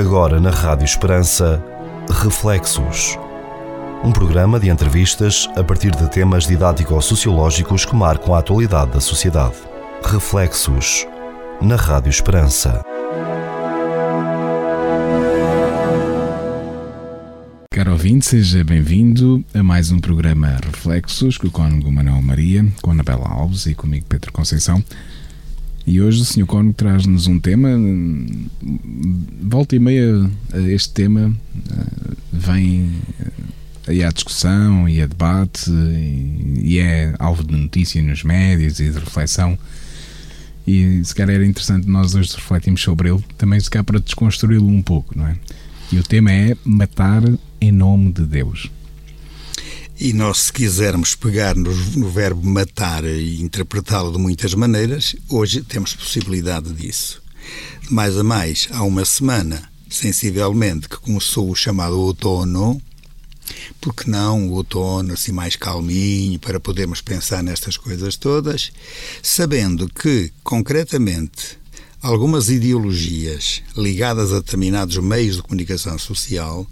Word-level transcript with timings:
Agora 0.00 0.40
na 0.40 0.48
Rádio 0.48 0.86
Esperança, 0.86 1.62
Reflexos. 2.22 3.18
Um 4.02 4.10
programa 4.10 4.58
de 4.58 4.70
entrevistas 4.70 5.46
a 5.54 5.62
partir 5.62 5.90
de 5.90 6.08
temas 6.08 6.46
didático-sociológicos 6.46 7.84
que 7.84 7.94
marcam 7.94 8.34
a 8.34 8.38
atualidade 8.38 8.92
da 8.92 9.00
sociedade. 9.00 9.56
Reflexos. 10.02 11.06
Na 11.60 11.76
Rádio 11.76 12.08
Esperança. 12.08 12.82
Caro 17.70 17.92
ouvinte, 17.92 18.24
seja 18.24 18.64
bem-vindo 18.64 19.44
a 19.52 19.62
mais 19.62 19.92
um 19.92 19.98
programa 19.98 20.56
Reflexos 20.64 21.36
com 21.36 21.48
o 21.48 21.50
Cônego 21.50 21.92
Manuel 21.92 22.22
Maria, 22.22 22.66
com 22.80 22.92
Anabela 22.92 23.28
Alves 23.28 23.66
e 23.66 23.74
comigo 23.74 24.06
Pedro 24.08 24.32
Conceição. 24.32 24.82
E 25.90 26.00
hoje 26.00 26.22
o 26.22 26.24
Sr. 26.24 26.46
Cônego 26.46 26.74
traz-nos 26.74 27.26
um 27.26 27.40
tema, 27.40 27.70
volta 29.42 29.74
e 29.74 29.80
meia 29.80 30.30
este 30.68 30.90
tema 30.90 31.34
eh, 31.68 32.14
vem 32.32 32.92
eh, 33.18 33.26
aí 33.88 34.04
à 34.04 34.10
discussão 34.10 34.88
e 34.88 35.02
a 35.02 35.06
debate 35.06 35.68
e 36.62 36.78
é 36.78 37.12
alvo 37.18 37.42
de 37.42 37.56
notícia 37.56 38.00
nos 38.04 38.22
médias 38.22 38.78
e 38.78 38.88
de 38.88 39.00
reflexão 39.00 39.58
e 40.64 41.04
se 41.04 41.12
calhar 41.12 41.34
era 41.34 41.44
interessante 41.44 41.88
nós 41.88 42.14
hoje 42.14 42.36
refletirmos 42.36 42.80
sobre 42.80 43.10
ele, 43.10 43.24
também 43.36 43.58
se 43.58 43.68
calhar 43.68 43.84
para 43.84 43.98
desconstruí-lo 43.98 44.68
um 44.68 44.82
pouco, 44.82 45.18
não 45.18 45.26
é? 45.26 45.34
E 45.90 45.98
o 45.98 46.04
tema 46.04 46.30
é 46.30 46.56
matar 46.64 47.24
em 47.60 47.72
nome 47.72 48.12
de 48.12 48.24
Deus. 48.24 48.70
E 50.02 50.14
nós, 50.14 50.44
se 50.44 50.52
quisermos 50.54 51.14
pegar 51.14 51.54
no, 51.54 51.74
no 51.74 52.08
verbo 52.08 52.48
matar 52.48 53.04
e 53.04 53.42
interpretá-lo 53.42 54.10
de 54.10 54.16
muitas 54.16 54.54
maneiras, 54.54 55.14
hoje 55.28 55.60
temos 55.60 55.92
possibilidade 55.92 56.72
disso. 56.72 57.22
Mais 57.90 58.16
a 58.16 58.24
mais, 58.24 58.66
há 58.70 58.82
uma 58.82 59.04
semana, 59.04 59.70
sensivelmente, 59.90 60.88
que 60.88 60.96
começou 60.96 61.50
o 61.50 61.54
chamado 61.54 62.00
outono, 62.00 62.80
porque 63.78 64.10
não 64.10 64.48
o 64.48 64.52
outono 64.52 65.12
assim 65.12 65.32
mais 65.32 65.54
calminho 65.54 66.38
para 66.38 66.58
podermos 66.58 67.02
pensar 67.02 67.42
nestas 67.42 67.76
coisas 67.76 68.16
todas, 68.16 68.72
sabendo 69.22 69.86
que, 69.86 70.32
concretamente, 70.42 71.58
algumas 72.00 72.48
ideologias 72.48 73.62
ligadas 73.76 74.32
a 74.32 74.36
determinados 74.36 74.96
meios 74.96 75.36
de 75.36 75.42
comunicação 75.42 75.98
social 75.98 76.66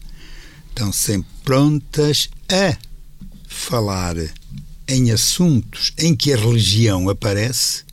estão 0.71 0.91
sempre 0.91 1.29
prontas 1.45 2.31
a 2.51 2.88
falar 3.49 4.17
em 4.87 5.11
assuntos 5.11 5.93
em 5.99 6.15
que 6.15 6.33
a 6.33 6.37
religião 6.37 7.09
aparece 7.09 7.89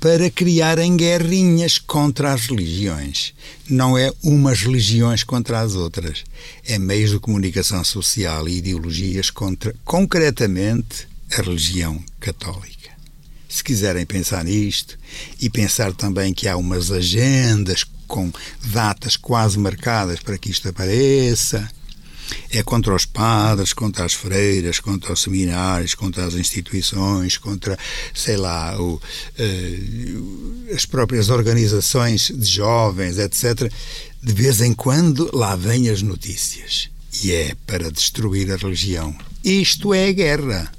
para 0.00 0.30
criarem 0.30 0.96
guerrinhas 0.96 1.78
contra 1.78 2.32
as 2.32 2.46
religiões. 2.46 3.32
Não 3.68 3.96
é 3.96 4.12
umas 4.22 4.60
religiões 4.60 5.22
contra 5.22 5.60
as 5.60 5.74
outras. 5.74 6.24
É 6.64 6.78
meios 6.78 7.10
de 7.10 7.18
comunicação 7.18 7.82
social 7.82 8.48
e 8.48 8.58
ideologias 8.58 9.30
contra, 9.30 9.74
concretamente, 9.84 11.08
a 11.32 11.42
religião 11.42 12.02
católica. 12.20 12.90
Se 13.48 13.64
quiserem 13.64 14.04
pensar 14.04 14.44
nisto 14.44 14.98
e 15.40 15.48
pensar 15.48 15.92
também 15.92 16.34
que 16.34 16.48
há 16.48 16.56
umas 16.56 16.90
agendas 16.90 17.84
com 18.06 18.30
datas 18.66 19.16
quase 19.16 19.58
marcadas 19.58 20.20
para 20.20 20.36
que 20.36 20.50
isto 20.50 20.68
apareça, 20.68 21.70
é 22.50 22.62
contra 22.62 22.94
os 22.94 23.04
padres, 23.04 23.72
contra 23.72 24.04
as 24.04 24.12
freiras, 24.12 24.80
contra 24.80 25.12
os 25.12 25.22
seminários, 25.22 25.94
contra 25.94 26.24
as 26.24 26.34
instituições, 26.34 27.36
contra, 27.36 27.78
sei 28.14 28.36
lá, 28.36 28.80
o, 28.80 28.94
uh, 28.94 30.74
as 30.74 30.84
próprias 30.84 31.28
organizações 31.28 32.32
de 32.34 32.46
jovens, 32.46 33.18
etc. 33.18 33.70
De 34.22 34.32
vez 34.32 34.60
em 34.60 34.72
quando 34.72 35.30
lá 35.32 35.56
vêm 35.56 35.88
as 35.88 36.02
notícias. 36.02 36.88
E 37.22 37.32
é 37.32 37.54
para 37.66 37.90
destruir 37.90 38.50
a 38.50 38.56
religião. 38.56 39.16
Isto 39.44 39.94
é 39.94 40.08
a 40.08 40.12
guerra. 40.12 40.72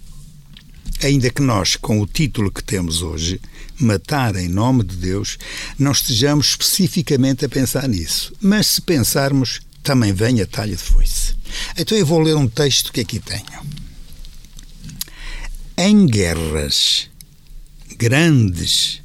Ainda 1.04 1.30
que 1.30 1.42
nós, 1.42 1.76
com 1.76 2.02
o 2.02 2.08
título 2.08 2.52
que 2.52 2.64
temos 2.64 3.02
hoje, 3.02 3.40
matar 3.80 4.36
em 4.36 4.48
nome 4.48 4.84
de 4.84 4.96
Deus, 4.96 5.38
não 5.78 5.92
estejamos 5.92 6.48
especificamente 6.48 7.46
a 7.46 7.50
pensar 7.50 7.88
nisso. 7.88 8.34
Mas 8.42 8.68
se 8.68 8.82
pensarmos, 8.82 9.62
também 9.84 10.14
vem 10.14 10.42
a 10.42 10.48
talha 10.48 10.76
de 10.76 10.82
foice. 10.82 11.36
Então 11.78 11.98
eu 11.98 12.06
vou 12.06 12.20
ler 12.20 12.36
um 12.36 12.48
texto 12.48 12.92
que 12.92 13.02
aqui 13.02 13.20
tenho. 13.20 13.66
Em 15.78 16.06
guerras 16.06 17.10
grandes 17.98 19.02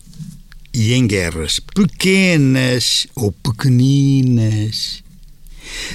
e 0.73 0.93
em 0.93 1.07
guerras 1.07 1.61
pequenas 1.61 3.07
ou 3.15 3.33
pequeninas, 3.33 5.03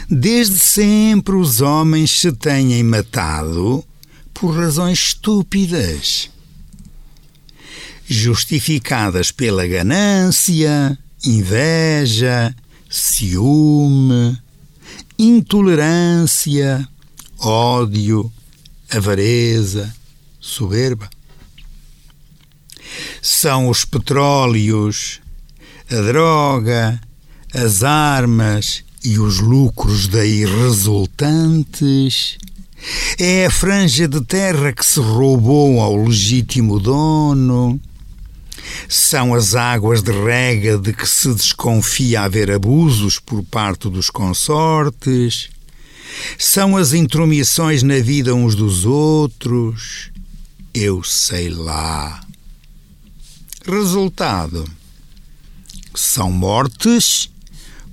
desde 0.10 0.60
sempre 0.60 1.36
os 1.36 1.62
homens 1.62 2.12
se 2.12 2.32
têm 2.32 2.84
matado 2.84 3.84
por 4.34 4.56
razões 4.56 5.00
estúpidas, 5.00 6.30
justificadas 8.08 9.32
pela 9.32 9.66
ganância, 9.66 10.98
inveja, 11.26 12.54
ciúme, 12.90 14.38
intolerância, 15.18 16.88
ódio, 17.40 18.32
avareza, 18.92 19.94
soberba. 20.40 21.10
São 23.22 23.70
os 23.70 23.84
petróleos, 23.86 25.20
a 25.90 25.96
droga, 26.02 27.00
as 27.54 27.84
armas 27.84 28.84
e 29.04 29.20
os 29.20 29.40
lucros 29.40 30.08
daí 30.08 30.46
resultantes. 30.46 32.38
É 33.18 33.46
a 33.46 33.52
franja 33.52 34.08
de 34.08 34.22
terra 34.22 34.72
que 34.72 34.86
se 34.86 35.00
roubou 35.00 35.80
ao 35.80 35.96
legítimo 35.96 36.80
dono 36.80 37.80
são 38.88 39.34
as 39.34 39.56
águas 39.56 40.02
de 40.02 40.12
rega 40.12 40.78
de 40.78 40.94
que 40.94 41.08
se 41.08 41.34
desconfia 41.34 42.22
haver 42.22 42.52
abusos 42.52 43.20
por 43.20 43.44
parte 43.44 43.90
dos 43.90 44.10
consortes, 44.10 45.50
são 46.38 46.78
as 46.78 46.94
intromissões 46.94 47.84
na 47.84 48.00
vida 48.00 48.34
uns 48.34 48.56
dos 48.56 48.86
outros, 48.86 50.12
eu 50.74 51.04
sei 51.04 51.50
lá. 51.50 52.22
Resultado: 53.66 54.66
são 55.94 56.32
mortes 56.32 57.30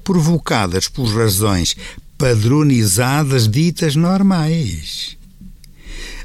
provocadas 0.05 0.88
por 0.88 1.06
razões 1.06 1.77
padronizadas 2.19 3.49
ditas 3.49 3.97
normais 3.97 5.16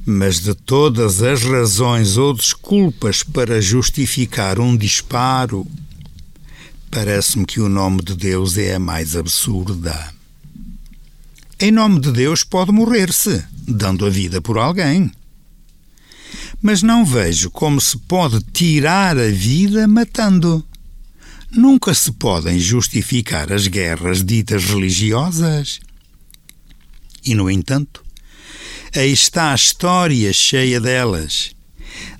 mas 0.09 0.39
de 0.39 0.55
todas 0.55 1.21
as 1.21 1.43
razões 1.43 2.15
ou 2.15 2.33
desculpas 2.33 3.23
para 3.23 3.61
justificar 3.61 4.57
um 4.57 4.77
disparo, 4.77 5.67
parece-me 6.89 7.45
que 7.45 7.59
o 7.59 7.67
nome 7.67 8.01
de 8.01 8.15
Deus 8.15 8.57
é 8.57 8.75
a 8.75 8.79
mais 8.79 9.17
absurda. 9.17 10.13
Em 11.59 11.71
nome 11.71 11.99
de 11.99 12.13
Deus 12.13 12.41
pode 12.45 12.71
morrer-se, 12.71 13.43
dando 13.67 14.05
a 14.05 14.09
vida 14.09 14.39
por 14.39 14.57
alguém. 14.57 15.11
Mas 16.61 16.81
não 16.81 17.03
vejo 17.03 17.51
como 17.51 17.81
se 17.81 17.97
pode 17.97 18.41
tirar 18.53 19.17
a 19.17 19.27
vida 19.29 19.89
matando. 19.89 20.65
Nunca 21.51 21.93
se 21.93 22.13
podem 22.13 22.57
justificar 22.57 23.51
as 23.51 23.67
guerras 23.67 24.23
ditas 24.23 24.63
religiosas. 24.63 25.81
E, 27.25 27.35
no 27.35 27.51
entanto, 27.51 28.06
Aí 28.95 29.11
está 29.11 29.51
a 29.51 29.55
história 29.55 30.31
cheia 30.33 30.79
delas. 30.79 31.51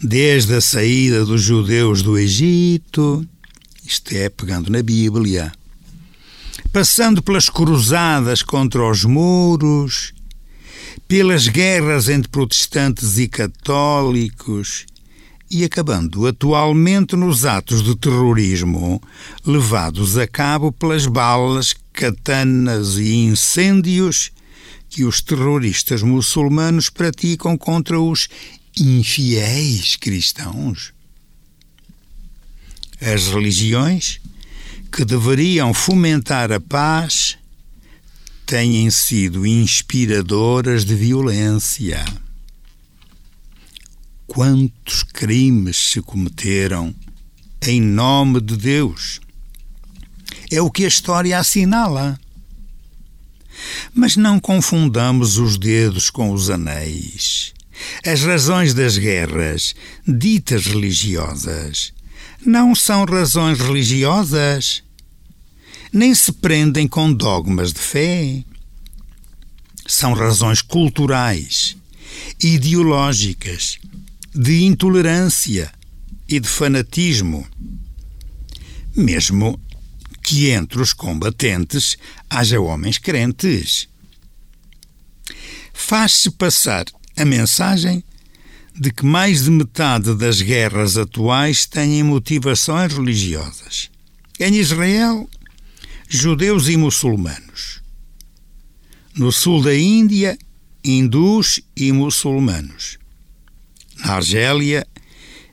Desde 0.02 0.56
a 0.56 0.62
saída 0.62 1.25
dos 1.25 1.42
judeus 1.42 2.02
do 2.02 2.18
Egito, 2.18 3.28
isto 3.86 4.14
é, 4.16 4.30
pegando 4.30 4.69
na 4.69 4.81
Bíblia, 4.81 5.52
passando 6.72 7.22
pelas 7.22 7.50
cruzadas 7.50 8.42
contra 8.42 8.90
os 8.90 9.04
muros, 9.04 10.14
pelas 11.08 11.48
guerras 11.48 12.10
entre 12.10 12.30
protestantes 12.30 13.18
e 13.18 13.28
católicos 13.28 14.86
e 15.50 15.63
acabando 15.63 16.28
atualmente 16.28 17.16
nos 17.16 17.46
atos 17.46 17.81
de 17.81 17.96
terrorismo 17.96 19.02
levados 19.46 20.18
a 20.18 20.28
cabo 20.28 20.72
pelas 20.72 21.06
balas, 21.06 21.74
katanas 21.94 22.98
e 22.98 23.13
incêndios 23.13 24.31
que 24.89 25.04
os 25.04 25.22
terroristas 25.22 26.01
muçulmanos 26.01 26.89
praticam 26.89 27.57
contra 27.57 28.00
os 28.00 28.28
infiéis 28.80 29.95
cristãos. 29.95 30.94
As 33.00 33.28
religiões, 33.28 34.19
que 34.92 35.06
deveriam 35.06 35.74
fomentar 35.74 36.51
a 36.51 36.60
paz, 36.60 37.38
têm 38.45 38.89
sido 38.89 39.45
inspiradoras 39.45 40.86
de 40.86 40.95
violência. 40.95 42.04
Quantos 44.25 45.04
crimes 45.04 45.78
se 45.78 46.01
cometeram 46.01 46.95
em 47.62 47.81
nome 47.81 48.42
de 48.42 48.57
Deus? 48.57 49.19
É 50.50 50.62
o 50.62 50.72
que 50.72 50.86
a 50.86 50.88
história 50.88 51.38
assinala. 51.38 52.19
Mas 53.94 54.15
não 54.15 54.39
confundamos 54.39 55.38
os 55.38 55.57
dedos 55.57 56.09
com 56.09 56.31
os 56.31 56.50
anéis. 56.50 57.54
As 58.06 58.21
razões 58.24 58.74
das 58.74 58.98
guerras, 58.98 59.75
ditas 60.07 60.65
religiosas, 60.65 61.94
não 62.45 62.74
são 62.74 63.06
razões 63.06 63.59
religiosas, 63.59 64.83
nem 65.92 66.13
se 66.13 66.31
prendem 66.31 66.88
com 66.88 67.12
dogmas 67.12 67.74
de 67.74 67.80
fé. 67.80 68.44
São 69.86 70.13
razões 70.13 70.62
culturais, 70.62 71.77
ideológicas, 72.42 73.77
de 74.33 74.63
intolerância 74.63 75.71
e 76.27 76.39
de 76.39 76.48
fanatismo. 76.48 77.48
Mesmo 78.95 79.60
que 80.27 80.50
entre 80.50 80.81
os 80.81 80.91
combatentes 80.91 81.95
haja 82.29 82.59
homens 82.59 82.97
crentes. 82.97 83.88
Faz-se 85.74 86.29
passar 86.31 86.85
a 87.15 87.24
mensagem 87.24 88.03
de 88.75 88.91
que 88.91 89.06
mais 89.06 89.45
de 89.45 89.51
metade 89.51 90.13
das 90.15 90.41
guerras 90.41 90.97
atuais 90.97 91.65
têm 91.65 92.03
motivações 92.03 92.91
religiosas. 92.91 93.89
Em 94.38 94.56
Israel, 94.56 95.29
judeus 96.09 96.68
e 96.68 96.75
muçulmanos. 96.75 97.81
No 99.15 99.31
sul 99.31 99.63
da 99.63 99.74
Índia, 99.74 100.38
hindus 100.83 101.62
e 101.74 101.94
muçulmanos. 101.94 102.97
Na 104.00 104.15
Argélia, 104.15 104.85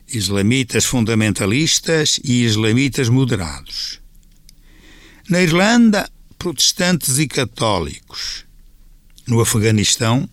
islamitas 0.05 0.83
fundamentalistas 0.83 2.19
e 2.25 2.43
islamitas 2.43 3.07
moderados. 3.07 4.03
Na 5.27 5.41
Irlanda, 5.41 6.07
protestantes 6.37 7.17
e 7.17 7.27
católicos. 7.27 8.45
No 9.27 9.41
Afeganistão, 9.41 10.29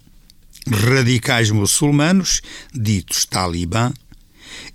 radicais 0.71 1.51
muçulmanos, 1.51 2.43
ditos 2.75 3.25
talibã, 3.25 3.91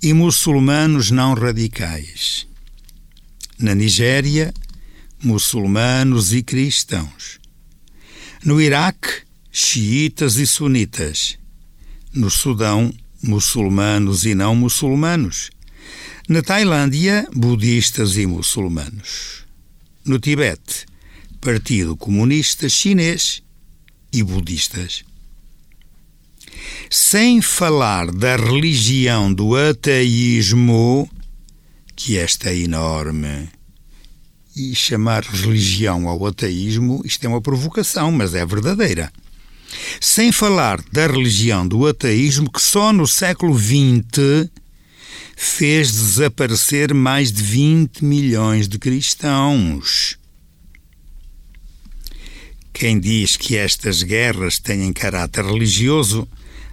e 0.02 0.14
muçulmanos 0.14 1.12
não 1.12 1.36
radicais. 1.36 2.48
Na 3.60 3.76
Nigéria, 3.76 4.52
muçulmanos 5.24 6.34
e 6.34 6.42
cristãos. 6.42 7.40
No 8.44 8.60
Iraque, 8.60 9.22
xiitas 9.52 10.38
e 10.38 10.48
sunitas. 10.48 11.38
No 12.12 12.32
Sudão, 12.32 12.92
muçulmanos 13.22 14.26
e 14.26 14.34
não 14.34 14.56
muçulmanos. 14.56 15.52
Na 16.28 16.42
Tailândia, 16.42 17.28
budistas 17.36 18.18
e 18.18 18.26
muçulmanos. 18.26 19.37
No 20.08 20.20
Tibete, 20.20 20.86
Partido 21.40 21.96
Comunista 21.96 22.68
Chinês 22.68 23.44
e 24.12 24.24
budistas 24.24 25.04
sem 26.90 27.42
falar 27.42 28.12
da 28.12 28.36
religião 28.36 29.34
do 29.34 29.56
ateísmo, 29.56 31.10
que 31.96 32.18
esta 32.18 32.50
é 32.50 32.58
enorme. 32.58 33.50
E 34.56 34.74
chamar 34.74 35.24
religião 35.24 36.08
ao 36.08 36.26
ateísmo, 36.26 37.02
isto 37.06 37.24
é 37.26 37.28
uma 37.28 37.42
provocação, 37.42 38.12
mas 38.12 38.34
é 38.34 38.46
verdadeira. 38.46 39.12
Sem 40.00 40.32
falar 40.32 40.82
da 40.92 41.06
religião 41.06 41.68
do 41.68 41.86
ateísmo, 41.86 42.52
que 42.52 42.62
só 42.62 42.92
no 42.92 43.06
século 43.06 43.58
XX 43.58 44.50
fez 45.40 45.92
desaparecer 45.92 46.96
mais 46.96 47.32
de 47.32 47.44
20 47.44 48.04
milhões 48.04 48.68
de 48.68 48.80
cristãos. 48.80 50.18
Quem 52.74 53.00
diz 53.00 53.38
que 53.38 53.56
estas 53.56 54.02
guerras 54.02 54.58
têm 54.58 54.92
caráter 54.92 55.46
religioso 55.46 56.28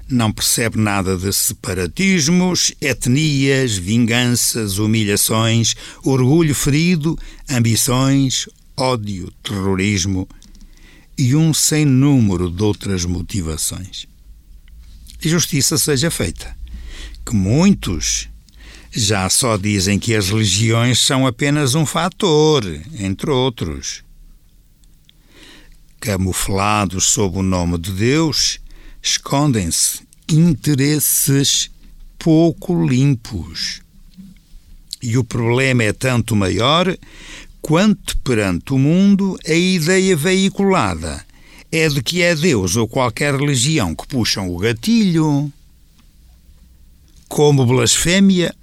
não 0.09 0.33
percebe 0.33 0.79
nada 0.79 1.15
de 1.15 1.31
separatismos, 1.31 2.75
etnias, 2.81 3.77
vinganças, 3.77 4.79
humilhações, 4.79 5.75
orgulho 6.03 6.55
ferido, 6.55 7.19
ambições, 7.51 8.49
ódio, 8.75 9.31
terrorismo 9.43 10.27
e 11.19 11.37
um 11.37 11.53
sem 11.53 11.85
número 11.85 12.51
de 12.51 12.63
outras 12.63 13.05
motivações. 13.05 14.07
Justiça 15.21 15.77
seja 15.77 16.11
feita, 16.11 16.57
que 17.27 17.35
muitos 17.35 18.29
já 18.95 19.29
só 19.29 19.57
dizem 19.57 19.99
que 19.99 20.15
as 20.15 20.29
religiões 20.29 21.01
são 21.01 21.27
apenas 21.27 21.75
um 21.75 21.85
fator, 21.85 22.65
entre 22.99 23.31
outros. 23.31 24.05
Camuflados 25.99 27.07
sob 27.07 27.39
o 27.39 27.43
nome 27.43 27.79
de 27.79 27.91
Deus, 27.91 28.61
escondem-se 29.03 30.03
interesses 30.29 31.71
pouco 32.19 32.87
limpos. 32.87 33.81
E 35.03 35.19
o 35.19 35.25
problema 35.25 35.83
é 35.83 35.93
tanto 35.93 36.37
maior 36.37 36.97
quanto 37.61 38.17
perante 38.19 38.73
o 38.73 38.79
mundo 38.79 39.39
a 39.47 39.55
ideia 39.55 40.17
veiculada 40.17 41.25
é 41.77 41.89
de 41.89 42.01
que 42.01 42.23
é 42.23 42.37
Deus 42.37 42.77
ou 42.77 42.87
qualquer 42.87 43.35
religião 43.35 43.97
que 43.97 44.07
puxam 44.07 44.49
o 44.49 44.59
gatilho. 44.59 45.53
Como 47.29 47.67
blasfémia, 47.67 48.55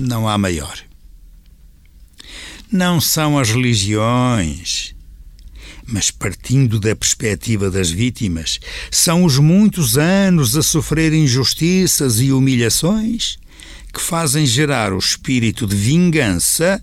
não 0.00 0.28
há 0.28 0.36
maior. 0.36 0.78
Não 2.70 3.00
são 3.00 3.38
as 3.38 3.50
religiões, 3.50 4.94
mas 5.86 6.10
partindo 6.10 6.80
da 6.80 6.96
perspectiva 6.96 7.70
das 7.70 7.90
vítimas, 7.90 8.58
são 8.90 9.24
os 9.24 9.38
muitos 9.38 9.96
anos 9.98 10.56
a 10.56 10.62
sofrer 10.62 11.12
injustiças 11.12 12.20
e 12.20 12.32
humilhações 12.32 13.38
que 13.92 14.00
fazem 14.00 14.44
gerar 14.44 14.92
o 14.92 14.98
espírito 14.98 15.66
de 15.66 15.76
vingança 15.76 16.82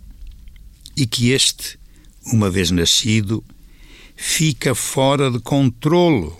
e 0.95 1.05
que 1.05 1.31
este, 1.31 1.77
uma 2.25 2.49
vez 2.49 2.71
nascido, 2.71 3.43
fica 4.15 4.75
fora 4.75 5.31
de 5.31 5.39
controlo 5.39 6.39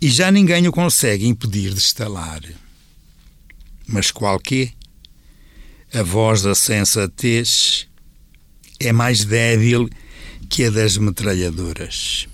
e 0.00 0.08
já 0.08 0.30
ninguém 0.30 0.66
o 0.66 0.72
consegue 0.72 1.26
impedir 1.26 1.74
de 1.74 1.80
estalar. 1.80 2.40
Mas 3.86 4.10
qualquer 4.10 4.72
a 5.92 6.02
voz 6.02 6.42
da 6.42 6.54
sensatez 6.54 7.88
é 8.78 8.92
mais 8.92 9.24
débil 9.24 9.90
que 10.48 10.62
a 10.64 10.70
das 10.70 10.96
metralhadoras. 10.96 12.28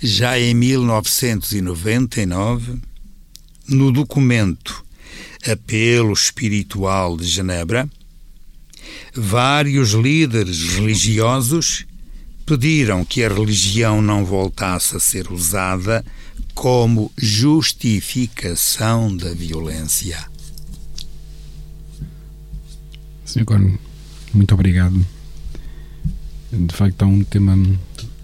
Já 0.00 0.38
em 0.38 0.54
1999, 0.54 2.78
no 3.68 3.90
documento 3.92 4.84
Apelo 5.46 6.12
Espiritual 6.12 7.16
de 7.16 7.26
Genebra, 7.26 7.88
vários 9.14 9.90
líderes 9.90 10.74
religiosos 10.74 11.86
pediram 12.44 13.04
que 13.04 13.22
a 13.22 13.28
religião 13.28 14.02
não 14.02 14.24
voltasse 14.24 14.96
a 14.96 15.00
ser 15.00 15.30
usada 15.30 16.04
como 16.54 17.12
justificação 17.16 19.16
da 19.16 19.32
violência. 19.32 20.37
Corno, 23.44 23.78
muito 24.34 24.54
obrigado 24.54 25.04
de 26.52 26.74
facto 26.74 27.02
é 27.02 27.06
um 27.06 27.22
tema 27.22 27.58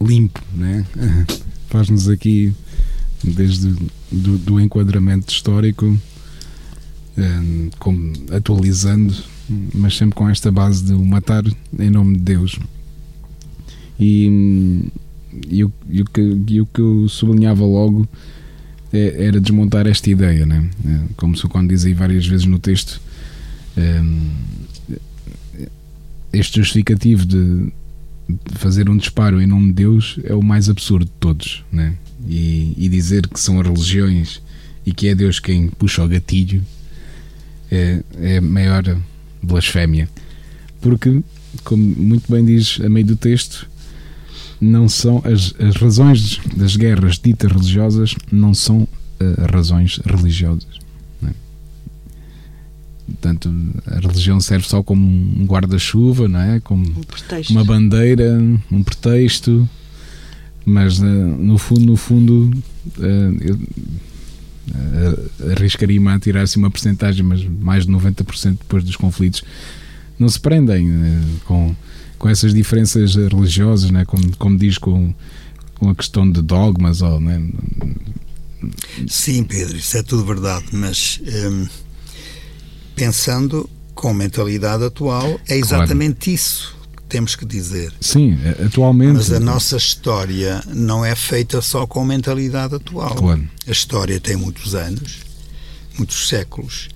limpo, 0.01 0.43
né? 0.55 0.85
faz-nos 1.69 2.09
aqui 2.09 2.53
desde 3.23 3.75
do, 4.11 4.39
do 4.39 4.61
enquadramento 4.61 5.33
histórico, 5.33 5.99
um, 7.17 7.71
como, 7.79 8.13
atualizando, 8.31 9.15
mas 9.75 9.97
sempre 9.97 10.15
com 10.15 10.29
esta 10.29 10.51
base 10.51 10.85
de 10.85 10.95
o 10.95 11.05
matar 11.05 11.45
em 11.79 11.91
nome 11.91 12.17
de 12.17 12.23
Deus. 12.23 12.59
E, 13.99 14.91
e, 15.49 15.65
o, 15.65 15.73
e, 15.89 16.03
o, 16.03 16.05
que, 16.05 16.21
e 16.49 16.61
o 16.61 16.67
que 16.67 16.81
eu 16.81 17.09
sublinhava 17.09 17.65
logo 17.65 18.09
é, 18.93 19.27
era 19.27 19.41
desmontar 19.41 19.87
esta 19.87 20.11
ideia, 20.11 20.47
né? 20.47 20.69
É, 20.85 21.01
como 21.17 21.35
o 21.35 21.49
quando 21.49 21.69
diz 21.69 21.85
aí 21.85 21.93
várias 21.93 22.27
vezes 22.27 22.47
no 22.47 22.59
texto, 22.59 23.01
um, 23.77 24.31
este 26.37 26.61
justificativo 26.61 27.25
de 27.25 27.73
fazer 28.55 28.89
um 28.89 28.97
disparo 28.97 29.41
em 29.41 29.47
nome 29.47 29.69
de 29.69 29.75
Deus 29.75 30.19
é 30.25 30.35
o 30.35 30.43
mais 30.43 30.69
absurdo 30.69 31.05
de 31.05 31.13
todos, 31.21 31.65
né? 31.71 31.95
E, 32.27 32.75
e 32.77 32.89
dizer 32.89 33.27
que 33.29 33.39
são 33.39 33.61
as 33.61 33.67
religiões 33.67 34.41
e 34.87 34.93
que 34.93 35.09
é 35.09 35.15
Deus 35.15 35.39
quem 35.39 35.69
puxa 35.69 36.03
o 36.03 36.09
gatilho 36.09 36.65
é, 37.71 38.03
é 38.21 38.37
a 38.39 38.41
maior 38.41 38.83
blasfémia. 39.43 40.09
Porque, 40.81 41.23
como 41.63 41.83
muito 41.83 42.31
bem 42.31 42.45
diz 42.45 42.79
a 42.83 42.89
meio 42.89 43.07
do 43.07 43.17
texto, 43.17 43.69
não 44.61 44.89
são 44.89 45.23
as, 45.25 45.55
as 45.59 45.77
razões 45.77 46.41
das 46.57 46.77
guerras 46.77 47.19
ditas 47.19 47.51
religiosas 47.51 48.15
não 48.31 48.55
são 48.55 48.83
uh, 48.83 49.53
razões 49.53 50.01
religiosas. 50.05 50.84
Portanto, 53.07 53.55
a 53.87 54.01
religião 54.01 54.41
serve 54.41 54.67
só 54.67 54.83
como 54.83 55.07
um 55.07 55.45
guarda-chuva, 55.45 56.27
não 56.27 56.41
é? 56.41 56.61
Como 56.61 56.87
um 56.87 57.03
uma 57.51 57.65
bandeira, 57.65 58.39
um 58.73 58.83
pretexto 58.83 59.69
Mas 60.65 60.99
uh, 61.01 61.05
no 61.05 61.59
fundo, 61.59 61.85
no 61.85 61.97
fundo, 61.97 62.51
uh, 62.99 63.03
eu 63.43 63.57
uh, 63.57 65.53
arriscaria-me 65.53 66.09
a 66.09 66.19
tirar-se 66.19 66.57
uma 66.57 66.71
porcentagem, 66.71 67.23
mas 67.23 67.45
mais 67.45 67.85
de 67.85 67.93
90% 67.93 68.59
depois 68.59 68.83
dos 68.83 68.97
conflitos 68.97 69.43
não 70.19 70.29
se 70.29 70.41
prendem 70.41 70.89
com, 71.45 71.75
com 72.19 72.29
essas 72.29 72.55
diferenças 72.55 73.17
religiosas, 73.17 73.91
né? 73.91 74.05
como, 74.05 74.35
como 74.37 74.57
diz, 74.57 74.79
com, 74.79 75.13
com 75.75 75.91
a 75.91 75.95
questão 75.95 76.31
de 76.31 76.41
dogmas. 76.41 77.03
Ou, 77.03 77.21
né? 77.21 77.43
Sim, 79.09 79.45
Pedro, 79.45 79.77
isso 79.77 79.99
é 79.99 80.03
tudo 80.03 80.25
verdade, 80.25 80.67
mas 80.73 81.21
hum, 81.27 81.67
pensando 82.95 83.69
com 83.95 84.13
mentalidade 84.13 84.85
atual, 84.85 85.41
é 85.49 85.57
exatamente 85.57 86.25
claro. 86.25 86.35
isso 86.35 86.75
temos 87.09 87.37
que 87.37 87.45
dizer. 87.45 87.93
Sim, 88.01 88.37
atualmente. 88.65 89.15
Mas 89.15 89.33
a 89.33 89.39
nossa 89.39 89.77
história 89.77 90.63
não 90.67 91.05
é 91.05 91.15
feita 91.15 91.63
só 91.63 91.87
com 91.87 92.05
mentalidade 92.05 92.75
atual. 92.75 93.15
Claro. 93.15 93.49
A 93.67 93.71
história 93.71 94.19
tem 94.19 94.37
muitos 94.37 94.75
anos, 94.75 95.21
muitos 95.97 96.29
séculos, 96.29 96.89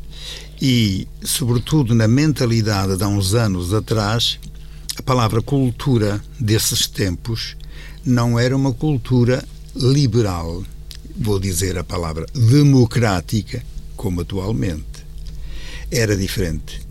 e, 0.61 1.07
sobretudo, 1.23 1.95
na 1.95 2.09
mentalidade 2.09 2.97
de 2.97 3.05
há 3.05 3.09
uns 3.09 3.35
anos 3.35 3.73
atrás, 3.73 4.39
a 4.97 5.03
palavra 5.03 5.41
cultura 5.41 6.21
desses 6.39 6.89
tempos 6.89 7.57
não 8.05 8.39
era 8.39 8.57
uma 8.57 8.73
cultura 8.73 9.45
liberal, 9.77 10.65
vou 11.17 11.39
dizer 11.39 11.79
a 11.79 11.85
palavra 11.85 12.27
democrática, 12.35 13.63
como 13.97 14.23
atualmente. 14.23 14.88
Era 15.91 16.17
diferente 16.17 16.89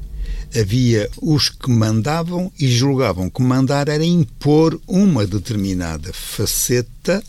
havia 0.55 1.09
os 1.21 1.49
que 1.49 1.69
mandavam 1.69 2.51
e 2.59 2.67
julgavam 2.67 3.29
que 3.29 3.41
mandar 3.41 3.87
era 3.87 4.05
impor 4.05 4.79
uma 4.87 5.25
determinada 5.25 6.11
faceta 6.13 7.23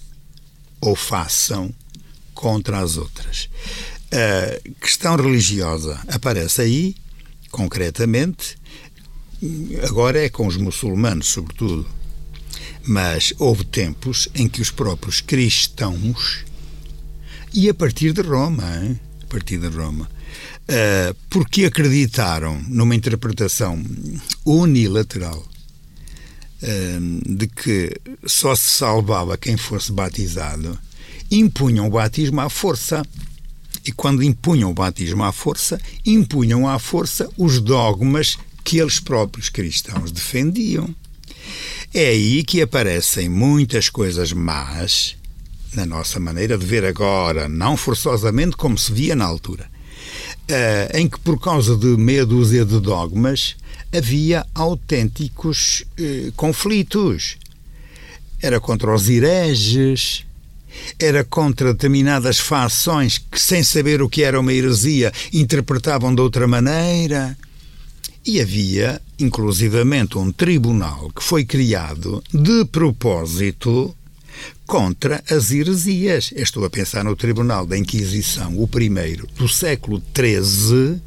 ou 0.81 0.95
fação 0.95 1.75
contra 2.35 2.79
as 2.79 2.97
outras. 2.97 3.49
A 4.13 4.81
questão 4.81 5.17
religiosa 5.17 6.01
aparece 6.09 6.63
aí, 6.63 6.95
concretamente, 7.51 8.57
agora 9.83 10.25
é 10.25 10.29
com 10.29 10.47
os 10.47 10.57
muçulmanos, 10.57 11.29
sobretudo. 11.29 11.87
Mas 12.85 13.35
houve 13.39 13.65
tempos 13.65 14.29
em 14.35 14.49
que 14.49 14.63
os 14.63 14.71
próprios 14.71 15.21
cristãos, 15.21 16.45
e 17.53 17.69
a 17.69 17.75
partir 17.75 18.13
de 18.13 18.23
Roma, 18.23 18.65
hein? 18.77 18.99
a 19.23 19.27
partir 19.27 19.59
de 19.59 19.69
Roma, 19.69 20.09
uh, 20.69 21.17
porque 21.31 21.65
acreditaram 21.65 22.61
numa 22.69 22.95
interpretação 22.95 23.83
unilateral 24.45 25.43
uh, 26.63 27.37
de 27.37 27.47
que 27.47 27.97
só 28.27 28.55
se 28.55 28.71
salvava 28.71 29.39
quem 29.39 29.57
fosse 29.57 29.91
batizado, 29.91 30.79
impunham 31.31 31.87
o 31.87 31.91
batismo 31.91 32.41
à 32.41 32.51
força. 32.51 33.03
E 33.85 33.93
quando 33.93 34.23
impunham 34.23 34.71
o 34.71 34.75
batismo 34.75 35.25
à 35.25 35.33
força, 35.33 35.81
impunham 36.05 36.69
à 36.69 36.79
força 36.79 37.29
os 37.39 37.61
dogmas 37.61 38.37
que 38.63 38.79
eles 38.79 39.01
próprios 39.01 39.49
cristãos 39.49 40.13
defendiam. 40.13 40.95
É 41.95 42.09
aí 42.09 42.45
que 42.45 42.61
aparecem 42.61 43.31
muitas 43.31 43.89
coisas 43.89 44.31
más 44.33 45.17
na 45.73 45.87
nossa 45.87 46.21
maneira 46.21 46.59
de 46.59 46.67
ver 46.67 46.85
agora, 46.85 47.49
não 47.49 47.77
forçosamente 47.79 48.57
como 48.57 48.77
se 48.77 48.93
via 48.93 49.17
na 49.17 49.25
altura 49.25 49.71
em 50.95 51.09
que, 51.09 51.19
por 51.21 51.39
causa 51.41 51.77
de 51.77 51.87
meia 51.97 52.25
dúzia 52.25 52.65
de 52.65 52.81
dogmas, 52.81 53.57
havia 53.95 54.47
autênticos 54.55 55.85
uh, 55.99 56.33
conflitos. 56.33 57.37
Era 58.41 58.61
contra 58.61 58.95
os 58.95 59.09
hereges, 59.09 60.25
era 60.99 61.25
contra 61.25 61.73
determinadas 61.73 62.39
fações 62.39 63.19
que, 63.19 63.41
sem 63.41 63.63
saber 63.63 64.01
o 64.01 64.09
que 64.09 64.23
era 64.23 64.39
uma 64.39 64.53
heresia, 64.53 65.13
interpretavam 65.33 66.15
de 66.15 66.21
outra 66.21 66.47
maneira. 66.47 67.37
E 68.25 68.41
havia, 68.41 69.01
inclusivamente, 69.19 70.19
um 70.19 70.31
tribunal 70.31 71.11
que 71.15 71.23
foi 71.23 71.45
criado 71.45 72.23
de 72.33 72.65
propósito 72.67 73.97
contra 74.69 75.25
as 75.31 75.51
heresias. 75.51 76.31
Estou 76.37 76.63
a 76.63 76.71
pensar 76.71 77.03
no 77.03 77.17
Tribunal 77.17 77.65
da 77.65 77.77
Inquisição, 77.77 78.63
o 78.63 78.69
primeiro 78.69 79.27
do 79.35 79.49
século 79.49 80.01
XIII, 80.15 81.01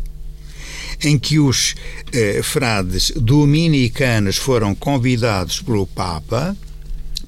em 1.03 1.17
que 1.17 1.37
os 1.39 1.75
eh, 2.11 2.41
frades 2.43 3.11
dominicanos 3.15 4.37
foram 4.37 4.73
convidados 4.73 5.61
pelo 5.61 5.85
Papa 5.85 6.57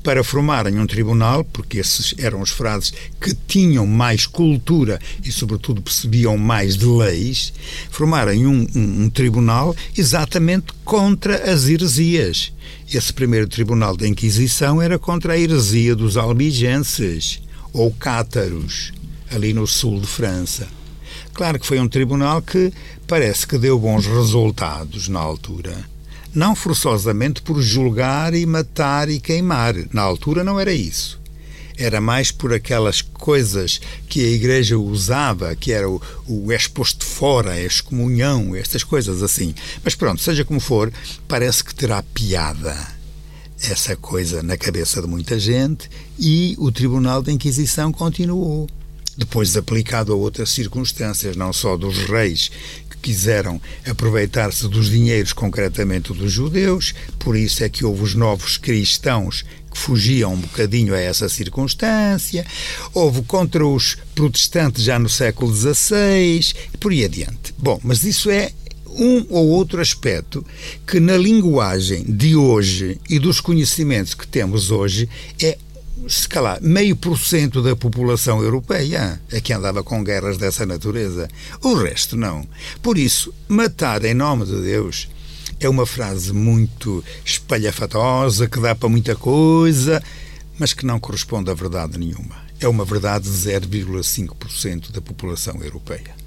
para 0.03 0.23
formarem 0.23 0.77
um 0.77 0.85
tribunal, 0.85 1.45
porque 1.45 1.77
esses 1.77 2.13
eram 2.17 2.41
os 2.41 2.49
frades 2.49 2.93
que 3.21 3.33
tinham 3.33 3.87
mais 3.87 4.27
cultura 4.27 4.99
e, 5.23 5.31
sobretudo, 5.31 5.81
percebiam 5.81 6.37
mais 6.37 6.75
de 6.75 6.85
leis, 6.85 7.53
formarem 7.89 8.45
um, 8.45 8.67
um, 8.75 9.03
um 9.03 9.09
tribunal 9.09 9.73
exatamente 9.97 10.73
contra 10.83 11.51
as 11.51 11.67
heresias. 11.67 12.51
Esse 12.93 13.13
primeiro 13.13 13.47
tribunal 13.47 13.95
da 13.95 14.07
Inquisição 14.07 14.81
era 14.81 14.99
contra 14.99 15.33
a 15.33 15.39
heresia 15.39 15.95
dos 15.95 16.17
albigenses, 16.17 17.41
ou 17.71 17.89
cátaros, 17.91 18.91
ali 19.31 19.53
no 19.53 19.65
sul 19.65 19.99
de 19.99 20.07
França. 20.07 20.67
Claro 21.33 21.57
que 21.57 21.65
foi 21.65 21.79
um 21.79 21.87
tribunal 21.87 22.41
que 22.41 22.71
parece 23.07 23.47
que 23.47 23.57
deu 23.57 23.79
bons 23.79 24.05
resultados 24.05 25.07
na 25.07 25.19
altura 25.19 25.92
não 26.33 26.55
forçosamente 26.55 27.41
por 27.41 27.61
julgar 27.61 28.33
e 28.33 28.45
matar 28.45 29.09
e 29.09 29.19
queimar. 29.19 29.75
Na 29.91 30.01
altura 30.01 30.43
não 30.43 30.59
era 30.59 30.73
isso. 30.73 31.21
Era 31.77 31.99
mais 31.99 32.31
por 32.31 32.53
aquelas 32.53 33.01
coisas 33.01 33.81
que 34.07 34.23
a 34.23 34.29
Igreja 34.29 34.77
usava, 34.77 35.55
que 35.55 35.71
era 35.71 35.89
o, 35.89 36.01
o 36.27 36.51
exposto 36.51 37.03
fora, 37.05 37.51
a 37.51 37.61
excomunhão, 37.61 38.55
estas 38.55 38.83
coisas 38.83 39.23
assim. 39.23 39.55
Mas 39.83 39.95
pronto, 39.95 40.21
seja 40.21 40.45
como 40.45 40.59
for, 40.59 40.93
parece 41.27 41.63
que 41.63 41.73
terá 41.73 42.03
piada 42.03 42.75
essa 43.61 43.95
coisa 43.95 44.43
na 44.43 44.57
cabeça 44.57 45.01
de 45.01 45.07
muita 45.07 45.39
gente 45.39 45.89
e 46.19 46.55
o 46.59 46.71
Tribunal 46.71 47.21
da 47.21 47.31
Inquisição 47.31 47.91
continuou 47.91 48.67
depois 49.15 49.55
aplicado 49.55 50.11
a 50.11 50.15
outras 50.15 50.49
circunstâncias, 50.49 51.35
não 51.35 51.53
só 51.53 51.77
dos 51.77 51.97
reis 51.99 52.51
quiseram 53.03 53.61
aproveitar-se 53.85 54.65
dos 54.69 54.89
dinheiros, 54.89 55.33
concretamente 55.33 56.13
dos 56.13 56.31
judeus, 56.31 56.95
por 57.19 57.35
isso 57.35 57.61
é 57.63 57.69
que 57.69 57.83
houve 57.83 58.01
os 58.01 58.15
novos 58.15 58.57
cristãos 58.57 59.43
que 59.69 59.77
fugiam 59.77 60.33
um 60.33 60.39
bocadinho 60.39 60.93
a 60.93 60.99
essa 60.99 61.27
circunstância, 61.27 62.45
houve 62.93 63.21
contra 63.23 63.65
os 63.65 63.97
protestantes 64.15 64.83
já 64.83 64.97
no 64.97 65.09
século 65.09 65.53
XVI, 65.53 66.53
e 66.73 66.77
por 66.77 66.91
aí 66.91 67.03
adiante. 67.03 67.53
Bom, 67.57 67.79
mas 67.83 68.03
isso 68.03 68.29
é 68.29 68.51
um 68.95 69.25
ou 69.29 69.47
outro 69.49 69.81
aspecto 69.81 70.45
que 70.87 70.99
na 70.99 71.17
linguagem 71.17 72.03
de 72.03 72.35
hoje 72.35 72.99
e 73.09 73.19
dos 73.19 73.41
conhecimentos 73.41 74.13
que 74.13 74.27
temos 74.27 74.71
hoje 74.71 75.09
é 75.41 75.57
se 76.07 76.27
calhar, 76.27 76.59
meio 76.61 76.95
por 76.95 77.17
cento 77.17 77.61
da 77.61 77.75
população 77.75 78.41
europeia 78.41 79.21
é 79.31 79.41
que 79.41 79.53
andava 79.53 79.83
com 79.83 80.03
guerras 80.03 80.37
dessa 80.37 80.65
natureza. 80.65 81.27
O 81.61 81.75
resto 81.75 82.17
não. 82.17 82.47
Por 82.81 82.97
isso, 82.97 83.33
matar 83.47 84.03
em 84.03 84.13
nome 84.13 84.45
de 84.45 84.61
Deus 84.61 85.09
é 85.59 85.69
uma 85.69 85.85
frase 85.85 86.33
muito 86.33 87.03
espalhafatosa, 87.23 88.47
que 88.47 88.59
dá 88.59 88.75
para 88.75 88.89
muita 88.89 89.15
coisa, 89.15 90.03
mas 90.59 90.73
que 90.73 90.85
não 90.85 90.99
corresponde 90.99 91.49
a 91.49 91.53
verdade 91.53 91.97
nenhuma. 91.97 92.35
É 92.59 92.67
uma 92.67 92.85
verdade 92.85 93.25
de 93.25 93.49
0,5% 93.49 94.91
da 94.91 95.01
população 95.01 95.61
europeia. 95.63 96.22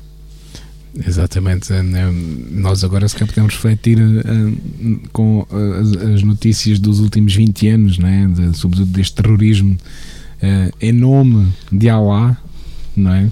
Exatamente. 1.04 1.72
Eh, 1.72 1.82
né, 1.82 2.10
nós 2.50 2.84
agora 2.84 3.08
se 3.08 3.14
calhar 3.14 3.28
podemos 3.28 3.54
refletir 3.54 3.98
uh, 3.98 5.08
com 5.12 5.46
as, 5.50 6.14
as, 6.14 6.22
notícias 6.22 6.78
dos 6.78 7.00
últimos 7.00 7.34
20 7.34 7.68
anos, 7.68 7.98
né? 7.98 8.30
De, 8.34 8.56
sobretudo 8.56 8.90
deste 8.90 9.14
terrorismo 9.14 9.72
uh, 9.72 10.74
em 10.80 10.92
nome 10.92 11.52
de 11.70 11.88
Allah, 11.88 12.36
não 12.96 13.12
é? 13.12 13.28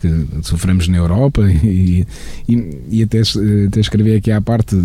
que 0.00 0.08
sofremos 0.42 0.86
na 0.86 0.96
Europa 0.96 1.42
e, 1.64 2.06
e, 2.48 2.78
e 2.88 3.02
até, 3.02 3.20
até 3.66 3.80
escrevi 3.80 4.14
aqui 4.14 4.30
à 4.30 4.40
parte 4.40 4.76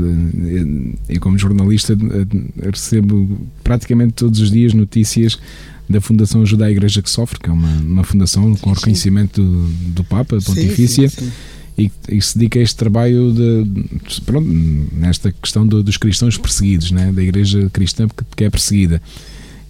e 1.08 1.20
como 1.20 1.38
jornalista 1.38 1.96
recebo 2.60 3.30
praticamente 3.64 4.14
todos 4.14 4.40
os 4.40 4.50
dias 4.50 4.74
notícias 4.74 5.38
da 5.88 6.02
Fundação 6.02 6.42
Ajuda 6.42 6.66
à 6.66 6.72
Igreja 6.72 7.00
que 7.00 7.12
Sofre, 7.12 7.40
que 7.40 7.48
é 7.48 7.54
uma, 7.54 7.76
uma 7.82 8.04
fundação 8.04 8.56
com 8.56 8.72
reconhecimento 8.72 9.40
do, 9.40 9.68
do 9.92 10.04
Papa 10.04 10.40
Pontifícia 10.44 11.08
sim, 11.08 11.16
sim, 11.16 11.26
sim 11.26 11.53
e, 11.78 11.92
e 12.10 12.22
se 12.22 12.38
dedica 12.38 12.60
a 12.60 12.62
este 12.62 12.76
trabalho 12.76 13.32
de, 13.32 14.22
pronto, 14.26 14.48
nesta 14.92 15.32
questão 15.32 15.66
do, 15.66 15.82
dos 15.82 15.98
cristãos 15.98 16.38
perseguidos, 16.38 16.92
né? 16.92 17.12
da 17.12 17.22
igreja 17.22 17.70
cristã 17.72 18.08
que, 18.08 18.24
que 18.36 18.44
é 18.44 18.50
perseguida. 18.50 19.02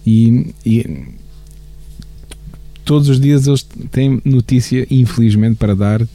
E, 0.06 0.54
e, 0.64 1.06
todos 2.84 3.08
os 3.08 3.18
dias 3.18 3.46
eles 3.46 3.66
têm 3.90 4.20
notícia, 4.24 4.86
infelizmente, 4.90 5.56
para 5.56 5.74
dar 5.74 6.06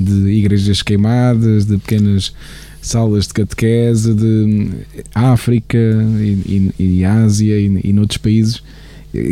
de 0.00 0.30
igrejas 0.30 0.82
queimadas, 0.82 1.66
de 1.66 1.76
pequenas 1.78 2.32
salas 2.80 3.26
de 3.26 3.34
catequese, 3.34 4.14
de 4.14 4.70
África 5.14 5.78
e, 5.78 6.72
e, 6.78 6.82
e 6.82 7.04
Ásia 7.04 7.58
e, 7.58 7.80
e 7.84 7.92
noutros 7.92 8.18
países 8.18 8.62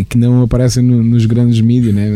que 0.08 0.16
não 0.16 0.42
aparecem 0.42 0.82
no, 0.82 1.02
nos 1.02 1.26
grandes 1.26 1.60
mídias, 1.60 1.94
né? 1.94 2.08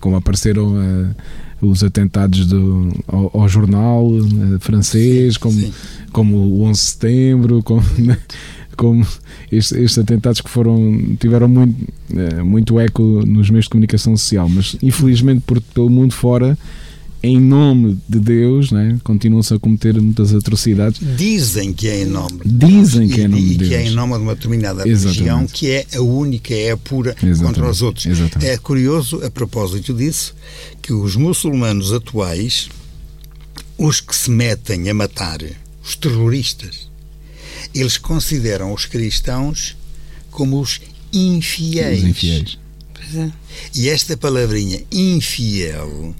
como 0.00 0.16
apareceram 0.16 0.74
uh, 0.74 1.14
os 1.60 1.82
atentados 1.82 2.46
do, 2.46 2.92
ao, 3.06 3.30
ao 3.42 3.48
jornal 3.48 4.06
uh, 4.06 4.58
francês, 4.60 5.34
sim, 5.34 5.40
como, 5.40 5.60
sim. 5.60 5.72
como 6.12 6.36
o 6.36 6.62
11 6.62 6.80
de 6.80 6.86
setembro, 6.86 7.62
como, 7.62 7.82
né? 7.98 8.16
como 8.76 9.06
estes, 9.50 9.72
estes, 9.72 9.98
atentados 9.98 10.40
que 10.40 10.48
foram 10.48 11.16
tiveram 11.18 11.48
muito, 11.48 11.74
uh, 12.10 12.44
muito 12.44 12.78
eco 12.78 13.02
nos 13.26 13.50
meios 13.50 13.64
de 13.64 13.70
comunicação 13.70 14.16
social, 14.16 14.48
mas 14.48 14.76
infelizmente 14.82 15.42
por 15.46 15.60
pelo 15.60 15.90
mundo 15.90 16.14
fora 16.14 16.56
em 17.22 17.40
nome 17.40 17.98
de 18.08 18.20
Deus, 18.20 18.70
né? 18.70 18.98
continuam-se 19.02 19.52
a 19.52 19.58
cometer 19.58 20.00
muitas 20.00 20.32
atrocidades. 20.32 21.00
Dizem 21.16 21.72
que 21.72 21.88
é 21.88 22.02
em 22.02 22.04
nome 22.06 22.40
de 22.44 22.66
Dizem 22.66 23.08
que 23.08 23.20
é 23.20 23.24
em 23.24 23.28
nome 23.28 23.42
de 23.42 23.54
Deus. 23.56 23.70
E 23.70 23.70
que 23.70 23.74
é 23.74 23.86
em 23.86 23.90
nome 23.90 24.14
de 24.14 24.20
uma 24.20 24.34
determinada 24.34 24.84
religião 24.84 25.46
que 25.46 25.70
é 25.70 25.86
a 25.94 26.00
única, 26.00 26.54
é 26.54 26.70
a 26.70 26.76
pura 26.76 27.10
Exatamente. 27.22 27.42
contra 27.42 27.70
os 27.70 27.82
outros. 27.82 28.06
Exatamente. 28.06 28.50
É 28.50 28.56
curioso, 28.56 29.24
a 29.24 29.30
propósito 29.30 29.92
disso, 29.92 30.34
que 30.80 30.92
os 30.92 31.16
muçulmanos 31.16 31.92
atuais, 31.92 32.68
os 33.76 34.00
que 34.00 34.14
se 34.14 34.30
metem 34.30 34.88
a 34.88 34.94
matar, 34.94 35.40
os 35.82 35.96
terroristas, 35.96 36.88
eles 37.74 37.98
consideram 37.98 38.72
os 38.72 38.86
cristãos 38.86 39.76
como 40.30 40.60
os 40.60 40.80
infiéis. 41.12 42.02
Os 42.02 42.08
infiéis. 42.08 42.58
É. 43.14 43.30
E 43.74 43.88
esta 43.88 44.16
palavrinha 44.16 44.82
infiel 44.92 46.14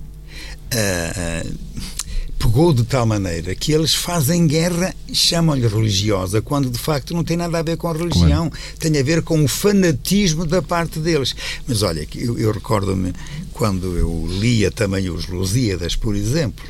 pegou 2.38 2.72
de 2.72 2.84
tal 2.84 3.04
maneira 3.04 3.54
que 3.54 3.72
eles 3.72 3.94
fazem 3.94 4.46
guerra, 4.46 4.94
chamam-lhe 5.12 5.66
religiosa, 5.66 6.40
quando 6.40 6.70
de 6.70 6.78
facto 6.78 7.12
não 7.12 7.24
tem 7.24 7.36
nada 7.36 7.58
a 7.58 7.62
ver 7.62 7.76
com 7.76 7.88
a 7.88 7.92
religião, 7.92 8.48
Como? 8.48 8.62
tem 8.78 8.98
a 8.98 9.02
ver 9.02 9.22
com 9.22 9.44
o 9.44 9.48
fanatismo 9.48 10.46
da 10.46 10.62
parte 10.62 10.98
deles. 10.98 11.34
Mas 11.66 11.82
olha, 11.82 12.06
eu, 12.14 12.38
eu 12.38 12.52
recordo-me 12.52 13.12
quando 13.52 13.96
eu 13.96 14.26
lia 14.40 14.70
também 14.70 15.10
os 15.10 15.26
Lusíadas, 15.26 15.96
por 15.96 16.14
exemplo, 16.14 16.64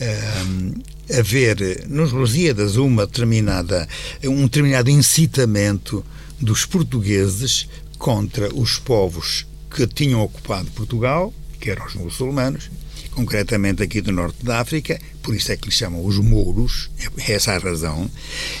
uh, 0.00 0.82
haver 1.18 1.86
nos 1.86 2.12
Lusíadas 2.12 2.76
uma 2.76 3.06
determinada, 3.06 3.86
um 4.24 4.44
determinado 4.44 4.90
incitamento 4.90 6.04
dos 6.40 6.64
portugueses 6.64 7.68
contra 7.98 8.52
os 8.54 8.78
povos 8.78 9.46
que 9.70 9.86
tinham 9.86 10.22
ocupado 10.22 10.70
Portugal, 10.70 11.32
que 11.60 11.70
eram 11.70 11.86
os 11.86 11.94
muçulmanos, 11.94 12.70
concretamente 13.14 13.82
aqui 13.82 14.00
do 14.00 14.12
norte 14.12 14.44
da 14.44 14.60
África, 14.60 15.00
por 15.22 15.34
isso 15.34 15.52
é 15.52 15.56
que 15.56 15.68
lhes 15.68 15.76
chamam 15.76 16.04
os 16.04 16.18
mouros, 16.18 16.90
é 17.18 17.32
essa 17.32 17.52
a 17.52 17.58
razão, 17.58 18.10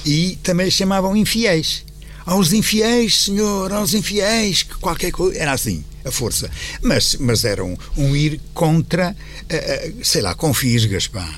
e 0.06 0.38
também 0.42 0.66
lhes 0.66 0.74
chamavam 0.74 1.16
infiéis. 1.16 1.84
Aos 2.26 2.54
infiéis, 2.54 3.24
senhor, 3.24 3.70
aos 3.70 3.92
infiéis, 3.92 4.62
que 4.62 4.76
qualquer 4.76 5.10
coisa. 5.10 5.38
Era 5.38 5.52
assim, 5.52 5.84
a 6.04 6.10
força. 6.10 6.50
Mas, 6.80 7.16
mas 7.20 7.44
era 7.44 7.64
um, 7.64 7.76
um 7.96 8.14
ir 8.14 8.40
contra, 8.52 9.10
uh, 9.14 10.04
sei 10.04 10.22
lá, 10.22 10.34
com 10.34 10.52
fisgas, 10.54 11.06
pá. 11.06 11.28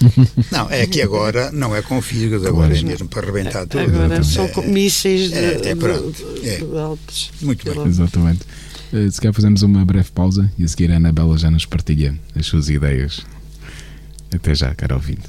não, 0.50 0.70
é 0.70 0.86
que 0.86 1.02
agora 1.02 1.50
não 1.52 1.74
é 1.74 1.82
com 1.82 2.00
fisgas, 2.00 2.44
agora 2.44 2.76
é 2.76 2.82
mesmo 2.82 3.08
para 3.08 3.22
arrebentar 3.22 3.66
tudo. 3.66 3.84
Agora 3.84 4.22
são 4.22 4.46
é, 4.46 4.66
mísseis 4.66 5.30
de, 5.30 5.36
é, 5.36 5.70
é, 5.70 5.74
pronto, 5.74 6.12
de, 6.12 6.40
de, 6.40 6.64
de 6.64 6.78
altos. 6.78 7.30
Muito 7.42 7.64
bem. 7.64 7.86
Exatamente. 7.86 8.40
Eh, 8.92 9.10
se 9.10 9.20
calhar 9.20 9.34
fazemos 9.34 9.62
uma 9.62 9.84
breve 9.84 10.10
pausa 10.10 10.50
e 10.58 10.64
a 10.64 10.68
seguir 10.68 10.90
a 10.90 10.96
Anabela 10.96 11.38
já 11.38 11.50
nos 11.50 11.64
partilha 11.64 12.14
as 12.34 12.46
suas 12.46 12.68
ideias. 12.68 13.24
Até 14.32 14.54
já, 14.54 14.74
caro 14.74 14.96
ouvinte. 14.96 15.26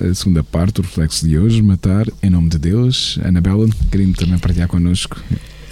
A 0.00 0.14
segunda 0.14 0.42
parte 0.44 0.74
do 0.74 0.82
reflexo 0.82 1.26
de 1.26 1.38
hoje, 1.38 1.62
matar 1.62 2.06
em 2.22 2.30
nome 2.30 2.48
de 2.48 2.58
Deus. 2.58 3.18
Anabela, 3.24 3.68
queria 3.90 4.12
também 4.14 4.38
partilhar 4.38 4.68
connosco. 4.68 5.20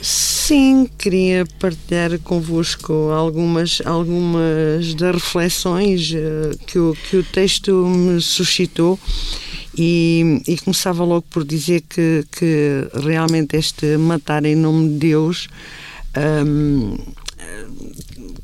Sim, 0.01 0.87
queria 0.99 1.47
partilhar 1.59 2.19
convosco 2.19 2.93
algumas, 3.11 3.81
algumas 3.87 4.95
das 4.95 5.15
reflexões 5.15 6.13
uh, 6.13 6.59
que, 6.67 6.79
o, 6.79 6.95
que 7.09 7.17
o 7.17 7.25
texto 7.25 7.73
me 7.87 8.21
suscitou 8.21 8.99
e, 9.77 10.43
e, 10.47 10.59
começava 10.59 11.03
logo 11.05 11.25
por 11.31 11.43
dizer 11.43 11.83
que, 11.89 12.23
que 12.31 12.87
realmente 13.03 13.57
este 13.57 13.97
matar 13.97 14.45
em 14.45 14.55
nome 14.55 14.91
de 14.91 15.09
Deus 15.09 15.49
um, 16.47 16.99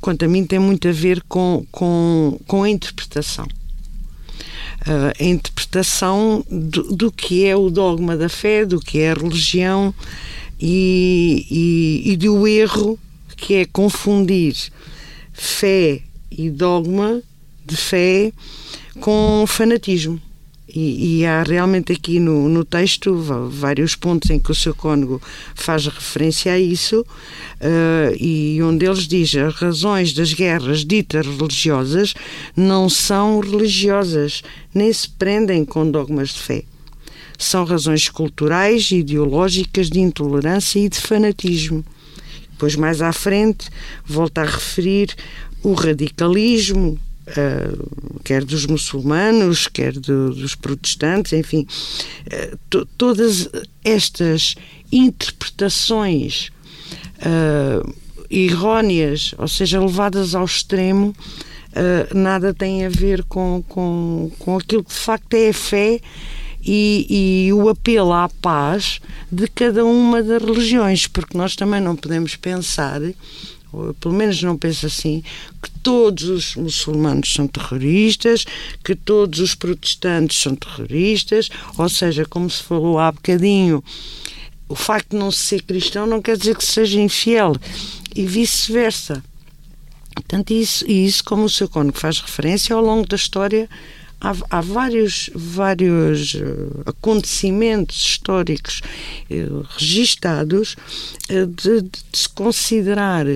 quanto 0.01 0.25
a 0.25 0.29
mim 0.29 0.47
tem 0.47 0.59
muito 0.59 0.88
a 0.88 0.93
ver 0.93 1.23
com, 1.29 1.64
com, 1.71 2.40
com 2.47 2.62
a 2.62 2.71
interpretação 2.71 3.45
uh, 4.87 5.12
a 5.19 5.25
interpretação 5.25 5.60
do, 6.50 6.96
do, 6.96 7.12
que 7.12 7.46
é 7.46 7.54
o 7.56 7.70
dogma 7.70 8.16
da 8.16 8.28
fé, 8.28 8.64
do 8.64 8.80
que 8.80 8.98
é 8.98 9.12
a 9.12 9.14
religião 9.14 9.94
e, 10.61 11.46
e, 11.50 12.12
e 12.12 12.16
do 12.16 12.46
erro 12.46 12.98
que 13.37 13.54
é 13.54 13.64
confundir 13.64 14.54
fé 15.33 16.02
e 16.30 16.50
dogma 16.50 17.22
de 17.64 17.76
fé 17.76 18.33
com 19.00 19.44
fanatismo 19.46 20.20
E, 20.74 21.20
e, 21.20 21.26
há 21.26 21.42
realmente 21.42 21.92
aqui 21.92 22.20
no, 22.20 22.48
no 22.48 22.64
texto 22.64 23.14
vários 23.50 23.96
pontos 23.96 24.30
em 24.30 24.38
que 24.38 24.50
o 24.50 24.54
seu 24.54 24.74
cônego 24.74 25.20
faz 25.54 25.87
referência 25.87 26.52
a 26.52 26.59
isso, 26.59 27.00
uh, 27.00 28.16
e 28.18 28.62
um 28.62 28.76
deles 28.76 29.06
diz: 29.09 29.35
as 29.35 29.54
razões 29.54 30.12
das 30.12 30.33
guerras 30.33 30.85
ditas 30.85 31.26
religiosas 31.26 32.14
não 32.56 32.88
são 32.88 33.40
religiosas, 33.40 34.42
nem 34.74 34.92
se 34.92 35.09
prendem 35.09 35.64
com 35.64 35.90
dogmas 35.90 36.30
de 36.30 36.40
fé. 36.40 36.64
São 37.38 37.64
razões 37.64 38.09
culturais, 38.09 38.90
ideológicas, 38.90 39.88
de 39.88 40.00
intolerância 40.00 40.78
e 40.78 40.88
de 40.88 41.00
fanatismo. 41.00 41.85
Depois, 42.50 42.76
mais 42.76 43.00
à 43.00 43.12
frente, 43.12 43.70
volta 44.04 44.42
a 44.42 44.44
referir 44.44 45.16
o 45.62 45.72
radicalismo, 45.72 46.98
uh, 47.31 48.21
quer 48.25 48.45
dos 48.45 48.66
muçulmanos, 48.66 49.66
quer 49.66 49.93
do, 49.93 50.35
dos 50.35 50.55
protestantes, 50.55 51.33
enfim, 51.33 51.66
uh, 52.27 52.87
todas 52.97 53.49
estas 53.85 54.55
interpretações 54.93 56.51
uh, 57.19 57.95
erróneas, 58.31 59.35
ou 59.38 59.49
seja, 59.49 59.81
levadas 59.81 60.35
ao 60.35 60.45
extremo, 60.45 61.14
nada 62.12 62.53
tem 62.53 62.85
a 62.85 62.88
ver 62.88 63.23
com, 63.25 63.62
com, 63.69 64.31
com 64.40 64.57
aquilo 64.57 64.83
que 64.83 64.90
de 64.90 64.99
facto 64.99 65.35
é 65.35 65.51
a 65.51 65.55
fé 65.55 66.01
e, 66.64 67.47
e, 67.47 67.53
o 67.53 67.69
apelo 67.69 68.12
à 68.12 68.29
paz 68.29 69.01
de 69.31 69.47
cada 69.49 69.85
uma 69.85 70.23
das 70.23 70.43
religiões, 70.43 71.07
porque 71.07 71.38
nós 71.38 71.55
também 71.57 71.81
não 71.81 71.95
podemos 71.97 72.35
pensar 72.37 73.01
pelo 74.00 74.14
menos 74.14 74.42
não 74.42 74.56
penso 74.56 74.87
assim, 74.87 75.22
que 75.62 75.70
todos 75.83 76.24
os 76.24 76.56
muçulmanos 76.56 77.33
são 77.33 77.46
terroristas, 77.46 78.44
que 78.85 78.94
todos 78.94 79.40
os 79.40 79.54
protestantes 79.54 80.40
são 80.40 80.54
terroristas, 80.54 81.48
ou 81.76 81.88
seja, 81.88 82.24
como 82.24 82.48
se 82.50 82.62
falou 82.62 82.98
há 82.98 83.11
bocadinho, 83.12 83.83
o 84.68 84.74
facto 84.74 85.11
de 85.11 85.16
não 85.16 85.33
ser 85.33 85.62
cristão 85.62 86.06
não 86.06 86.22
quer 86.22 86.37
dizer 86.37 86.56
que 86.56 86.64
seja 86.64 87.00
infiel, 87.00 87.56
e 88.14 88.24
vice-versa. 88.24 89.22
Portanto, 90.14 90.52
isso, 90.52 90.85
e 90.88 91.06
isso, 91.06 91.24
como 91.24 91.44
o 91.44 91.50
seu 91.50 91.68
cônego 91.68 91.98
faz 91.98 92.20
referência, 92.20 92.74
ao 92.74 92.83
longo 92.83 93.06
da 93.06 93.16
história 93.16 93.68
há, 94.20 94.35
há 94.50 94.61
vários, 94.61 95.30
vários 95.35 96.35
eh, 96.35 96.80
acontecimentos 96.87 97.96
históricos 97.96 98.83
eh, 99.30 99.46
registados 99.76 100.76
eh, 101.28 101.46
de, 101.46 101.83
de, 101.83 101.98
se 102.12 102.28
considerar 102.28 103.26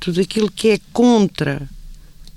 tudo 0.00 0.20
aquilo 0.20 0.50
que 0.50 0.70
é 0.70 0.80
contra, 0.92 1.62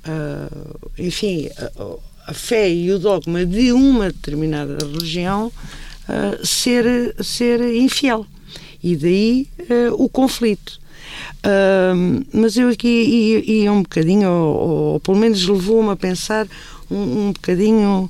uh, 0.06 0.92
enfim, 1.00 1.50
a, 1.58 2.32
a, 2.32 2.34
fé 2.34 2.72
e 2.72 2.92
o 2.92 3.00
dogma 3.00 3.44
de 3.44 3.72
uma 3.72 4.12
determinada 4.12 4.78
religião 4.86 5.48
uh, 5.48 6.46
ser, 6.46 7.16
ser 7.24 7.60
infiel. 7.76 8.26
E 8.84 8.96
daí 8.96 9.48
uh, 9.62 10.04
o 10.04 10.08
conflito. 10.08 10.80
Uh, 11.46 12.26
mas 12.32 12.58
eu 12.58 12.70
aqui 12.70 12.88
ia, 12.88 13.64
ia 13.64 13.72
um 13.72 13.82
bocadinho, 13.82 14.30
ou, 14.30 14.70
ou, 14.94 15.00
pelo 15.00 15.18
menos 15.18 15.48
levou-me 15.48 15.92
a 15.92 15.96
pensar 15.96 16.48
um, 16.90 17.28
um 17.28 17.32
bocadinho 17.32 18.10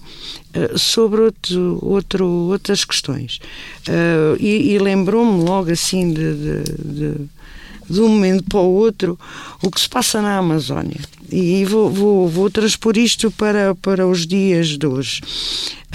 uh, 0.56 0.78
sobre 0.78 1.22
outro, 1.22 1.80
outro, 1.82 2.26
outras 2.26 2.84
questões. 2.86 3.40
Uh, 3.88 4.36
e, 4.40 4.74
e 4.74 4.80
lembrou-me 4.80 5.44
logo 5.44 5.72
assim 5.72 6.14
de, 6.14 6.34
de, 6.34 6.64
de, 6.64 7.16
de, 7.90 8.02
um 8.02 8.10
momento 8.10 8.44
para 8.44 8.60
o 8.60 8.74
outro 8.74 9.18
o 9.62 9.72
que 9.72 9.80
se 9.80 9.90
passa 9.90 10.22
na 10.22 10.38
Amazónia. 10.38 11.00
E 11.32 11.66
vou, 11.66 11.90
vou, 11.90 12.30
vou 12.30 12.50
transpor 12.50 12.98
isto 12.98 13.32
para, 13.32 13.74
para 13.76 14.08
os 14.08 14.28
dias 14.28 14.78
de 14.78 14.86
hoje. 14.86 15.22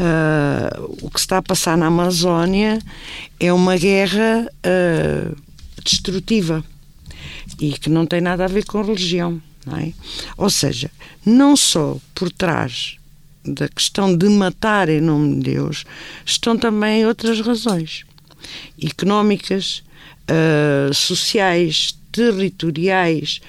Uh, 0.01 0.97
o 1.03 1.11
que 1.11 1.21
se 1.21 1.27
está 1.27 1.39
a 1.39 1.43
passar 1.43 1.77
na 1.77 1.87
Amazónia 1.87 2.79
é 3.39 3.53
uma 3.53 3.77
guerra 3.77 4.49
destrutiva 5.85 6.65
e 7.61 7.73
que 7.73 7.91
não 7.91 8.07
tem 8.07 8.21
nada 8.21 8.45
a 8.45 8.49
ver 8.49 8.65
com 8.65 8.83
religião. 8.83 9.41
É? 9.79 9.93
Ou 10.37 10.51
seja, 10.51 10.91
não 11.25 11.57
só 11.57 11.97
por 12.15 12.31
trás 12.31 12.97
da 13.45 13.69
questão 13.69 14.17
de 14.17 14.29
matar 14.29 14.89
em 14.89 15.01
nome 15.01 15.37
de 15.37 15.53
Deus, 15.53 15.85
estão 16.25 16.57
também 16.57 17.07
outras 17.07 17.41
razões 17.41 18.05
económicas, 18.83 19.83
uh, 20.31 20.93
sociais, 20.93 21.97
territoriais 22.13 23.41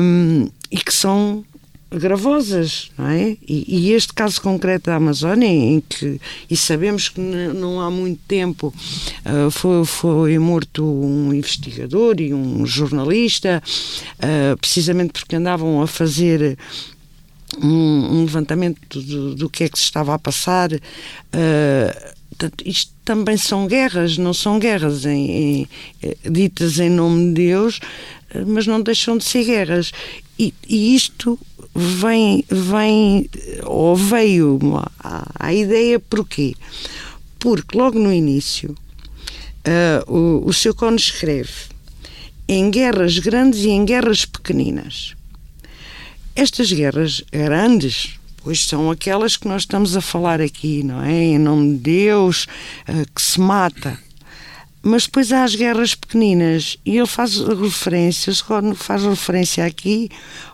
um, 0.00 0.46
ah, 0.46 0.52
e 0.70 0.76
que 0.78 0.92
são 0.92 1.44
gravosas, 1.90 2.90
não 2.98 3.08
é? 3.08 3.36
E, 3.46 3.64
e, 3.66 3.92
este 3.92 4.12
caso 4.12 4.40
concreto 4.40 4.90
da 4.90 4.96
Amazónia, 4.96 5.48
em 5.48 5.80
que, 5.80 6.20
e 6.50 6.56
sabemos 6.56 7.08
que 7.08 7.20
não 7.20 7.80
há 7.80 7.90
muito 7.90 8.20
tempo 8.28 8.74
uh, 9.24 9.50
foi, 9.50 9.84
foi 9.84 10.38
morto 10.38 10.84
um 10.84 11.32
investigador 11.32 12.20
e 12.20 12.34
um 12.34 12.66
jornalista, 12.66 13.62
uh, 14.18 14.56
precisamente 14.58 15.12
porque 15.12 15.36
andavam 15.36 15.80
a 15.80 15.86
fazer 15.86 16.58
um, 17.62 18.18
um 18.18 18.24
levantamento 18.24 19.00
do, 19.00 19.34
do, 19.34 19.50
que 19.50 19.64
é 19.64 19.68
que 19.68 19.78
se 19.78 19.84
estava 19.84 20.14
a 20.14 20.18
passar. 20.18 20.70
Uh, 20.72 22.18
isto 22.64 22.92
também 23.04 23.36
são 23.36 23.66
guerras, 23.66 24.18
não 24.18 24.34
são 24.34 24.58
guerras 24.58 25.04
em, 25.04 25.30
em, 25.30 25.68
eh, 26.02 26.16
ditas 26.30 26.78
em 26.78 26.88
nome 26.88 27.28
de 27.28 27.46
Deus, 27.46 27.80
mas 28.46 28.64
não 28.64 28.80
deixam 28.80 29.16
de 29.16 29.24
ser 29.24 29.44
guerras. 29.44 29.92
E, 30.38 30.54
e 30.68 30.94
isto 30.94 31.36
vem, 31.78 32.44
vem 32.48 33.30
ou 33.64 33.94
veio 33.94 34.58
à, 35.38 35.54
ideia 35.54 36.00
porquê? 36.00 36.54
Porque 37.38 37.78
logo 37.78 37.98
no 37.98 38.12
início 38.12 38.74
uh, 39.66 40.12
o, 40.12 40.48
o 40.48 40.52
seu 40.52 40.74
Cone 40.74 40.96
escreve 40.96 41.68
em 42.48 42.70
guerras 42.70 43.18
grandes 43.18 43.60
e 43.60 43.68
em 43.68 43.84
guerras 43.84 44.24
pequeninas. 44.24 45.14
Estas 46.34 46.72
guerras 46.72 47.22
grandes, 47.30 48.18
pois 48.42 48.66
são 48.66 48.90
aquelas 48.90 49.36
que 49.36 49.46
nós 49.46 49.62
estamos 49.62 49.96
a 49.96 50.00
falar 50.00 50.40
aqui, 50.40 50.82
não 50.82 51.02
é? 51.02 51.12
Em 51.12 51.38
nome 51.38 51.74
de 51.74 51.78
Deus, 51.78 52.46
uh, 52.88 53.06
que 53.14 53.22
se 53.22 53.38
mata 53.38 53.98
mas 54.88 55.04
depois 55.04 55.32
há 55.32 55.44
as 55.44 55.54
guerras 55.54 55.94
pequeninas. 55.94 56.76
E 56.84 56.96
ele 56.96 57.06
faz 57.06 57.38
referência, 57.38 58.32
faz 58.74 59.04
referência 59.04 59.64
aqui 59.64 60.10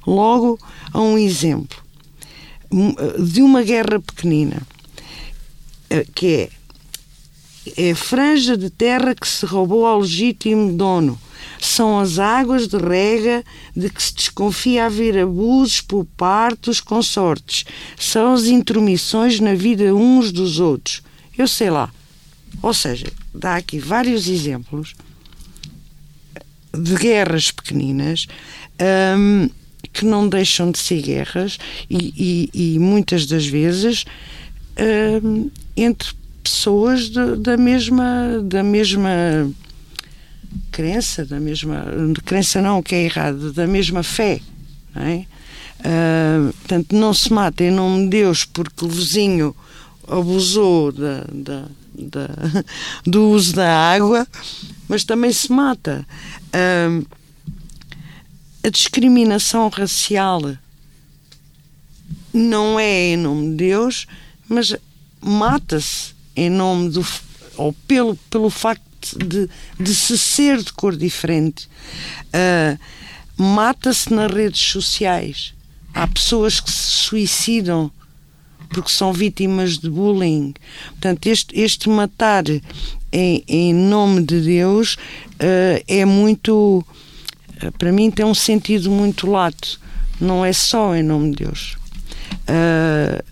logo 0.06 0.58
a 0.92 1.00
um 1.00 1.16
exemplo 1.16 1.84
de 3.18 3.42
uma 3.42 3.62
guerra 3.62 4.00
pequenina 4.00 4.60
eh, 5.88 6.04
que 6.14 6.50
é, 7.76 7.86
é 7.88 7.90
a 7.92 7.96
franja 7.96 8.56
de 8.56 8.68
terra 8.68 9.14
que 9.14 9.28
se 9.28 9.46
roubou 9.46 9.86
ao 9.86 10.00
legítimo 10.00 10.72
dono. 10.72 11.20
São 11.60 11.98
as 11.98 12.18
águas 12.18 12.66
de 12.66 12.76
rega 12.76 13.44
de 13.76 13.88
que 13.88 14.02
se 14.02 14.14
desconfia 14.14 14.86
haver 14.86 15.18
abusos 15.18 15.80
por 15.80 16.04
parte 16.16 16.62
dos 16.62 16.80
consortes. 16.80 17.64
São 17.98 18.34
as 18.34 18.46
intromissões 18.46 19.38
na 19.40 19.54
vida 19.54 19.94
uns 19.94 20.32
dos 20.32 20.58
outros. 20.58 21.02
Eu 21.36 21.46
sei 21.46 21.70
lá 21.70 21.90
ou 22.62 22.74
seja, 22.74 23.06
dá 23.34 23.56
aqui 23.56 23.78
vários 23.78 24.28
exemplos 24.28 24.94
de 26.72 26.94
guerras 26.96 27.50
pequeninas 27.50 28.26
um, 29.18 29.48
que 29.92 30.04
não 30.04 30.28
deixam 30.28 30.70
de 30.70 30.78
ser 30.78 31.00
guerras 31.02 31.58
e, 31.88 32.50
e, 32.54 32.74
e 32.74 32.78
muitas 32.78 33.26
das 33.26 33.46
vezes 33.46 34.04
um, 35.22 35.50
entre 35.76 36.12
pessoas 36.42 37.08
de, 37.08 37.36
da 37.36 37.56
mesma 37.56 38.40
da 38.42 38.62
mesma 38.62 39.50
crença 40.70 41.24
da 41.24 41.38
mesma 41.38 41.86
crença 42.24 42.60
não 42.60 42.82
que 42.82 42.94
é 42.94 43.04
errado 43.04 43.52
da 43.52 43.66
mesma 43.66 44.02
fé 44.02 44.40
não 44.94 45.02
é? 45.02 45.26
Uh, 45.80 46.52
portanto 46.52 46.96
não 46.96 47.12
se 47.12 47.32
mata 47.32 47.62
em 47.62 47.70
nome 47.70 48.04
de 48.04 48.10
Deus 48.10 48.44
porque 48.44 48.84
o 48.84 48.88
vizinho 48.88 49.54
abusou 50.08 50.90
da, 50.90 51.24
da 51.32 51.68
da, 51.96 52.28
do 53.04 53.30
uso 53.30 53.54
da 53.54 53.70
água, 53.92 54.26
mas 54.88 55.04
também 55.04 55.32
se 55.32 55.50
mata. 55.52 56.06
a 58.62 58.68
discriminação 58.68 59.68
racial 59.68 60.40
não 62.32 62.78
é 62.78 63.12
em 63.12 63.16
nome 63.16 63.50
de 63.50 63.56
Deus, 63.56 64.06
mas 64.48 64.74
mata-se 65.20 66.14
em 66.36 66.50
nome 66.50 66.90
do 66.90 67.06
ou 67.56 67.72
pelo, 67.86 68.16
pelo 68.28 68.50
facto 68.50 68.84
de, 69.16 69.48
de 69.78 69.94
se 69.94 70.18
ser 70.18 70.62
de 70.62 70.72
cor 70.72 70.96
diferente. 70.96 71.68
Uh, 72.26 72.78
mata-se 73.36 74.12
nas 74.12 74.32
redes 74.32 74.60
sociais. 74.60 75.54
Há 75.92 76.06
pessoas 76.08 76.58
que 76.60 76.70
se 76.70 76.90
suicidam 76.90 77.90
porque 78.68 78.90
são 78.90 79.12
vítimas 79.12 79.78
de 79.78 79.88
bullying. 79.88 80.54
Portanto, 80.90 81.26
este, 81.26 81.58
este 81.58 81.88
matar 81.88 82.44
em, 83.12 83.44
em 83.46 83.74
nome 83.74 84.22
de 84.22 84.40
Deus 84.40 84.94
uh, 84.94 85.84
é 85.86 86.04
muito. 86.04 86.84
Uh, 87.62 87.72
para 87.78 87.92
mim, 87.92 88.10
tem 88.10 88.24
um 88.24 88.34
sentido 88.34 88.90
muito 88.90 89.30
lato. 89.30 89.80
Não 90.20 90.44
é 90.44 90.52
só 90.52 90.94
em 90.94 91.02
nome 91.02 91.30
de 91.30 91.44
Deus. 91.44 91.76
Uh, 92.48 93.22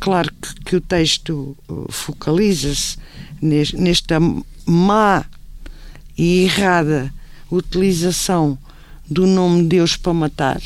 claro 0.00 0.32
que, 0.40 0.54
que 0.64 0.76
o 0.76 0.80
texto 0.80 1.56
focaliza-se 1.88 2.96
nesta 3.40 4.18
má 4.66 5.24
e 6.16 6.44
errada 6.44 7.12
utilização 7.50 8.58
do 9.08 9.26
nome 9.26 9.62
de 9.62 9.68
Deus 9.68 9.96
para 9.96 10.12
matar. 10.12 10.60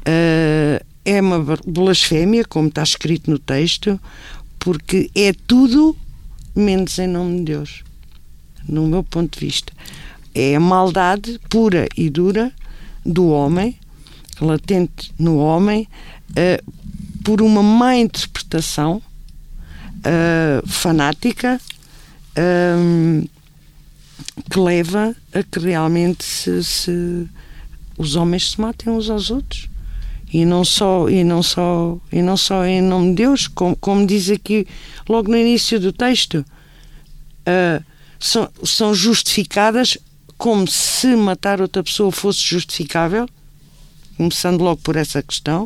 Uh, 0.00 0.84
é 1.08 1.22
uma 1.22 1.42
blasfémia, 1.66 2.44
como 2.44 2.68
está 2.68 2.82
escrito 2.82 3.30
no 3.30 3.38
texto, 3.38 3.98
porque 4.58 5.10
é 5.14 5.32
tudo 5.32 5.96
menos 6.54 6.98
em 6.98 7.06
nome 7.06 7.38
de 7.38 7.44
Deus, 7.44 7.82
no 8.68 8.86
meu 8.86 9.02
ponto 9.02 9.38
de 9.38 9.46
vista. 9.46 9.72
É 10.34 10.54
a 10.54 10.60
maldade 10.60 11.40
pura 11.48 11.88
e 11.96 12.10
dura 12.10 12.52
do 13.06 13.28
homem, 13.28 13.74
latente 14.38 15.10
no 15.18 15.38
homem, 15.38 15.88
uh, 16.32 16.72
por 17.24 17.40
uma 17.40 17.62
má 17.62 17.96
interpretação 17.96 19.02
uh, 20.00 20.68
fanática 20.68 21.58
uh, 22.36 23.28
que 24.50 24.60
leva 24.60 25.16
a 25.32 25.42
que 25.42 25.58
realmente 25.58 26.22
se, 26.22 26.62
se, 26.62 27.26
os 27.96 28.14
homens 28.14 28.50
se 28.50 28.60
matem 28.60 28.92
uns 28.92 29.08
aos 29.08 29.30
outros 29.30 29.70
e 30.32 30.44
não 30.44 30.64
só 30.64 31.08
e 31.08 31.24
não 31.24 31.42
só 31.42 31.98
e 32.12 32.20
não 32.20 32.36
só 32.36 32.64
em 32.64 32.82
nome 32.82 33.10
de 33.10 33.16
Deus 33.16 33.48
como, 33.48 33.74
como 33.76 34.06
diz 34.06 34.28
aqui 34.30 34.66
logo 35.08 35.30
no 35.30 35.36
início 35.36 35.80
do 35.80 35.92
texto 35.92 36.44
uh, 37.46 37.84
são, 38.18 38.50
são 38.62 38.94
justificadas 38.94 39.96
como 40.36 40.66
se 40.68 41.16
matar 41.16 41.60
outra 41.60 41.82
pessoa 41.82 42.12
fosse 42.12 42.40
justificável 42.40 43.28
começando 44.16 44.60
logo 44.60 44.80
por 44.82 44.96
essa 44.96 45.22
questão 45.22 45.64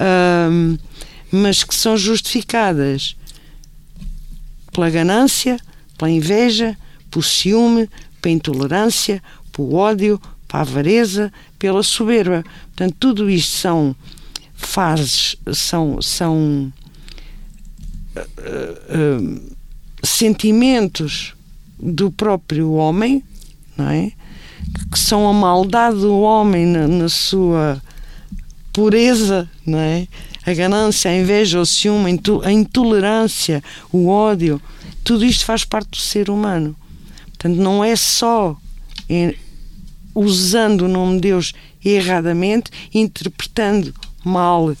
uh, 0.00 0.78
mas 1.30 1.62
que 1.62 1.74
são 1.74 1.96
justificadas 1.96 3.16
pela 4.72 4.88
ganância 4.88 5.58
pela 5.98 6.10
inveja 6.10 6.76
pelo 7.10 7.22
ciúme 7.22 7.88
pela 8.22 8.34
intolerância 8.34 9.22
pelo 9.52 9.74
ódio 9.74 10.18
pela 10.48 10.62
avareza 10.62 11.32
pela 11.58 11.82
soberba 11.82 12.42
Portanto, 12.78 12.96
tudo 12.98 13.28
isto 13.28 13.56
são 13.56 13.94
fases, 14.54 15.36
são, 15.52 16.00
são 16.00 16.72
uh, 18.16 18.20
uh, 18.20 19.56
sentimentos 20.02 21.34
do 21.78 22.10
próprio 22.10 22.72
homem, 22.72 23.22
não 23.76 23.88
é? 23.90 24.12
que 24.92 24.98
são 24.98 25.28
a 25.28 25.32
maldade 25.32 25.98
do 25.98 26.20
homem 26.20 26.66
na, 26.66 26.86
na 26.86 27.08
sua 27.08 27.82
pureza, 28.72 29.50
não 29.66 29.78
é? 29.78 30.06
a 30.46 30.54
ganância, 30.54 31.10
a 31.10 31.16
inveja, 31.16 31.60
o 31.60 31.66
ciúme, 31.66 32.20
a 32.44 32.52
intolerância, 32.52 33.62
o 33.92 34.08
ódio, 34.08 34.60
tudo 35.02 35.24
isto 35.24 35.44
faz 35.44 35.64
parte 35.64 35.90
do 35.90 35.96
ser 35.96 36.30
humano. 36.30 36.76
Portanto, 37.26 37.56
não 37.56 37.82
é 37.84 37.96
só 37.96 38.56
usando 40.18 40.82
o 40.82 40.88
nome 40.88 41.16
de 41.16 41.28
Deus 41.28 41.52
erradamente, 41.84 42.70
interpretando 42.92 43.94
mal 44.24 44.76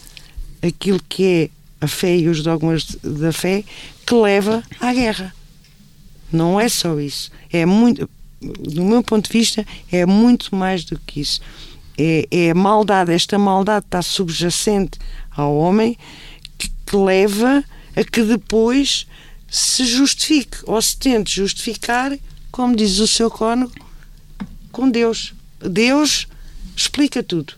aquilo 0.60 1.00
que 1.08 1.24
é 1.24 1.50
a 1.80 1.86
fé 1.86 2.16
e 2.16 2.28
os 2.28 2.42
dogmas 2.42 2.96
da 3.02 3.32
fé, 3.32 3.62
que 4.04 4.14
leva 4.14 4.62
à 4.80 4.92
guerra. 4.92 5.34
Não 6.32 6.60
é 6.60 6.68
só 6.68 6.98
isso. 6.98 7.30
É 7.52 7.64
muito, 7.64 8.08
do 8.40 8.84
meu 8.84 9.02
ponto 9.02 9.30
de 9.30 9.38
vista, 9.38 9.64
é 9.90 10.04
muito 10.04 10.54
mais 10.54 10.84
do 10.84 10.98
que 10.98 11.20
isso. 11.20 11.40
É, 11.96 12.26
é 12.30 12.50
a 12.50 12.54
maldade, 12.54 13.12
esta 13.12 13.38
maldade 13.38 13.86
está 13.86 14.02
subjacente 14.02 14.98
ao 15.30 15.56
homem 15.56 15.96
que, 16.56 16.70
que 16.86 16.96
leva 16.96 17.64
a 17.96 18.04
que 18.04 18.22
depois 18.22 19.06
se 19.48 19.84
justifique 19.84 20.58
ou 20.64 20.80
se 20.80 20.96
tente 20.96 21.34
justificar, 21.34 22.16
como 22.50 22.76
diz 22.76 22.98
o 22.98 23.06
seu 23.06 23.30
cônego, 23.30 23.72
com 24.78 24.88
Deus. 24.88 25.34
Deus 25.58 26.28
explica 26.76 27.20
tudo. 27.20 27.54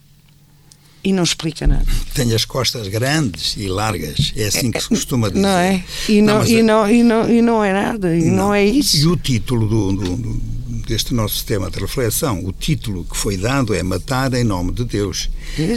E 1.05 1.13
não 1.13 1.23
explica 1.23 1.67
nada. 1.67 1.85
Tem 2.15 2.33
as 2.35 2.47
costas 2.47 2.89
grandes 2.89 3.57
e 3.59 3.69
largas, 3.69 4.33
é 4.37 4.47
assim 4.47 4.71
que 4.71 4.81
se 4.81 4.89
costuma 4.89 5.29
dizer. 5.29 5.41
Não 5.45 5.51
é? 5.51 5.85
E 6.09 6.23
não, 6.23 6.39
não, 6.39 6.47
e 6.47 6.63
não, 6.63 6.91
e 6.91 7.03
não, 7.03 7.31
e 7.31 7.43
não 7.43 7.65
é 7.65 7.73
nada, 7.73 8.17
e 8.17 8.25
não, 8.25 8.37
não 8.37 8.55
é 8.55 8.65
isso. 8.65 8.97
E 8.99 9.07
o 9.07 9.17
título 9.17 9.67
do, 9.67 9.93
do, 9.93 10.41
deste 10.87 11.15
nosso 11.15 11.45
tema 11.45 11.71
de 11.71 11.79
reflexão, 11.79 12.45
o 12.45 12.53
título 12.53 13.05
que 13.05 13.17
foi 13.17 13.37
dado 13.37 13.75
é 13.75 13.83
Matar 13.83 14.35
em 14.35 14.45
nome 14.45 14.73
de 14.73 14.85
Deus. 14.85 15.31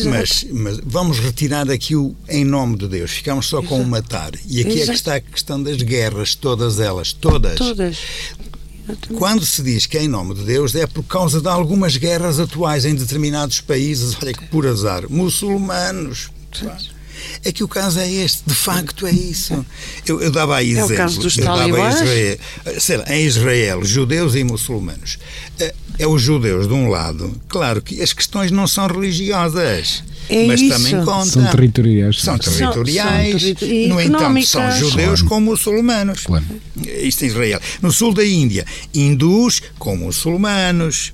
Mas, 0.09 0.45
mas, 0.51 0.79
vamos 0.83 1.19
retirar 1.19 1.69
aqui 1.69 1.95
o 1.95 2.15
em 2.27 2.43
nome 2.43 2.77
de 2.77 2.87
Deus, 2.87 3.11
ficamos 3.11 3.47
só 3.47 3.59
Exato. 3.59 3.75
com 3.75 3.81
o 3.81 3.87
matar. 3.87 4.31
E 4.47 4.61
aqui 4.61 4.79
Exato. 4.79 4.81
é 4.81 4.85
que 4.85 4.93
está 4.93 5.15
a 5.15 5.21
questão 5.21 5.61
das 5.61 5.81
guerras, 5.81 6.35
todas 6.35 6.79
elas, 6.79 7.13
todas. 7.13 7.57
Todas. 7.57 7.97
Quando 9.17 9.45
se 9.45 9.61
diz 9.61 9.85
que 9.85 9.97
é 9.97 10.03
em 10.03 10.07
nome 10.07 10.33
de 10.33 10.43
Deus, 10.43 10.75
é 10.75 10.85
por 10.85 11.03
causa 11.03 11.41
de 11.41 11.47
algumas 11.47 11.95
guerras 11.97 12.39
atuais 12.39 12.85
em 12.85 12.95
determinados 12.95 13.61
países, 13.61 14.15
olha 14.21 14.33
que 14.33 14.45
por 14.47 14.67
azar, 14.67 15.09
muçulmanos. 15.09 16.29
É 17.43 17.51
que 17.51 17.63
o 17.63 17.67
caso 17.67 17.99
é 17.99 18.11
este, 18.11 18.43
de 18.45 18.53
facto 18.53 19.07
é 19.07 19.11
isso. 19.11 19.65
Eu, 20.05 20.21
eu 20.21 20.31
dava 20.31 20.57
aí 20.57 20.71
exemplo. 20.71 20.91
É 20.91 20.95
o 20.95 20.97
caso 20.97 21.19
dos 21.19 21.37
talibãs? 21.37 22.01
Israel, 22.01 22.37
sei 22.79 22.97
lá, 22.97 23.05
em 23.15 23.25
Israel, 23.25 23.85
judeus 23.85 24.35
e 24.35 24.43
muçulmanos. 24.43 25.17
É, 25.97 26.03
é 26.03 26.07
os 26.07 26.21
judeus 26.21 26.67
de 26.67 26.73
um 26.73 26.89
lado, 26.89 27.33
claro 27.47 27.81
que 27.81 28.01
as 28.01 28.13
questões 28.13 28.51
não 28.51 28.67
são 28.67 28.87
religiosas. 28.87 30.03
É 30.29 30.45
mas 30.45 30.61
isso. 30.61 30.73
também 30.73 31.05
contam. 31.05 31.25
São 31.25 31.45
territoriais. 31.51 32.21
São 32.21 32.37
territoriais. 32.37 33.41
São, 33.41 33.55
são 33.57 33.87
no 33.89 34.01
entanto, 34.01 34.45
são 34.45 34.71
judeus 34.71 35.21
claro. 35.21 35.25
com 35.25 35.41
muçulmanos. 35.41 36.23
Claro. 36.23 36.45
Isto 36.81 37.25
em 37.25 37.27
Israel. 37.27 37.59
No 37.81 37.91
sul 37.91 38.13
da 38.13 38.25
Índia, 38.25 38.65
hindus 38.93 39.61
com 39.77 39.97
muçulmanos. 39.97 41.13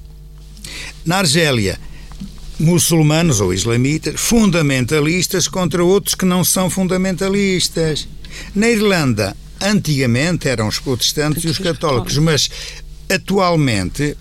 Na 1.04 1.18
Argélia, 1.18 1.80
muçulmanos 2.60 3.42
ou 3.42 3.54
islamitas, 3.54 4.20
fundamentalistas 4.20 5.48
contra 5.48 5.84
outros 5.84 6.14
que 6.14 6.26
não 6.26 6.44
são 6.44 6.70
fundamentalistas. 6.70 8.08
Na 8.54 8.70
Irlanda, 8.70 9.36
antigamente 9.60 10.48
eram 10.48 10.68
os 10.68 10.78
protestantes 10.78 11.44
e 11.44 11.48
os 11.48 11.58
católicos, 11.58 12.18
mas 12.18 12.50
atualmente 13.10 14.16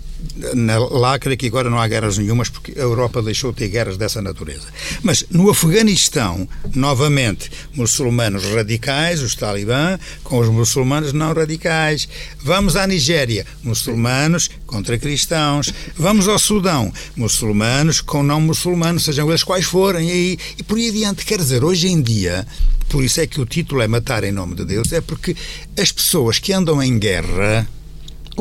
na 0.53 0.77
lacra 0.77 1.35
que 1.35 1.47
agora 1.47 1.69
não 1.69 1.79
há 1.79 1.87
guerras 1.87 2.17
nenhumas 2.17 2.49
porque 2.49 2.73
a 2.77 2.81
Europa 2.81 3.21
deixou 3.21 3.51
de 3.51 3.57
ter 3.57 3.67
guerras 3.69 3.97
dessa 3.97 4.21
natureza. 4.21 4.67
Mas 5.03 5.25
no 5.29 5.49
Afeganistão, 5.49 6.47
novamente, 6.73 7.51
muçulmanos 7.73 8.43
radicais, 8.45 9.21
os 9.21 9.35
talibã, 9.35 9.97
com 10.23 10.39
os 10.39 10.49
muçulmanos 10.49 11.13
não 11.13 11.33
radicais. 11.33 12.07
Vamos 12.41 12.75
à 12.75 12.87
Nigéria, 12.87 13.45
muçulmanos 13.63 14.49
contra 14.65 14.97
cristãos. 14.97 15.73
Vamos 15.95 16.27
ao 16.27 16.39
Sudão, 16.39 16.91
muçulmanos 17.15 18.01
com 18.01 18.23
não 18.23 18.39
muçulmanos, 18.39 19.03
sejam 19.03 19.29
eles 19.29 19.43
quais 19.43 19.65
forem, 19.65 20.09
e, 20.09 20.39
e 20.57 20.63
por 20.63 20.77
aí 20.77 20.89
adiante. 20.89 21.25
Quer 21.25 21.39
dizer, 21.39 21.63
hoje 21.63 21.87
em 21.87 22.01
dia, 22.01 22.45
por 22.87 23.03
isso 23.03 23.21
é 23.21 23.27
que 23.27 23.41
o 23.41 23.45
título 23.45 23.81
é 23.81 23.87
Matar 23.87 24.23
em 24.23 24.31
Nome 24.31 24.55
de 24.55 24.65
Deus, 24.65 24.91
é 24.91 25.01
porque 25.01 25.35
as 25.77 25.91
pessoas 25.91 26.39
que 26.39 26.53
andam 26.53 26.81
em 26.81 26.97
guerra 26.97 27.67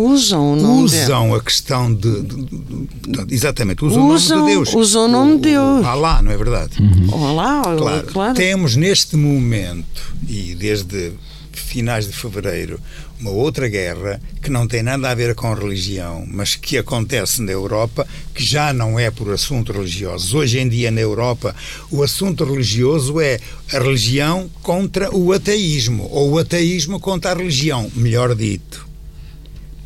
usam 0.01 0.53
o 0.53 0.57
nome 0.57 0.85
usam 0.85 1.35
a 1.35 1.41
questão 1.41 1.93
de, 1.93 2.23
de, 2.23 2.45
de, 2.45 3.35
exatamente 3.35 3.85
usam, 3.85 4.09
usam, 4.09 4.37
o 4.37 4.41
nome 4.41 4.51
de 4.51 4.55
Deus. 4.55 4.75
usam 4.75 5.05
o 5.05 5.09
nome 5.09 5.37
de 5.37 5.43
Deus. 5.43 5.85
Alá 5.85 6.23
não 6.23 6.31
é 6.31 6.37
verdade? 6.37 6.81
Uhum. 6.81 7.29
Alá 7.29 7.63
claro, 7.77 8.07
claro. 8.07 8.35
Temos 8.35 8.77
neste 8.77 9.17
momento 9.17 10.15
e 10.27 10.55
desde 10.55 11.13
finais 11.53 12.07
de 12.07 12.13
fevereiro 12.13 12.81
uma 13.21 13.31
outra 13.31 13.69
guerra 13.69 14.21
que 14.41 14.49
não 14.49 14.67
tem 14.67 14.83
nada 14.83 15.11
a 15.11 15.15
ver 15.15 15.35
com 15.35 15.53
religião, 15.53 16.25
mas 16.27 16.55
que 16.55 16.79
acontece 16.79 17.43
na 17.43 17.53
Europa, 17.53 18.07
que 18.35 18.45
já 18.45 18.73
não 18.73 18.99
é 18.99 19.11
por 19.11 19.33
assuntos 19.33 19.75
religiosos. 19.75 20.35
Hoje 20.35 20.61
em 20.61 20.69
dia 20.69 20.91
na 20.91 21.01
Europa, 21.01 21.55
o 21.91 22.03
assunto 22.03 22.45
religioso 22.45 23.21
é 23.21 23.41
a 23.73 23.79
religião 23.79 24.49
contra 24.63 25.15
o 25.15 25.33
ateísmo, 25.33 26.09
ou 26.13 26.31
o 26.33 26.39
ateísmo 26.39 27.01
contra 27.01 27.33
a 27.33 27.35
religião, 27.35 27.91
melhor 27.95 28.35
dito 28.35 28.88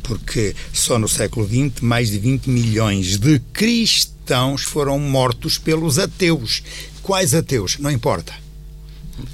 porque 0.03 0.55
só 0.71 0.99
no 0.99 1.07
século 1.07 1.47
XX 1.47 1.81
mais 1.81 2.11
de 2.11 2.19
20 2.19 2.47
milhões 2.47 3.17
de 3.17 3.39
cristãos 3.51 4.61
foram 4.63 4.99
mortos 4.99 5.57
pelos 5.57 5.97
ateus. 5.97 6.61
Quais 7.01 7.33
ateus? 7.33 7.77
Não 7.79 7.89
importa. 7.89 8.33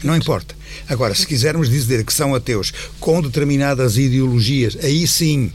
Não 0.04 0.16
importa. 0.16 0.56
Agora, 0.88 1.16
se 1.16 1.26
quisermos 1.26 1.70
dizer 1.70 2.06
que 2.06 2.14
são 2.14 2.36
ateus 2.36 2.72
com 3.00 3.22
determinadas 3.22 3.98
ideologias, 3.98 4.78
aí 4.82 5.08
sim, 5.08 5.52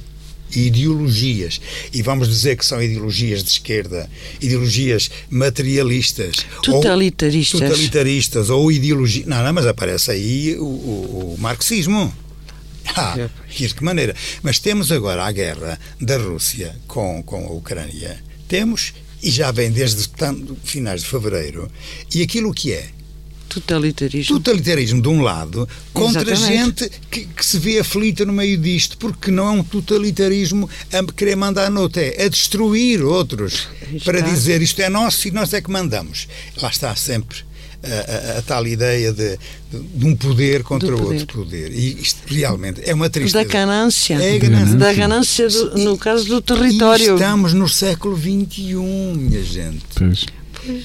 ideologias. 0.55 1.61
E 1.93 2.03
vamos 2.03 2.29
dizer 2.29 2.57
que 2.57 2.65
são 2.65 2.83
ideologias 2.83 3.43
de 3.43 3.51
esquerda, 3.51 4.09
ideologias 4.41 5.11
materialistas, 5.31 6.47
totalitaristas, 6.63 7.61
ou, 7.61 7.69
totalitaristas 7.69 8.51
ou 8.51 8.73
ideologias. 8.73 9.27
Não, 9.27 9.43
não, 9.43 9.53
mas 9.53 9.67
aparece 9.67 10.11
aí 10.11 10.57
o, 10.57 10.65
o, 10.65 11.35
o 11.35 11.41
marxismo. 11.41 12.13
Ah, 12.97 13.29
e 13.59 13.67
de 13.67 13.75
que 13.75 13.83
maneira? 13.85 14.15
Mas 14.43 14.59
temos 14.59 14.93
agora 14.93 15.25
a 15.25 15.33
guerra 15.33 15.79
da 16.01 16.17
Rússia 16.17 16.77
com, 16.87 17.23
com 17.23 17.47
a 17.47 17.53
Ucrânia. 17.53 18.23
Temos, 18.47 18.93
e 19.23 19.31
já 19.31 19.51
vem 19.51 19.71
desde 19.71 20.09
finais 20.63 21.03
de 21.03 21.09
fevereiro, 21.09 21.71
e 22.15 22.23
aquilo 22.23 22.53
que 22.53 22.73
é 22.73 22.91
Totalitarismo. 23.49 24.41
Totalitarismo 24.41 25.01
de 25.01 25.09
um 25.09 25.23
lado, 25.23 25.69
contra 25.93 26.33
Exatamente. 26.33 26.85
gente 26.85 27.01
que, 27.09 27.25
que 27.27 27.47
se 27.47 27.57
vê 27.59 27.79
aflita 27.79 28.25
no 28.25 28.33
meio 28.33 28.59
disto, 28.59 28.99
porque 28.99 29.31
não 29.31 29.47
é 29.47 29.51
um 29.53 29.63
totalitarismo 29.63 30.69
a 30.93 31.13
querer 31.13 31.37
mandar 31.37 31.71
no 31.71 31.83
outro, 31.83 32.01
é 32.01 32.25
a 32.25 32.29
destruir 32.29 33.03
outros, 33.05 33.69
Aí 33.87 34.01
para 34.01 34.19
está. 34.19 34.31
dizer 34.31 34.61
isto 34.61 34.83
é 34.83 34.89
nosso 34.89 35.29
e 35.29 35.31
nós 35.31 35.53
é 35.53 35.61
que 35.61 35.71
mandamos. 35.71 36.27
Lá 36.61 36.69
está 36.69 36.97
sempre 36.97 37.45
a, 37.85 38.35
a- 38.35 38.39
a 38.39 38.43
tal 38.43 38.67
ideia 38.67 39.13
de, 39.13 39.39
de 39.71 40.07
um 40.07 40.17
poder 40.17 40.63
contra 40.63 40.97
poder. 40.97 41.21
outro 41.21 41.39
poder. 41.45 41.73
E 41.73 42.01
isto 42.01 42.21
realmente 42.27 42.81
é 42.85 42.93
uma 42.95 43.09
tristeza. 43.11 43.45
Da 43.45 43.51
ganância. 43.51 44.15
É 44.15 44.35
a 44.37 44.39
ganância. 44.39 44.77
Da 44.77 44.93
ganância, 44.93 45.49
do- 45.49 45.79
no 45.79 45.99
caso 45.99 46.25
do 46.27 46.39
E 46.39 46.43
território. 46.43 47.15
estamos 47.15 47.53
no 47.53 47.69
século 47.69 48.17
XXI, 48.17 48.75
minha 49.17 49.43
gente. 49.43 49.85
Pois. 49.95 50.25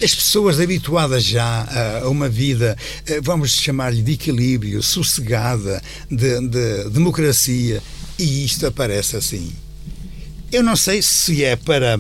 As 0.03 0.13
pessoas 0.13 0.59
habituadas 0.59 1.23
já 1.23 1.45
a- 1.45 1.99
a 2.03 2.09
uma 2.09 2.27
vida, 2.27 2.75
eh, 3.07 3.21
vamos 3.21 3.51
chamar-lhe 3.53 4.01
de 4.01 4.11
equilíbrio, 4.11 4.83
sossegada, 4.83 5.81
de, 6.11 6.47
de 6.49 6.89
democracia, 6.89 7.81
e 8.17 8.43
isto 8.43 8.67
aparece 8.67 9.15
assim. 9.15 9.51
Eu 10.51 10.63
não 10.63 10.75
sei 10.75 11.01
se 11.01 11.45
é 11.45 11.55
para 11.55 11.97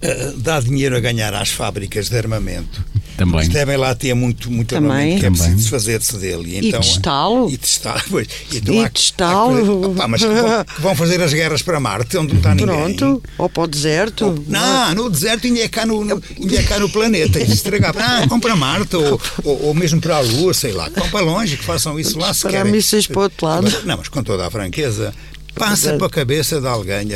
eh, 0.00 0.32
dar 0.38 0.62
dinheiro 0.62 0.96
a 0.96 1.00
ganhar 1.00 1.34
às 1.34 1.50
fábricas 1.50 2.08
de 2.08 2.16
armamento. 2.16 2.82
Também. 3.24 3.48
Devem 3.48 3.76
lá 3.76 3.94
ter 3.94 4.14
muito, 4.14 4.50
muito 4.50 4.68
Também. 4.74 5.18
que 5.18 5.26
é 5.26 5.30
preciso 5.30 5.56
desfazer-se 5.56 6.16
dele. 6.16 6.50
E 6.60 6.68
então, 6.68 6.80
testá-lo. 6.80 7.50
E 7.50 7.56
testá-lo. 7.56 8.02
pois. 8.10 8.26
Então 8.52 8.74
E 8.74 8.80
há- 8.80 8.86
há 8.86 8.90
testá-lo. 8.90 9.54
coisa- 9.66 9.72
Opa, 9.88 10.08
mas 10.08 10.20
que 10.22 10.26
vão, 10.28 10.64
vão 10.80 10.96
fazer 10.96 11.22
as 11.22 11.32
guerras 11.32 11.62
para 11.62 11.78
Marte, 11.80 12.16
onde 12.16 12.32
não 12.32 12.38
está 12.38 12.54
ninguém. 12.54 12.96
Pronto. 12.96 13.22
Ou 13.38 13.48
para 13.48 13.62
o 13.62 13.66
deserto. 13.66 14.44
Não, 14.48 14.94
no 14.94 15.10
deserto 15.10 15.46
ainda 15.46 15.60
é 15.60 15.68
cá 15.68 15.86
no, 15.86 16.04
no, 16.04 16.22
ainda 16.40 16.56
é 16.56 16.62
cá 16.62 16.78
no 16.78 16.88
planeta. 16.88 17.38
E 17.40 17.50
estragar, 17.52 17.94
ah, 17.98 18.26
vão 18.26 18.40
para 18.40 18.56
Marte 18.56 18.96
ou, 18.96 19.20
ou, 19.44 19.62
ou 19.66 19.74
mesmo 19.74 20.00
para 20.00 20.16
a 20.16 20.20
Lua, 20.20 20.52
sei 20.54 20.72
lá. 20.72 20.88
Vão 20.94 21.08
para 21.10 21.24
longe, 21.24 21.56
que 21.56 21.64
façam 21.64 21.98
isso 21.98 22.18
lá 22.18 22.28
se 22.28 22.34
Disparar 22.40 22.58
querem. 22.58 22.72
mísseis 22.72 23.06
para 23.06 23.18
o 23.18 23.22
outro 23.22 23.46
lado. 23.46 23.72
Não, 23.84 23.96
mas 23.98 24.08
com 24.08 24.22
toda 24.22 24.46
a 24.46 24.50
franqueza, 24.50 25.14
passa 25.54 25.94
para 25.94 26.06
a 26.06 26.10
cabeça 26.10 26.60
de 26.60 26.66
alguém 26.66 27.06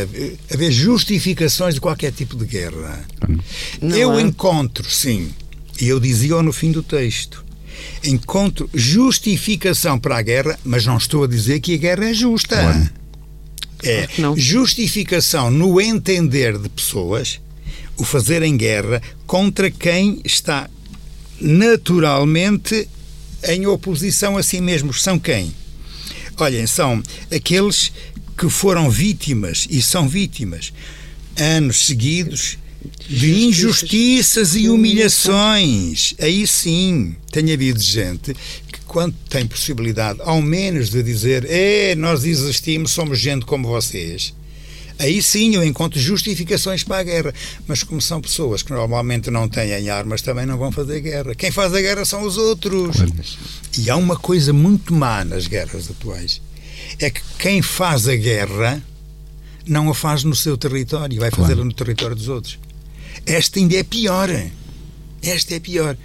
haver, 0.53 0.71
justificações 0.71 1.75
de 1.75 1.81
qualquer 1.81 2.13
tipo 2.13 2.37
de 2.37 2.45
guerra. 2.45 3.05
Não 3.81 3.97
eu 3.97 4.13
há. 4.13 4.21
encontro, 4.21 4.89
sim, 4.91 5.31
e 5.81 5.89
eu 5.89 6.01
dizia 6.01 6.43
no 6.43 6.53
fim 6.53 6.73
do 6.73 6.83
texto, 6.83 7.45
encontro 8.05 8.69
justificação 8.73 9.99
para 9.99 10.19
a 10.19 10.23
guerra, 10.23 10.59
mas 10.65 10.87
não 10.87 10.97
estou 10.97 11.25
a 11.25 11.27
dizer 11.27 11.61
que 11.61 11.75
a 11.75 11.79
guerra 11.79 12.11
é 12.11 12.15
justa. 12.15 12.57
Claro. 12.57 12.91
É 13.83 14.07
que 14.07 14.23
não. 14.23 14.37
justificação 14.37 15.51
no 15.51 15.81
entender 15.81 16.59
de 16.59 16.69
pessoas 16.69 17.41
o 17.97 18.05
fazerem 18.05 18.57
guerra 18.57 19.03
contra 19.27 19.71
quem 19.71 20.21
está 20.25 20.69
naturalmente 21.41 22.89
em 23.45 23.67
oposição 23.67 24.37
a 24.37 24.43
si 24.43 24.61
mesmos. 24.61 25.03
São 25.03 25.19
quem? 25.19 25.55
Olhem, 26.39 26.67
são 26.67 27.03
aqueles 27.31 27.93
que 28.37 28.49
foram 28.49 28.91
vítimas 28.91 29.67
e 29.71 29.83
são 29.83 30.09
vítimas 30.09 30.73
anos 31.39 31.87
seguidos 31.87 32.59
de 33.09 33.45
injustiças 33.47 34.55
e 34.55 34.69
humilhações. 34.69 36.15
Aí 36.21 36.47
sim, 36.47 37.15
tem 37.31 37.53
havido 37.53 37.81
gente 37.81 38.35
que, 38.73 38.81
quando 38.87 39.15
tem 39.29 39.47
possibilidade, 39.47 40.21
ao 40.23 40.41
menos 40.43 40.91
de 40.91 41.03
dizer 41.03 41.47
é, 41.49 41.95
nós 41.95 42.25
existimos, 42.25 42.93
somos 42.93 43.19
gente 43.19 43.45
como 43.45 43.69
vocês. 43.69 44.33
Aí 44.99 45.23
sim 45.23 45.55
eu 45.55 45.63
encontro 45.63 46.01
justificações 46.01 46.83
para 46.83 46.99
a 46.99 47.03
guerra. 47.03 47.35
Mas 47.67 47.83
como 47.83 48.01
são 48.01 48.19
pessoas 48.21 48.63
que 48.63 48.73
normalmente 48.73 49.31
não 49.31 49.47
têm 49.47 49.91
armas, 49.91 50.23
também 50.23 50.47
não 50.47 50.57
vão 50.57 50.73
fazer 50.73 51.01
guerra. 51.01 51.35
Quem 51.35 51.51
faz 51.51 51.75
a 51.75 51.81
guerra 51.81 52.05
são 52.07 52.23
os 52.23 52.39
outros. 52.39 52.97
Claro. 52.97 53.13
E 53.79 53.91
há 53.91 53.97
uma 53.97 54.17
coisa 54.17 54.55
muito 54.55 54.95
má 54.95 55.23
nas 55.23 55.47
guerras 55.47 55.91
atuais. 55.91 56.41
É 56.99 57.11
que 57.11 57.21
quem 57.39 57.61
faz 57.61 58.09
a 58.09 58.17
guerra 58.17 58.83
não 59.67 59.91
a 59.91 59.95
faz 59.95 60.25
no 60.25 60.35
seu 60.35 60.57
território, 60.57 61.19
vai 61.21 61.31
Claro. 61.31 61.43
fazê-la 61.43 61.65
no 61.65 61.73
território 61.75 62.17
dos 62.17 62.29
outros. 62.29 62.59
Esta 63.27 63.59
ainda 63.59 63.77
é 63.77 63.83
pior. 63.83 64.31
Esta 65.23 65.55
é 65.57 65.61
pior. 65.61 65.97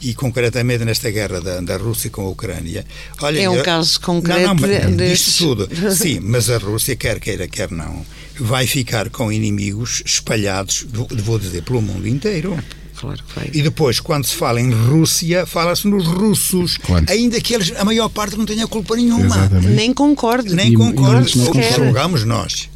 E 0.00 0.14
concretamente 0.14 0.84
nesta 0.84 1.10
guerra 1.10 1.40
da, 1.40 1.60
da 1.60 1.76
Rússia 1.76 2.08
com 2.10 2.22
a 2.22 2.28
Ucrânia. 2.28 2.86
Olha, 3.20 3.40
É 3.40 3.50
um 3.50 3.56
eu- 3.56 3.64
caso 3.64 4.00
concreto 4.00 4.40
não, 4.40 4.54
não, 4.54 4.54
mas 4.54 4.96
destes. 4.96 5.28
Isto 5.28 5.56
tudo. 5.56 5.68
Sim, 5.94 6.20
mas 6.20 6.48
a 6.48 6.58
Rússia, 6.58 6.94
quer 6.94 7.18
queira, 7.18 7.48
quer 7.48 7.70
não, 7.72 8.06
vai 8.38 8.66
ficar 8.66 9.10
com 9.10 9.32
inimigos 9.32 10.02
espalhados, 10.06 10.86
vou- 10.92 11.08
vou 11.10 11.38
dizer, 11.38 11.62
pelo 11.64 11.82
mundo 11.82 12.06
inteiro. 12.06 12.56
Claro 12.94 13.20
que 13.24 13.34
vai. 13.34 13.50
E 13.52 13.62
depois, 13.62 13.98
quando 14.00 14.24
se 14.26 14.34
fala 14.34 14.60
em 14.60 14.70
Rússia, 14.72 15.46
fala-se 15.46 15.86
nos 15.88 16.04
russos, 16.06 16.76
Claro. 16.78 17.04
ainda 17.08 17.40
que 17.40 17.54
eles, 17.54 17.72
a 17.76 17.84
maior 17.84 18.08
parte 18.08 18.36
não 18.36 18.44
tenha 18.44 18.66
culpa 18.66 18.94
nenhuma. 18.96 19.24
Exatamente. 19.24 19.68
Nem 19.68 19.92
concordo. 19.94 20.54
Nem 20.54 20.72
E- 20.72 20.76
concordo, 20.76 21.28
e 21.28 21.36
não 21.38 21.46
ou 21.46 21.52
concordo. 21.52 21.84
julgamos 21.84 22.24
nós. 22.24 22.68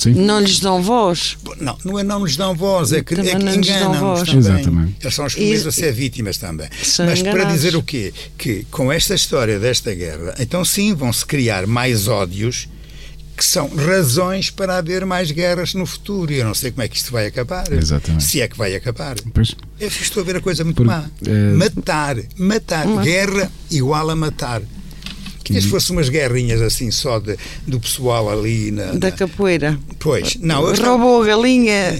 Sim. 0.00 0.14
Não 0.14 0.40
lhes 0.40 0.58
dão 0.60 0.82
voz. 0.82 1.36
Não, 1.60 1.76
não 1.84 1.98
é 1.98 2.02
não 2.02 2.24
lhes 2.24 2.34
dão 2.36 2.54
voz, 2.54 2.90
é 2.92 3.02
que, 3.04 3.14
Também 3.14 3.32
é 3.32 3.36
que 3.36 3.42
enganam-nos 3.58 4.20
também. 4.22 4.38
Exatamente. 4.38 4.94
Eles 5.02 5.14
são 5.14 5.26
os 5.26 5.34
primeiros 5.34 5.66
a 5.66 5.70
ser 5.72 5.92
vítimas 5.92 6.38
também. 6.38 6.68
São 6.82 7.04
Mas 7.04 7.20
para 7.20 7.32
enganados. 7.32 7.54
dizer 7.54 7.76
o 7.76 7.82
quê? 7.82 8.12
Que 8.38 8.64
com 8.70 8.90
esta 8.90 9.14
história 9.14 9.58
desta 9.58 9.94
guerra, 9.94 10.34
então 10.40 10.64
sim, 10.64 10.94
vão-se 10.94 11.24
criar 11.26 11.66
mais 11.66 12.08
ódios 12.08 12.66
que 13.36 13.44
são 13.44 13.68
razões 13.74 14.50
para 14.50 14.76
haver 14.78 15.04
mais 15.06 15.30
guerras 15.30 15.72
no 15.74 15.84
futuro. 15.86 16.30
E 16.32 16.36
eu 16.38 16.44
não 16.46 16.54
sei 16.54 16.70
como 16.70 16.82
é 16.82 16.88
que 16.88 16.96
isto 16.96 17.10
vai 17.12 17.26
acabar. 17.26 17.70
Exatamente. 17.72 18.24
Se 18.24 18.40
é 18.40 18.48
que 18.48 18.56
vai 18.56 18.74
acabar. 18.74 19.16
Pois. 19.34 19.54
Eu 19.78 19.88
estou 19.88 20.22
a 20.22 20.26
ver 20.26 20.36
a 20.36 20.40
coisa 20.40 20.62
muito 20.64 20.76
Porque, 20.82 20.90
má. 20.90 21.04
eh, 21.26 21.52
Matar, 21.54 22.16
matar. 22.38 22.86
Guerra 23.02 23.50
igual 23.70 24.10
a 24.10 24.16
matar. 24.16 24.60
Que 25.52 25.60
se 25.60 25.68
fosse 25.68 25.90
umas 25.92 26.08
guerrinhas 26.08 26.60
assim 26.62 26.90
só 26.90 27.18
de, 27.18 27.36
do 27.66 27.78
pessoal 27.80 28.30
ali 28.30 28.70
na. 28.70 28.92
Da 28.92 29.10
na- 29.10 29.16
capoeira. 29.16 29.78
Pois, 29.98 30.36
não, 30.36 30.66
eu 30.66 30.72
estava, 30.72 30.90
Roubou 30.96 31.22
a 31.22 31.26
galinha. 31.26 31.98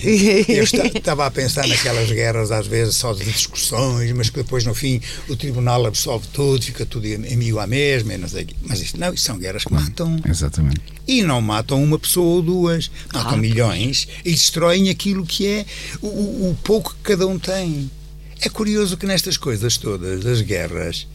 eu 0.48 0.62
esta- 0.62 0.86
estava 0.98 1.26
a 1.26 1.30
pensar 1.30 1.66
naquelas 1.66 2.10
guerras 2.10 2.50
às 2.50 2.66
vezes 2.66 2.96
só 2.96 3.12
de 3.12 3.24
discussões, 3.24 4.12
mas 4.12 4.30
que 4.30 4.36
depois 4.42 4.64
no 4.64 4.74
fim 4.74 5.00
o 5.28 5.36
tribunal 5.36 5.84
absolve 5.86 6.26
tudo, 6.32 6.62
fica 6.62 6.86
tudo 6.86 7.06
mil 7.06 7.58
à 7.60 7.66
mesma, 7.66 8.14
e 8.14 8.18
não 8.18 8.28
sei. 8.28 8.46
Mas 8.62 8.80
isto 8.80 8.98
não, 8.98 9.12
isto 9.12 9.24
são 9.26 9.38
guerras 9.38 9.64
que 9.64 9.72
matam. 9.72 10.18
Exatamente. 10.28 10.80
E 11.06 11.22
não 11.22 11.40
matam 11.40 11.82
uma 11.82 11.98
pessoa 11.98 12.36
ou 12.36 12.42
duas, 12.42 12.90
matam 13.12 13.32
Ah. 13.32 13.36
milhões 13.36 14.06
e 14.24 14.30
destroem 14.30 14.88
aquilo 14.90 15.26
que 15.26 15.46
é 15.46 15.66
o, 16.00 16.06
o- 16.06 16.58
pouco 16.62 16.94
que 16.94 17.02
cada 17.02 17.26
um 17.26 17.38
tem. 17.38 17.90
É 18.42 18.48
curioso 18.48 18.96
que 18.96 19.04
nestas 19.06 19.36
coisas 19.36 19.76
todas, 19.76 20.24
das 20.24 20.40
guerras, 20.40 21.06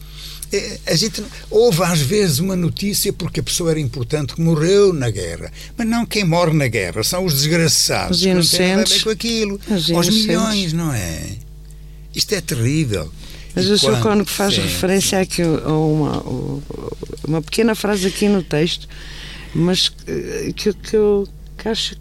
a 0.86 0.94
gente 0.94 1.22
houve 1.50 1.82
às 1.82 2.00
vezes 2.00 2.38
uma 2.38 2.54
notícia 2.56 3.12
porque 3.12 3.40
a 3.40 3.42
pessoa 3.42 3.70
era 3.70 3.80
importante 3.80 4.34
que 4.34 4.40
morreu 4.40 4.92
na 4.92 5.10
guerra, 5.10 5.52
mas 5.76 5.86
não 5.86 6.06
quem 6.06 6.24
morre 6.24 6.52
na 6.52 6.68
guerra 6.68 7.02
são 7.02 7.24
os 7.24 7.34
desgraçados 7.34 8.18
Os 8.18 8.24
inocentes. 8.24 9.02
com 9.02 9.10
aquilo, 9.10 9.60
Os 9.68 9.82
os 9.84 9.88
inocentes. 9.88 10.26
milhões, 10.26 10.72
não 10.72 10.92
é? 10.92 11.36
Isto 12.14 12.34
é 12.34 12.40
terrível. 12.40 13.10
Mas 13.54 13.64
E 13.66 13.70
o 13.70 13.78
senhor, 13.78 14.00
quando 14.02 14.24
faz 14.26 14.54
sim. 14.54 14.60
referência 14.60 15.20
aqui 15.20 15.42
a 15.42 15.72
uma, 15.72 16.22
uma 17.26 17.42
pequena 17.42 17.74
frase 17.74 18.06
aqui 18.06 18.28
no 18.28 18.42
texto, 18.42 18.86
mas 19.54 19.88
que, 20.54 20.72
que 20.74 20.96
eu 20.96 21.26
que 21.56 21.68
acho 21.68 21.96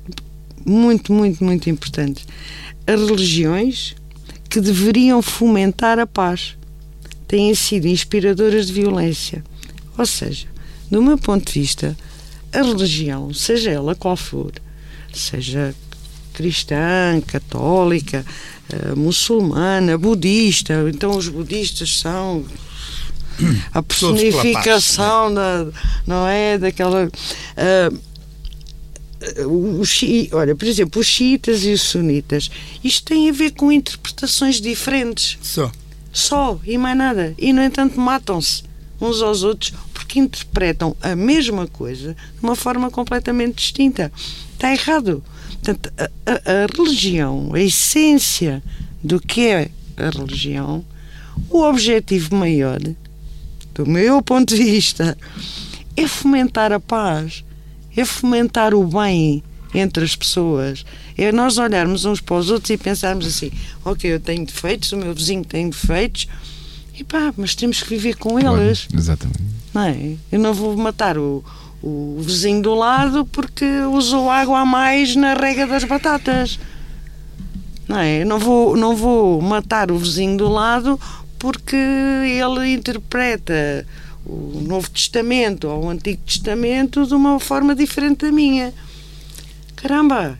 muito, 0.65 1.13
muito, 1.13 1.43
muito 1.43 1.69
importante. 1.69 2.25
As 2.85 2.99
religiões 3.01 3.95
que 4.49 4.59
deveriam 4.59 5.21
fomentar 5.21 5.97
a 5.97 6.05
paz 6.05 6.55
têm 7.27 7.53
sido 7.55 7.87
inspiradoras 7.87 8.67
de 8.67 8.73
violência. 8.73 9.43
Ou 9.97 10.05
seja, 10.05 10.47
do 10.91 11.01
meu 11.01 11.17
ponto 11.17 11.45
de 11.51 11.59
vista, 11.59 11.95
a 12.53 12.61
religião, 12.61 13.33
seja 13.33 13.71
ela 13.71 13.95
qual 13.95 14.15
for, 14.17 14.51
seja 15.13 15.73
cristã, 16.33 17.21
católica, 17.25 18.25
eh, 18.69 18.93
muçulmana, 18.95 19.97
budista, 19.97 20.73
então 20.93 21.17
os 21.17 21.29
budistas 21.29 21.97
são 21.97 22.45
a 23.73 23.81
personificação 23.81 25.33
da, 25.33 25.67
não 26.05 26.27
é 26.27 26.57
daquela 26.57 27.09
ah, 27.57 27.91
os 29.47 29.89
chi- 29.89 30.29
olha, 30.33 30.55
por 30.55 30.67
exemplo, 30.67 31.01
os 31.01 31.07
xiitas 31.07 31.63
e 31.63 31.71
os 31.73 31.81
sunitas, 31.81 32.49
isto 32.83 33.05
tem 33.05 33.29
a 33.29 33.33
ver 33.33 33.51
com 33.51 33.71
interpretações 33.71 34.61
diferentes, 34.61 35.37
Só. 35.41 35.71
Só 36.15 36.59
e 36.65 36.77
mais 36.77 36.97
nada. 36.97 37.33
E 37.37 37.51
no 37.53 37.61
entanto 37.61 37.99
matam-se 37.99 38.63
uns 39.01 39.21
aos 39.21 39.43
outros 39.43 39.73
porque 39.93 40.19
interpretam 40.19 40.95
a 41.01 41.15
mesma 41.15 41.67
coisa 41.67 42.13
de 42.13 42.41
uma 42.43 42.55
forma 42.55 42.89
completamente 42.89 43.55
distinta. 43.57 44.11
Está 44.53 44.71
errado. 44.71 45.21
Portanto, 45.61 45.91
a, 45.97 46.03
a- 46.31 46.63
a 46.63 46.77
religião, 46.77 47.51
a 47.53 47.59
essência 47.59 48.63
do 49.03 49.19
que 49.19 49.47
é 49.47 49.69
a 49.97 50.09
religião, 50.09 50.83
o 51.49 51.61
objetivo 51.63 52.35
maior, 52.35 52.79
do 53.73 53.85
meu 53.85 54.21
ponto 54.21 54.55
de 54.55 54.63
vista, 54.63 55.17
é 55.97 56.07
fomentar 56.07 56.71
a 56.71 56.79
paz, 56.79 57.43
é 57.95 58.05
fomentar 58.05 58.73
o 58.73 58.85
bem 58.87 59.43
entre 59.75 60.03
as 60.03 60.15
pessoas. 60.15 60.85
É 61.17 61.31
nós 61.31 61.57
olharmos 61.57 62.05
uns 62.05 62.21
para 62.21 62.37
os 62.37 62.49
outros 62.49 62.69
e 62.69 62.77
pensarmos 62.77 63.25
assim: 63.27 63.51
ok, 63.83 64.13
eu 64.13 64.19
tenho 64.19 64.45
defeitos, 64.45 64.91
o 64.91 64.97
meu 64.97 65.13
vizinho 65.13 65.43
tem 65.43 65.69
defeitos, 65.69 66.27
E 66.97 67.03
pá, 67.03 67.33
mas 67.35 67.55
temos 67.55 67.83
que 67.83 67.89
viver 67.89 68.15
com 68.15 68.39
eles. 68.39 68.87
Exatamente. 68.93 69.43
Não 69.73 69.81
é? 69.81 70.15
Eu 70.31 70.39
não 70.39 70.53
vou 70.53 70.77
matar 70.77 71.17
o, 71.17 71.43
o 71.83 72.17
vizinho 72.21 72.61
do 72.61 72.73
lado 72.73 73.25
porque 73.25 73.65
usou 73.91 74.29
água 74.29 74.61
a 74.61 74.65
mais 74.65 75.15
na 75.15 75.33
rega 75.33 75.67
das 75.67 75.83
batatas. 75.83 76.57
Não 77.87 77.99
é? 77.99 78.21
Eu 78.21 78.25
não 78.25 78.39
vou, 78.39 78.77
não 78.77 78.95
vou 78.95 79.41
matar 79.41 79.91
o 79.91 79.97
vizinho 79.97 80.37
do 80.37 80.47
lado 80.47 80.99
porque 81.37 81.75
ele 81.75 82.73
interpreta 82.73 83.85
o 84.25 84.61
Novo 84.65 84.89
Testamento 84.89 85.67
ou 85.67 85.85
o 85.85 85.89
Antigo 85.89 86.21
Testamento 86.25 87.05
de 87.05 87.13
uma 87.13 87.39
forma 87.39 87.75
diferente 87.75 88.25
da 88.25 88.31
minha. 88.31 88.73
Caramba, 89.75 90.37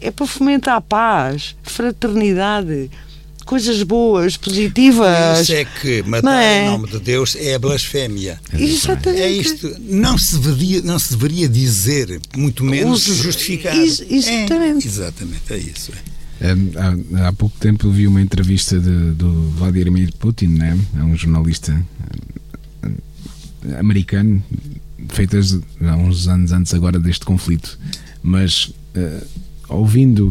é 0.00 0.10
para 0.10 0.26
fomentar 0.26 0.76
a 0.76 0.80
paz, 0.80 1.54
fraternidade, 1.62 2.90
coisas 3.44 3.82
boas, 3.82 4.36
positivas. 4.36 5.40
Isso 5.42 5.52
é 5.54 5.64
que 5.64 6.02
matar 6.02 6.22
Não 6.24 6.32
é? 6.32 6.64
em 6.64 6.70
nome 6.70 6.88
de 6.90 6.98
Deus 6.98 7.36
é 7.36 7.54
a 7.54 7.58
blasfémia. 7.58 8.40
Exatamente. 8.52 9.22
É 9.22 9.30
isto. 9.30 9.76
Não 9.80 10.18
se 10.18 10.36
deveria, 10.38 10.82
não 10.82 10.98
se 10.98 11.10
deveria 11.16 11.48
dizer, 11.48 12.20
muito 12.36 12.64
menos 12.64 13.06
Uso- 13.06 13.22
justificar. 13.22 13.76
Ex- 13.76 14.04
exatamente. 14.10 14.86
É, 14.86 14.90
exatamente, 14.90 15.42
é 15.52 15.56
isso. 15.58 15.92
é. 15.92 16.16
Um, 16.52 17.18
há, 17.22 17.28
há 17.28 17.32
pouco 17.32 17.56
tempo 17.58 17.88
vi 17.90 18.06
uma 18.06 18.20
entrevista 18.20 18.78
de- 18.78 19.12
do 19.12 19.48
Vladimir 19.52 20.12
Putin, 20.18 20.48
né? 20.48 20.78
é 20.98 21.02
um 21.02 21.16
jornalista 21.16 21.72
um, 22.84 23.78
americano, 23.78 24.42
feitas 25.08 25.58
há 25.80 25.96
uns 25.96 26.28
anos 26.28 26.52
antes 26.52 26.74
agora 26.74 26.98
deste 26.98 27.24
conflito, 27.24 27.78
mas 28.26 28.72
uh, 28.96 29.26
ouvindo 29.68 30.28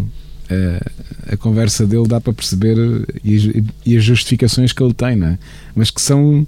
uh, 0.52 1.32
a 1.32 1.38
conversa 1.38 1.88
dele 1.88 2.08
dá 2.08 2.20
para 2.20 2.34
perceber 2.34 2.78
e, 3.24 3.36
as- 3.36 3.64
e 3.86 3.98
as 3.98 4.04
justificações 4.04 4.74
que 4.74 4.84
ele 4.84 4.94
tem, 4.94 5.16
né? 5.16 5.40
mas 5.74 5.90
que 5.90 6.02
são 6.02 6.46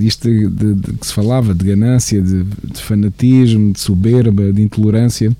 isto 0.00 0.28
de, 0.28 0.48
de- 0.48 0.74
de 0.74 0.92
que 0.94 1.06
se 1.06 1.12
falava 1.12 1.54
de 1.54 1.64
ganância, 1.64 2.20
de, 2.22 2.42
de 2.44 2.82
fanatismo, 2.82 3.72
de 3.72 3.80
soberba, 3.80 4.50
de 4.52 4.62
intolerância, 4.62 5.30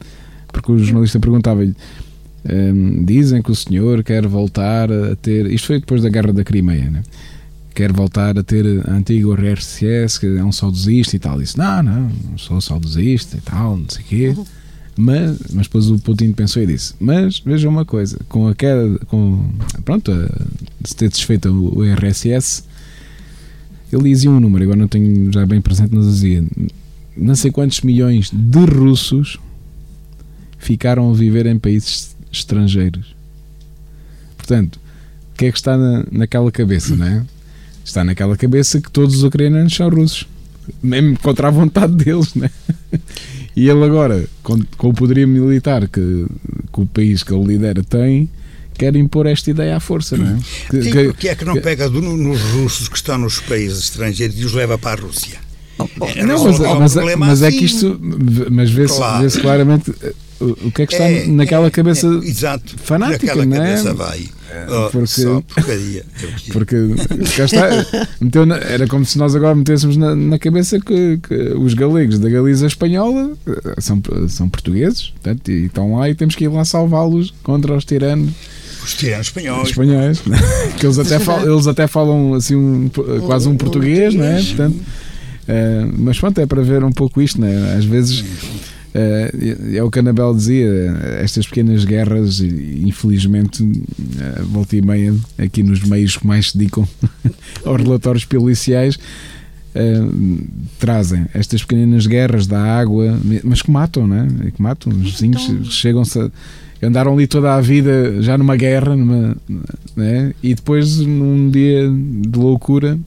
porque 0.48 0.70
o 0.70 0.78
jornalista 0.78 1.18
perguntava-lhe 1.18 1.74
Hum, 2.44 3.04
dizem 3.04 3.40
que 3.40 3.52
o 3.52 3.54
senhor 3.54 4.02
quer 4.02 4.26
voltar 4.26 4.90
a 4.90 5.14
ter. 5.14 5.46
Isto 5.52 5.68
foi 5.68 5.78
depois 5.78 6.02
da 6.02 6.08
guerra 6.08 6.32
da 6.32 6.42
Crimeia, 6.42 6.90
né? 6.90 7.02
Quer 7.72 7.92
voltar 7.92 8.36
a 8.36 8.42
ter 8.42 8.66
a 8.84 8.94
antiga 8.94 9.32
RSS, 9.36 10.18
que 10.18 10.26
é 10.26 10.42
um 10.42 10.50
saudosista 10.50 11.14
e 11.14 11.20
tal. 11.20 11.38
Disse: 11.38 11.56
Não, 11.56 11.80
não, 11.84 12.10
não 12.30 12.36
sou 12.36 12.60
saudosista 12.60 13.36
e 13.36 13.40
tal, 13.42 13.76
não 13.76 13.88
sei 13.88 14.02
o 14.02 14.04
quê. 14.08 14.34
Mas, 14.96 15.38
mas 15.52 15.66
depois 15.66 15.88
o 15.90 15.98
Putin 15.98 16.32
pensou 16.32 16.62
e 16.62 16.66
disse: 16.66 16.94
Mas 17.00 17.40
veja 17.40 17.68
uma 17.68 17.84
coisa, 17.84 18.18
com 18.28 18.46
a 18.48 18.54
queda, 18.54 18.98
com, 19.06 19.44
pronto, 19.84 20.12
a, 20.12 20.86
se 20.86 20.94
ter 20.94 21.08
desfeito 21.08 21.48
o, 21.48 21.78
o 21.78 21.84
RSS, 21.84 22.64
ele 23.92 24.04
dizia 24.04 24.30
um 24.30 24.40
número, 24.40 24.64
agora 24.64 24.78
não 24.78 24.88
tenho 24.88 25.32
já 25.32 25.46
bem 25.46 25.60
presente, 25.60 25.94
mas 25.94 26.06
dizia: 26.06 26.44
Não 27.16 27.34
sei 27.34 27.50
quantos 27.50 27.80
milhões 27.80 28.30
de 28.32 28.64
russos 28.64 29.38
ficaram 30.58 31.10
a 31.10 31.14
viver 31.14 31.46
em 31.46 31.58
países 31.58 32.14
estrangeiros. 32.30 33.14
Portanto, 34.36 34.78
o 35.32 35.38
que 35.38 35.46
é 35.46 35.52
que 35.52 35.58
está 35.58 35.76
na, 35.76 36.04
naquela 36.10 36.52
cabeça, 36.52 36.94
não 36.94 37.06
é? 37.06 37.24
Está 37.84 38.04
naquela 38.04 38.36
cabeça 38.36 38.80
que 38.80 38.90
todos 38.90 39.16
os 39.16 39.24
ucranianos 39.24 39.74
são 39.74 39.88
russos, 39.88 40.26
mesmo 40.82 41.18
contra 41.18 41.48
a 41.48 41.50
vontade 41.50 41.94
deles, 41.94 42.34
não 42.34 42.44
é? 42.44 42.50
E 43.54 43.68
ele 43.68 43.84
agora, 43.84 44.24
com, 44.42 44.58
com 44.78 44.88
o 44.88 44.94
poderio 44.94 45.28
militar 45.28 45.86
que, 45.88 46.26
que 46.72 46.80
o 46.80 46.86
país 46.86 47.22
que 47.22 47.34
ele 47.34 47.44
lidera 47.44 47.82
tem, 47.84 48.28
quer 48.78 48.96
impor 48.96 49.26
esta 49.26 49.50
ideia 49.50 49.76
à 49.76 49.80
força, 49.80 50.16
não 50.16 50.26
é? 50.26 50.38
Que- 50.70 51.14
E 51.26 51.28
é 51.28 51.34
que 51.34 51.44
não 51.44 51.56
pega 51.60 51.88
do- 51.88 52.00
nos 52.00 52.40
russos 52.40 52.88
que 52.88 52.96
estão 52.96 53.18
nos 53.18 53.40
países 53.40 53.78
estrangeiros 53.84 54.38
e 54.40 54.44
os 54.44 54.52
leva 54.54 54.78
para 54.78 54.98
a 55.00 55.04
Rússia? 55.04 55.38
É, 56.14 56.24
Não, 56.24 56.42
mas, 56.44 56.58
resolver 56.58 56.66
o 56.76 56.80
mas- 56.80 56.92
problema 56.92 57.26
mas 57.26 57.42
é 57.42 57.48
assim. 57.48 57.58
que 57.58 57.64
isto, 57.64 58.00
mas 58.50 58.70
vê-se 58.70 58.96
Claro. 58.96 59.22
vê-se 59.22 59.40
claramente 59.40 59.92
o, 60.42 60.70
que 60.72 60.82
é 60.82 60.86
que 60.86 60.92
está 60.94 61.04
É, 61.08 61.26
naquela 61.26 61.66
é, 61.66 61.70
cabeça 61.70 62.06
é, 62.06 62.28
exato, 62.28 62.74
fanática, 62.82 63.26
naquela 63.34 63.46
não 63.46 63.56
é? 63.56 63.58
cabeça 63.68 63.94
vai. 63.94 64.28
Oh, 64.68 64.90
porque- 64.90 65.06
Só 65.06 65.40
porcaria. 65.40 66.04
É 66.22 66.26
é. 66.26 66.52
Porque 66.52 66.76
cá 67.36 67.44
está, 67.46 68.06
meteu 68.20 68.44
na- 68.44 68.58
era 68.58 68.86
como 68.86 69.02
se 69.04 69.16
nós 69.16 69.34
agora 69.34 69.54
metêssemos 69.54 69.96
na, 69.96 70.14
na 70.14 70.38
cabeça 70.38 70.78
que, 70.78 71.18
que 71.26 71.34
os 71.56 71.72
galegos 71.72 72.18
da 72.18 72.28
Galiza 72.28 72.66
espanhola 72.66 73.32
eh, 73.46 73.74
são, 73.80 74.02
são 74.28 74.48
portugueses 74.50 75.08
portanto, 75.22 75.50
e 75.50 75.64
estão 75.66 75.94
lá 75.96 76.10
e 76.10 76.14
temos 76.14 76.34
que 76.34 76.44
ir 76.44 76.48
lá 76.48 76.64
salvá-los 76.66 77.32
contra 77.42 77.74
os 77.74 77.84
tiranos 77.86 78.30
Os 78.84 78.92
tiranos 78.92 79.28
espanhóis. 79.28 79.68
espanhóis. 79.70 80.20
que 80.78 80.84
eles 80.84 80.98
até, 80.98 81.18
falam, 81.18 81.50
eles 81.50 81.66
até 81.66 81.86
falam 81.86 82.34
assim 82.34 82.54
um, 82.54 82.90
quase 83.24 83.48
um 83.48 83.52
um 83.52 83.56
português, 83.56 84.14
não 84.14 84.24
é? 84.24 84.42
Portanto, 84.42 84.76
eh, 85.48 85.86
mas 85.96 86.18
pronto, 86.20 86.38
é 86.42 86.44
para 86.46 86.60
ver 86.62 86.84
um 86.84 86.92
pouco 86.92 87.22
isto, 87.22 87.40
não 87.40 87.48
é? 87.48 87.76
Às 87.76 87.86
vezes. 87.86 88.22
Eh, 88.94 89.56
é 89.74 89.82
o 89.82 89.90
que 89.90 89.98
a 89.98 90.02
Anabel 90.02 90.34
dizia, 90.34 90.68
estas 91.20 91.46
pequenas 91.46 91.84
guerras, 91.84 92.40
infelizmente, 92.40 93.62
eh, 94.20 94.42
volta 94.42 94.76
e 94.76 94.82
meia, 94.82 95.14
aqui 95.38 95.62
nos 95.62 95.82
meios 95.82 96.16
que 96.16 96.26
mais 96.26 96.50
se 96.50 96.58
dedicam 96.58 96.86
aos 97.64 97.80
relatórios 97.82 98.24
policiais, 98.24 98.98
eh, 99.74 100.00
trazem 100.78 101.26
estas 101.34 101.62
pequenas 101.64 102.06
guerras 102.06 102.46
da 102.46 102.60
água, 102.60 103.18
mas 103.44 103.62
que 103.62 103.70
matam, 103.70 104.06
não 104.06 104.16
é? 104.16 104.50
Que 104.50 104.60
matam. 104.60 104.92
Os 104.92 105.12
vizinhos 105.12 105.72
chegam-se 105.72 106.18
a. 106.20 106.30
Andaram 106.84 107.12
ali 107.14 107.28
toda 107.28 107.54
a 107.54 107.60
vida 107.60 108.20
já 108.20 108.36
numa 108.36 108.56
guerra, 108.56 108.96
numa, 108.96 109.36
né? 109.96 110.34
e 110.42 110.52
depois, 110.52 110.98
num 110.98 111.48
dia 111.48 111.88
de 111.88 112.36
loucura, 112.36 112.98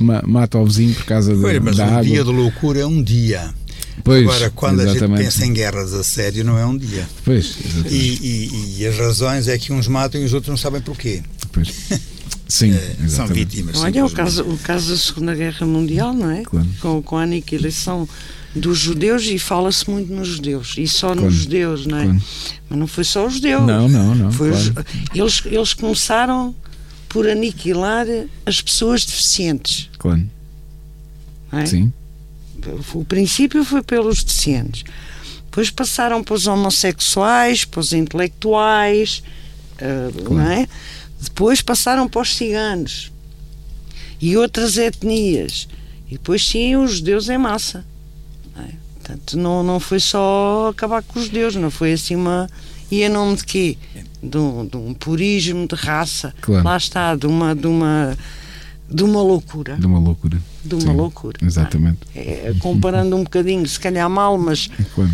ma- 0.00 0.22
mata 0.26 0.58
o 0.58 0.64
vizinho 0.66 0.92
por 0.94 1.04
causa 1.04 1.32
de, 1.32 1.44
Olha, 1.44 1.60
mas 1.60 1.76
da 1.76 1.84
um 1.84 1.90
água. 1.90 2.02
dia 2.02 2.24
de 2.24 2.30
loucura 2.32 2.80
é 2.80 2.86
um 2.86 3.00
dia. 3.00 3.50
Pois, 4.02 4.24
Agora, 4.24 4.50
quando 4.50 4.80
a 4.80 4.86
gente 4.86 4.96
exatamente. 4.96 5.24
pensa 5.24 5.46
em 5.46 5.52
guerras 5.52 5.94
a 5.94 6.02
sério, 6.02 6.44
não 6.44 6.58
é 6.58 6.66
um 6.66 6.76
dia. 6.76 7.08
Pois, 7.24 7.56
exatamente. 7.64 7.94
E, 7.94 8.50
e- 8.76 8.76
e 8.80 8.86
as 8.86 8.96
razões 8.98 9.48
é 9.48 9.56
que 9.56 9.72
uns 9.72 9.86
matam 9.88 10.20
e 10.20 10.24
os 10.24 10.32
outros 10.34 10.50
não 10.50 10.56
sabem 10.56 10.80
porquê. 10.80 11.22
Pois. 11.52 11.68
Sim, 12.48 12.72
É, 12.72 12.78
são 12.96 13.04
exatamente. 13.04 13.34
vítimas. 13.56 13.76
Olha, 13.78 14.04
o 14.04 14.10
caso, 14.10 14.42
o 14.42 14.58
caso 14.58 14.90
da 14.90 14.96
Segunda 14.98 15.34
Guerra 15.34 15.66
Mundial, 15.66 16.12
não 16.12 16.30
é? 16.30 16.42
Claro. 16.42 16.66
Com, 16.80 17.02
com 17.02 17.16
a 17.16 17.22
aniquilação 17.22 18.08
dos 18.54 18.78
judeus 18.78 19.24
e 19.24 19.38
fala-se 19.38 19.88
muito 19.90 20.12
nos 20.12 20.28
judeus 20.28 20.74
e 20.76 20.86
só 20.86 21.08
Claro. 21.12 21.22
nos 21.22 21.34
judeus, 21.34 21.86
não 21.86 21.98
é? 21.98 22.04
Claro. 22.04 22.22
Mas 22.68 22.78
não 22.78 22.86
foi 22.86 23.04
só 23.04 23.26
os 23.26 23.34
judeus. 23.34 23.64
Não, 23.66 23.88
não, 23.88 24.14
não. 24.14 24.32
Foi 24.32 24.50
os- 24.50 24.68
claro. 24.70 24.86
eles, 25.14 25.42
eles 25.46 25.72
começaram 25.74 26.54
por 27.08 27.28
aniquilar 27.28 28.06
as 28.44 28.60
pessoas 28.60 29.04
deficientes. 29.06 29.88
claro. 29.98 30.22
é? 31.52 31.64
Sim, 31.66 31.92
O 32.94 33.04
princípio 33.04 33.64
foi 33.64 33.82
pelos 33.82 34.22
deficientes. 34.24 34.84
Depois 35.44 35.70
passaram 35.70 36.22
para 36.22 36.34
os 36.34 36.46
homossexuais, 36.46 37.64
para 37.64 37.80
os 37.80 37.92
intelectuais, 37.92 39.22
Claro. 39.76 40.34
não 40.34 40.40
é? 40.50 40.68
Depois 41.20 41.62
passaram 41.62 42.08
para 42.08 42.22
os 42.22 42.36
ciganos 42.36 43.10
e 44.20 44.36
outras 44.36 44.76
etnias. 44.78 45.68
E 46.08 46.12
depois 46.14 46.46
sim 46.46 46.76
os 46.76 46.96
judeus 46.96 47.28
em 47.28 47.38
massa. 47.38 47.84
Não 48.56 48.64
é? 48.64 48.68
Portanto, 49.00 49.36
não, 49.38 49.62
não 49.62 49.80
foi 49.80 50.00
só 50.00 50.68
acabar 50.70 51.02
com 51.02 51.18
os 51.18 51.26
judeus, 51.26 51.54
não 51.56 51.70
foi 51.70 51.92
assim 51.92 52.14
uma. 52.16 52.48
E 52.90 53.02
em 53.02 53.08
nome 53.08 53.36
de 53.36 53.44
quê? 53.44 53.78
De 54.22 54.38
um, 54.38 54.66
de 54.66 54.76
um 54.76 54.94
purismo 54.94 55.66
de 55.66 55.74
raça. 55.74 56.34
Claro. 56.40 56.64
Lá 56.64 56.76
está, 56.76 57.14
de 57.16 57.26
uma, 57.26 57.54
de 57.54 57.66
uma, 57.66 58.16
de 58.90 59.02
uma 59.02 59.22
loucura. 59.22 59.76
de 59.76 59.86
uma 59.86 59.98
loucura. 59.98 60.38
De 60.64 60.74
uma 60.74 60.80
Sim, 60.82 60.92
loucura. 60.96 61.38
não 61.40 61.46
é? 61.46 61.50
Exatamente. 61.50 61.98
É, 62.14 62.54
comparando 62.60 63.16
um 63.16 63.24
bocadinho, 63.24 63.66
se 63.68 63.78
calhar 63.80 64.08
mal, 64.08 64.36
mas, 64.38 64.68
Claro. 64.94 65.10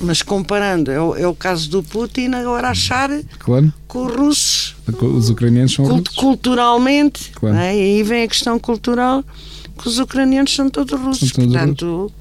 mas 0.00 0.20
comparando, 0.22 0.90
é 0.90 1.00
o, 1.00 1.14
é 1.16 1.26
o 1.26 1.34
caso 1.34 1.70
do 1.70 1.82
Putin 1.82 2.32
agora 2.34 2.68
achar 2.70 3.08
claro. 3.38 3.72
que 3.88 3.98
os 3.98 4.14
russos, 4.14 4.76
Os 5.00 5.30
ucranianos 5.30 5.72
são 5.72 5.84
cult- 5.86 6.08
russos. 6.08 6.14
culturalmente, 6.20 7.30
Claro. 7.34 7.54
não 7.56 7.62
é? 7.62 7.74
e 7.76 7.80
aí 7.80 8.02
vem 8.02 8.24
a 8.24 8.28
questão 8.28 8.58
cultural, 8.58 9.24
que 9.78 9.88
os 9.88 9.98
ucranianos 9.98 10.54
são 10.54 10.68
todos 10.68 10.98
russos. 11.00 11.30
São 11.30 11.44
todos 11.44 11.52
Portanto, 11.54 12.12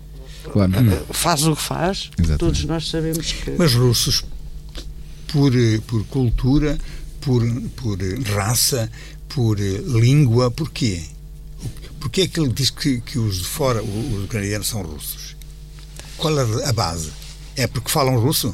Claro. 0.51 0.71
faz 1.11 1.45
o 1.47 1.55
que 1.55 1.61
faz. 1.61 2.09
Exatamente. 2.17 2.39
Todos 2.39 2.65
nós 2.65 2.87
sabemos 2.89 3.31
que. 3.31 3.51
Mas 3.57 3.73
russos, 3.73 4.23
por, 5.31 5.55
eh, 5.55 5.79
por 5.87 6.03
cultura, 6.05 6.77
por, 7.21 7.41
por 7.77 7.97
eh, 8.01 8.19
raça, 8.35 8.91
por 9.34 9.59
eh, 9.59 9.81
língua, 9.86 10.49
porquê? 10.51 11.01
Porquê 11.99 12.21
é 12.21 12.27
que 12.27 12.39
ele 12.39 12.51
diz 12.51 12.69
que, 12.69 12.99
que 13.01 13.17
os 13.17 13.38
de 13.39 13.45
fora, 13.45 13.81
o- 13.81 14.13
os 14.17 14.23
ucranianos, 14.25 14.67
são 14.67 14.81
russos? 14.81 15.36
Qual 16.17 16.38
é 16.39 16.65
a 16.69 16.73
base? 16.73 17.09
É 17.55 17.65
porque 17.67 17.89
falam 17.89 18.17
russo? 18.19 18.53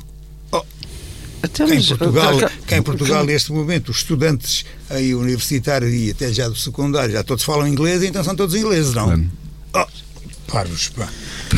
Até 1.41 1.65
Cá 1.65 1.73
em 1.73 1.75
mas- 1.77 1.87
Portugal, 1.87 2.37
cá- 2.37 2.51
cá 2.67 2.77
em 2.77 2.81
Portugal 2.81 3.23
neste 3.25 3.51
momento, 3.53 3.89
os 3.89 3.97
estudantes 3.99 4.65
aí 4.89 5.15
universitários 5.15 5.93
e 5.93 6.11
até 6.11 6.33
já 6.33 6.49
do 6.49 6.55
secundário, 6.55 7.13
já 7.13 7.23
todos 7.23 7.45
falam 7.45 7.65
inglês, 7.65 8.03
então 8.03 8.21
são 8.25 8.35
todos 8.35 8.53
ingleses, 8.55 8.93
não? 8.93 9.05
Claro. 9.05 9.29
Oh, 9.73 10.51
parvos, 10.51 10.89
pá. 10.89 11.07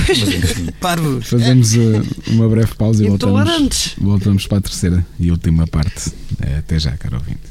Mas 0.08 0.20
enfim, 0.20 0.68
parvos. 0.80 1.28
Fazemos 1.28 1.74
uh, 1.74 1.80
uma 2.28 2.48
breve 2.48 2.76
pausa 2.76 3.04
e 3.04 3.08
voltamos, 3.10 3.96
voltamos 3.98 4.46
para 4.48 4.60
a 4.60 4.62
terceira 4.62 5.06
e 5.20 5.32
última 5.32 5.66
parte. 5.66 6.12
Eh, 6.44 6.58
Até 6.58 6.78
já, 6.78 6.96
caro 6.96 7.18
ouvinte. 7.18 7.50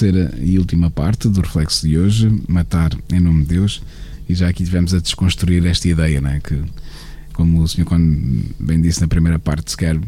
Terceira 0.00 0.32
e 0.40 0.58
última 0.58 0.90
parte 0.90 1.28
do 1.28 1.42
reflexo 1.42 1.86
de 1.86 1.98
hoje, 1.98 2.32
matar 2.48 2.90
em 3.12 3.20
nome 3.20 3.42
de 3.42 3.54
Deus. 3.54 3.82
E 4.26 4.34
já 4.34 4.48
aqui 4.48 4.64
tivemos 4.64 4.94
a 4.94 4.98
desconstruir 4.98 5.66
esta 5.66 5.88
ideia, 5.88 6.20
né? 6.20 6.40
que, 6.42 6.58
como 7.34 7.62
o 7.62 7.84
quando 7.84 8.44
bem 8.58 8.80
disse 8.80 9.02
na 9.02 9.08
primeira 9.08 9.38
parte, 9.38 9.72
se 9.72 9.76
quer 9.76 10.00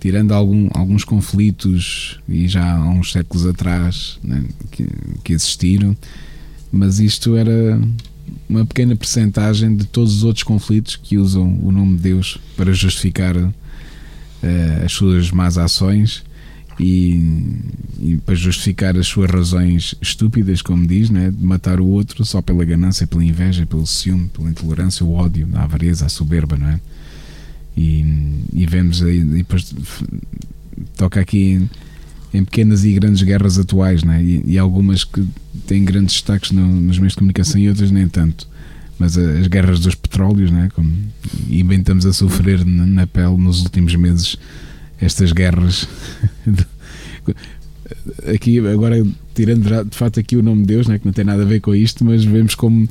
tirando 0.00 0.32
algum, 0.32 0.68
alguns 0.74 1.04
conflitos 1.04 2.18
e 2.28 2.48
já 2.48 2.76
há 2.76 2.88
uns 2.88 3.12
séculos 3.12 3.46
atrás 3.46 4.18
né, 4.22 4.44
que, 4.70 4.86
que, 5.22 5.32
existiram, 5.32 5.96
mas 6.72 6.98
isto 6.98 7.36
era 7.36 7.80
uma 8.48 8.66
pequena 8.66 8.96
percentagem 8.96 9.76
de 9.76 9.86
todos 9.86 10.16
os 10.16 10.24
outros 10.24 10.42
conflitos 10.42 10.96
que 10.96 11.16
usam 11.16 11.58
o 11.62 11.70
nome 11.70 11.96
de 11.96 12.02
Deus 12.02 12.38
para 12.56 12.72
justificar 12.72 13.36
uh, 13.36 13.52
as 14.84 14.92
suas 14.92 15.30
más 15.30 15.56
ações 15.56 16.24
e, 16.78 17.20
e, 18.06 18.16
para 18.18 18.36
justificar 18.36 18.96
as 18.96 19.08
suas 19.08 19.28
razões 19.28 19.96
estúpidas, 20.00 20.62
como 20.62 20.86
diz, 20.86 21.10
né, 21.10 21.30
de 21.30 21.44
matar 21.44 21.80
o 21.80 21.86
outro 21.86 22.24
só 22.24 22.40
pela 22.40 22.64
ganância, 22.64 23.06
pela 23.06 23.24
inveja, 23.24 23.66
pelo 23.66 23.84
ciúme, 23.84 24.28
pela 24.28 24.48
intolerância, 24.48 25.04
o 25.04 25.12
ódio, 25.12 25.48
a 25.54 25.64
avareza, 25.64 26.06
a 26.06 26.08
soberba, 26.08 26.56
não 26.56 26.68
é? 26.68 26.80
E, 27.76 28.04
e 28.52 28.64
vemos 28.64 29.02
aí, 29.02 29.22
depois 29.22 29.74
toca 30.96 31.20
aqui 31.20 31.68
em, 32.32 32.44
pequenas 32.44 32.84
e 32.84 32.92
grandes 32.92 33.22
guerras 33.22 33.58
atuais, 33.58 34.04
né? 34.04 34.22
e, 34.22 34.52
e 34.52 34.58
algumas 34.58 35.02
que 35.02 35.26
têm 35.66 35.84
grandes 35.84 36.14
destaques 36.14 36.52
no, 36.52 36.64
nos 36.64 36.98
meios 36.98 37.12
de 37.12 37.18
comunicação 37.18 37.60
e 37.60 37.68
outras 37.68 37.90
nem 37.90 38.08
tanto. 38.08 38.48
Mas 38.98 39.18
as 39.18 39.46
guerras 39.48 39.80
dos 39.80 39.94
petróleos, 39.94 40.50
né? 40.50 40.70
Como, 40.74 40.90
e 41.48 41.62
bem 41.62 41.80
estamos 41.80 42.06
a 42.06 42.14
sofrer 42.14 42.64
na 42.64 43.06
pele 43.06 43.36
nos 43.36 43.60
últimos 43.62 43.94
meses 43.94 44.38
estas 44.98 45.32
guerras. 45.32 45.86
aqui, 48.26 48.58
agora, 48.58 49.04
tirando 49.34 49.84
de 49.84 49.96
fato 49.96 50.20
aqui 50.20 50.36
o 50.36 50.42
nome 50.42 50.62
de 50.62 50.68
Deus, 50.68 50.86
né? 50.86 50.98
que 50.98 51.06
não 51.06 51.12
tem 51.12 51.24
nada 51.24 51.42
a 51.42 51.46
ver 51.46 51.60
com 51.60 51.74
isto, 51.74 52.04
mas 52.04 52.24
vemos 52.24 52.54
como 52.54 52.88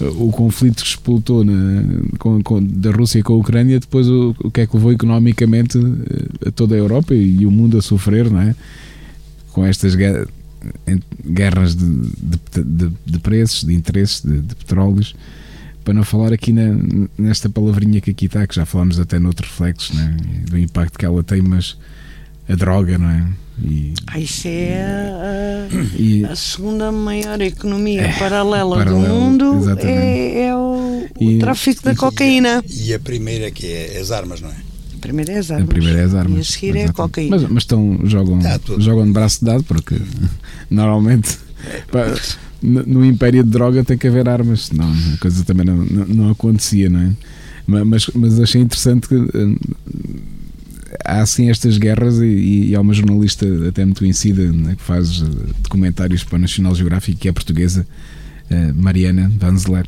o 0.00 0.30
conflito 0.30 0.82
que 0.82 0.88
explotou 0.88 1.44
na, 1.44 1.82
com, 2.18 2.42
com, 2.42 2.62
da 2.62 2.90
Rússia 2.90 3.22
com 3.22 3.34
a 3.34 3.36
Ucrânia, 3.36 3.80
depois 3.80 4.06
o, 4.08 4.34
o, 4.44 4.50
que 4.50 4.60
é 4.60 4.66
que 4.66 4.76
levou 4.76 4.92
economicamente 4.92 5.78
eh, 5.78 6.48
a 6.48 6.50
toda 6.52 6.74
a 6.74 6.78
Europa 6.78 7.14
e, 7.14 7.40
e 7.40 7.46
o 7.46 7.50
mundo 7.50 7.76
a 7.76 7.82
sofrer, 7.82 8.30
não 8.30 8.40
é? 8.40 8.54
Com 9.52 9.64
estas 9.64 9.96
guerras 11.24 11.74
de, 11.74 11.84
de, 11.84 12.64
de, 12.64 12.92
de 13.06 13.18
preços, 13.18 13.64
de 13.64 13.74
interesses, 13.74 14.22
de, 14.22 14.54
petróleos. 14.54 15.16
Para 15.84 15.94
não 15.94 16.04
falar 16.04 16.32
aqui 16.32 16.52
na, 16.52 16.76
nesta 17.16 17.48
palavrinha 17.48 18.00
que 18.00 18.10
aqui 18.10 18.26
está, 18.26 18.46
que 18.46 18.54
já 18.54 18.64
falámos 18.64 19.00
até 19.00 19.18
noutro 19.18 19.46
reflexo, 19.46 19.96
né? 19.96 20.16
do 20.48 20.58
impacto 20.58 20.98
que 20.98 21.04
ela 21.04 21.24
tem, 21.24 21.40
mas 21.40 21.76
a 22.48 22.54
droga, 22.54 22.98
não 22.98 23.08
é? 23.08 23.26
E, 23.62 23.92
ah, 24.06 24.20
isso 24.20 24.46
é 24.46 24.82
a, 24.82 25.68
e, 25.96 26.24
a, 26.24 26.36
segunda 26.36 26.92
maior 26.92 27.40
economia 27.40 28.02
é, 28.02 28.12
paralela, 28.12 28.76
paralela, 28.76 29.08
do 29.08 29.14
mundo 29.14 29.78
é, 29.80 30.42
é, 30.46 30.56
o, 30.56 31.06
e, 31.20 31.36
o 31.36 31.38
tráfico 31.40 31.82
da 31.82 31.94
cocaína. 31.94 32.62
E 32.68 32.94
a 32.94 33.00
primeira 33.00 33.50
que 33.50 33.66
é 33.66 33.98
as 33.98 34.12
armas, 34.12 34.40
não 34.40 34.48
é? 34.48 34.54
A 34.96 35.00
primeira 35.00 35.32
é 35.32 35.38
as 35.38 35.50
armas. 35.50 35.68
A 35.68 35.72
primeira 35.72 36.00
é 36.00 36.04
as 36.04 36.14
armas. 36.14 36.38
E 36.38 36.40
a 36.40 36.44
seguir 36.44 36.76
é 36.76 36.84
a 36.84 36.92
cocaína. 36.92 37.36
Mas, 37.36 37.50
mas 37.50 37.62
estão, 37.64 37.98
jogam, 38.04 38.38
tá, 38.38 38.60
jogam 38.78 39.06
de 39.06 39.12
braço 39.12 39.44
dado 39.44 39.64
porque 39.64 39.96
normalmente 40.70 41.36
pá, 41.90 42.14
no 42.62 43.04
império 43.04 43.42
de 43.42 43.50
droga 43.50 43.82
tem 43.82 43.98
que 43.98 44.06
haver 44.06 44.28
armas, 44.28 44.66
senão 44.66 44.92
a 45.14 45.18
coisa 45.18 45.44
também 45.44 45.66
não, 45.66 45.76
não, 45.76 46.04
não 46.06 46.30
acontecia, 46.30 46.88
não 46.88 47.00
é? 47.00 47.12
Mas, 47.66 48.06
mas 48.14 48.40
achei 48.40 48.62
interessante 48.62 49.08
que 49.08 49.14
há 51.04 51.20
assim 51.20 51.50
estas 51.50 51.78
guerras 51.78 52.18
e, 52.18 52.68
e 52.68 52.76
há 52.76 52.80
uma 52.80 52.94
jornalista 52.94 53.46
até 53.68 53.84
muito 53.84 53.98
conhecida 53.98 54.50
né, 54.52 54.74
que 54.76 54.82
faz 54.82 55.22
eh, 55.22 55.52
documentários 55.62 56.24
para 56.24 56.36
o 56.36 56.38
National 56.38 56.74
Geographic 56.74 57.18
que 57.18 57.28
é 57.28 57.32
portuguesa 57.32 57.86
uh, 58.50 58.74
Mariana 58.74 59.30
Vanzeler 59.38 59.86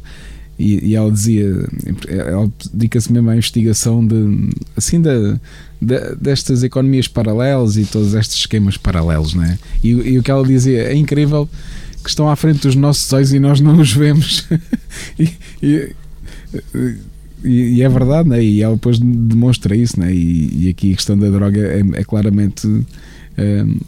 e, 0.59 0.91
e, 0.91 0.95
ela 0.95 1.11
dizia 1.11 1.67
ela 2.07 2.51
dedica-se 2.73 3.11
mesmo 3.11 3.31
à 3.31 3.37
investigação 3.37 4.07
de 4.07 4.51
assim 4.77 5.01
da 5.01 5.39
de, 5.81 6.15
destas 6.21 6.63
economias 6.63 7.09
paralelas 7.09 7.79
e 7.79 7.85
todos 7.87 8.13
estes 8.15 8.37
esquemas 8.37 8.77
paralelos 8.77 9.35
né? 9.35 9.59
e, 9.83 9.91
e 9.91 10.19
o 10.19 10.23
que 10.23 10.31
ela 10.31 10.47
dizia 10.47 10.83
é 10.83 10.95
incrível 10.95 11.49
que 12.03 12.09
estão 12.11 12.29
à 12.29 12.37
frente 12.37 12.61
dos 12.61 12.75
nossos 12.75 13.11
olhos 13.13 13.33
e 13.33 13.39
nós 13.39 13.61
não 13.61 13.79
os 13.81 13.93
vemos 13.93 14.47
e, 15.63 15.95
e 17.45 17.49
e, 17.49 17.75
e, 17.75 17.83
é 17.83 17.89
verdade, 17.89 18.29
né? 18.29 18.43
e 18.43 18.63
ela 18.63 18.75
depois 18.75 18.99
demonstra 18.99 19.77
isso, 19.77 19.99
né? 19.99 20.13
e, 20.13 20.67
e 20.67 20.69
aqui 20.69 20.93
a 20.93 20.97
questão 20.97 21.19
da 21.19 21.29
droga 21.29 21.61
é, 21.61 21.83
é 21.95 22.05
claramente 22.05 22.67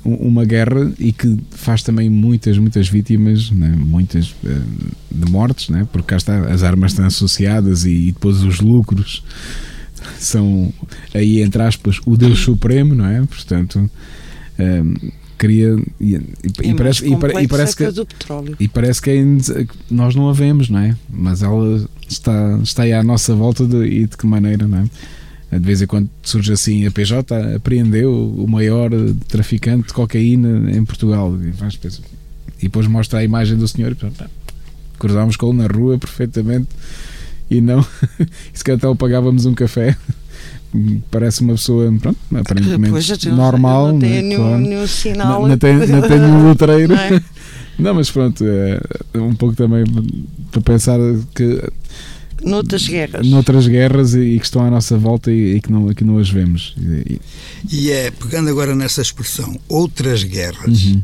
um, 0.05 0.15
uma 0.15 0.45
guerra 0.45 0.93
e 0.99 1.13
que 1.13 1.39
faz 1.51 1.83
também 1.83 2.09
muitas, 2.09 2.57
muitas 2.59 2.89
vítimas, 2.89 3.51
né? 3.51 3.75
muitas 3.77 4.31
uh, 4.31 4.63
de 5.11 5.31
mortes, 5.31 5.69
né? 5.69 5.87
porque 5.93 6.09
cá 6.09 6.17
está, 6.17 6.39
as 6.47 6.63
armas 6.63 6.93
estão 6.93 7.07
associadas 7.07 7.85
e, 7.85 7.91
e 7.91 8.13
depois 8.13 8.43
os 8.43 8.61
lucros 8.61 9.23
são 10.19 10.73
aí 11.15 11.43
entre 11.43 11.63
aspas 11.63 12.01
o 12.07 12.17
Deus 12.17 12.39
Supremo, 12.41 12.95
não 12.95 13.07
é? 13.07 13.21
Portanto, 13.27 13.91
um, 14.59 14.95
queria 15.39 15.77
e, 16.01 16.15
e, 16.15 16.71
é 16.71 16.75
parece, 16.75 17.05
e, 17.05 17.13
e, 17.13 17.49
parece 17.49 17.77
que 17.77 17.85
e 18.61 18.69
parece 18.69 19.03
que 19.03 19.11
é, 19.11 19.25
nós 19.91 20.15
não 20.15 20.29
a 20.29 20.33
vemos, 20.33 20.69
não 20.69 20.79
é? 20.79 20.97
Mas 21.11 21.43
ela 21.43 21.85
está, 22.15 22.59
está 22.63 22.83
aí 22.83 22.93
à 22.93 23.03
nossa 23.03 23.35
volta 23.35 23.67
de, 23.67 23.85
e 23.85 24.07
de 24.07 24.17
que 24.17 24.27
maneira, 24.27 24.67
não 24.67 24.79
é? 24.79 25.59
De 25.59 25.65
vez 25.65 25.83
em 25.83 25.87
quando 25.87 26.09
surge 26.23 26.53
assim, 26.53 26.87
a 26.87 26.91
PJ 26.91 27.55
apreendeu 27.57 28.11
o 28.11 28.49
maior 28.49 28.91
traficante 29.29 29.89
de 29.89 29.93
cocaína 29.93 30.71
em 30.71 30.83
Portugal. 30.83 31.37
E, 31.37 31.49
e 32.59 32.63
depois 32.63 32.87
mostra 32.87 33.19
a 33.19 33.25
imagem 33.25 33.59
do 33.59 33.69
senhor. 33.69 33.95
Cruzámos 34.99 35.37
com 35.37 35.51
ele 35.51 35.59
na 35.59 35.67
rua 35.67 35.99
perfeitamente 35.99 36.69
e 37.51 37.61
não. 37.61 37.85
se 38.55 38.65
calhar 38.65 38.79
até 38.79 38.95
pagávamos 38.95 39.45
um 39.45 39.53
café 39.53 39.95
parece 41.11 41.43
uma 41.43 41.53
pessoa 41.55 41.93
pronto, 42.01 42.19
aparentemente 42.35 43.29
normal. 43.29 43.93
Não 43.93 43.99
tem 43.99 44.11
né, 44.11 44.23
nenhum, 44.23 44.37
claro. 44.37 44.59
nenhum 44.59 44.87
sinal. 44.87 45.43
Não, 45.43 45.49
não, 45.49 45.59
tem, 45.59 45.75
não 45.77 46.49
letreiro. 46.49 46.95
Não, 46.97 47.01
é? 47.01 47.23
Não, 47.79 47.95
mas 47.95 48.11
pronto, 48.11 48.45
é, 48.45 48.81
é, 49.15 49.19
um 49.19 49.35
pouco 49.35 49.57
também 49.57 49.85
para 50.51 50.61
pensar 50.61 50.99
que. 51.35 51.63
Noutras 52.43 52.89
guerras. 52.89 53.27
Noutras 53.27 53.69
guerras 53.69 54.15
e, 54.15 54.21
e 54.21 54.39
que 54.39 54.45
estão 54.45 54.65
à 54.65 54.71
nossa 54.71 54.99
volta 54.99 55.31
e, 55.31 55.57
e, 55.57 55.61
que, 55.61 55.71
não, 55.71 55.95
que 55.95 56.03
não 56.05 56.19
as 56.19 56.29
vemos. 56.29 56.75
E, 56.79 57.21
e 57.71 57.91
é, 57.91 58.11
pegando 58.11 58.51
agora 58.51 58.75
nessa 58.75 59.01
expressão, 59.01 59.59
outras 59.69 60.25
guerras, 60.25 60.87
uhum. 60.87 61.03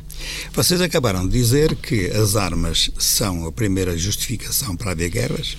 vocês 0.53 0.81
acabaram 0.81 1.27
de 1.27 1.33
dizer 1.33 1.77
que 1.77 2.07
as 2.07 2.35
armas 2.35 2.91
são 2.99 3.47
a 3.47 3.53
primeira 3.53 3.97
justificação 3.97 4.77
para 4.77 4.93
haver 4.93 5.11
guerras, 5.11 5.57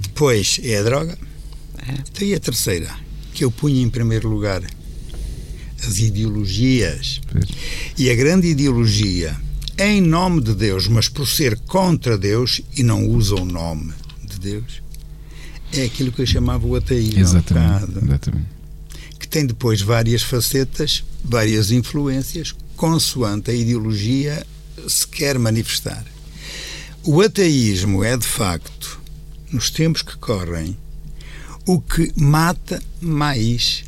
depois 0.00 0.60
é 0.62 0.78
a 0.78 0.82
droga, 0.82 1.18
então, 1.88 2.26
e 2.26 2.34
a 2.34 2.40
terceira, 2.40 2.88
que 3.34 3.44
eu 3.44 3.50
punha 3.50 3.82
em 3.82 3.90
primeiro 3.90 4.28
lugar? 4.28 4.62
As 5.84 5.98
ideologias. 5.98 7.20
E 7.98 8.08
a 8.08 8.14
grande 8.14 8.46
ideologia, 8.46 9.36
em 9.84 10.00
nome 10.00 10.40
de 10.40 10.54
Deus, 10.54 10.86
mas 10.86 11.08
por 11.08 11.26
ser 11.26 11.58
contra 11.60 12.16
Deus 12.16 12.60
e 12.76 12.82
não 12.82 13.04
usa 13.06 13.34
o 13.34 13.44
nome 13.44 13.92
de 14.22 14.38
Deus, 14.38 14.82
é 15.72 15.82
aquilo 15.84 16.12
que 16.12 16.22
eu 16.22 16.26
chamava 16.26 16.66
o 16.66 16.76
ateísmo. 16.76 17.20
Exatamente, 17.20 17.98
exatamente. 18.04 18.46
Que 19.18 19.26
tem 19.26 19.46
depois 19.46 19.80
várias 19.80 20.22
facetas, 20.22 21.02
várias 21.24 21.70
influências, 21.70 22.54
consoante 22.76 23.50
a 23.50 23.54
ideologia 23.54 24.46
se 24.86 25.06
quer 25.06 25.38
manifestar. 25.38 26.04
O 27.02 27.20
ateísmo 27.20 28.04
é, 28.04 28.16
de 28.16 28.26
facto, 28.26 29.00
nos 29.50 29.70
tempos 29.70 30.02
que 30.02 30.16
correm, 30.16 30.76
o 31.66 31.80
que 31.80 32.12
mata 32.16 32.82
mais. 33.00 33.84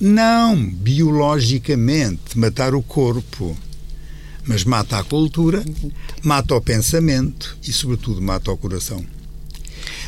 Não 0.00 0.56
biologicamente 0.66 2.36
matar 2.36 2.74
o 2.74 2.82
corpo, 2.82 3.56
mas 4.46 4.64
mata 4.64 4.98
a 4.98 5.04
cultura, 5.04 5.64
mata 6.22 6.54
o 6.54 6.60
pensamento 6.60 7.56
e, 7.66 7.72
sobretudo, 7.72 8.20
mata 8.20 8.50
o 8.50 8.56
coração. 8.56 9.04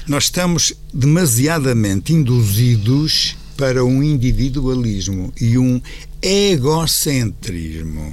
Nós 0.06 0.24
estamos 0.24 0.74
demasiadamente 0.92 2.12
induzidos 2.12 3.36
para 3.56 3.84
um 3.84 4.02
individualismo 4.02 5.32
e 5.40 5.56
um 5.56 5.80
egocentrismo. 6.20 8.12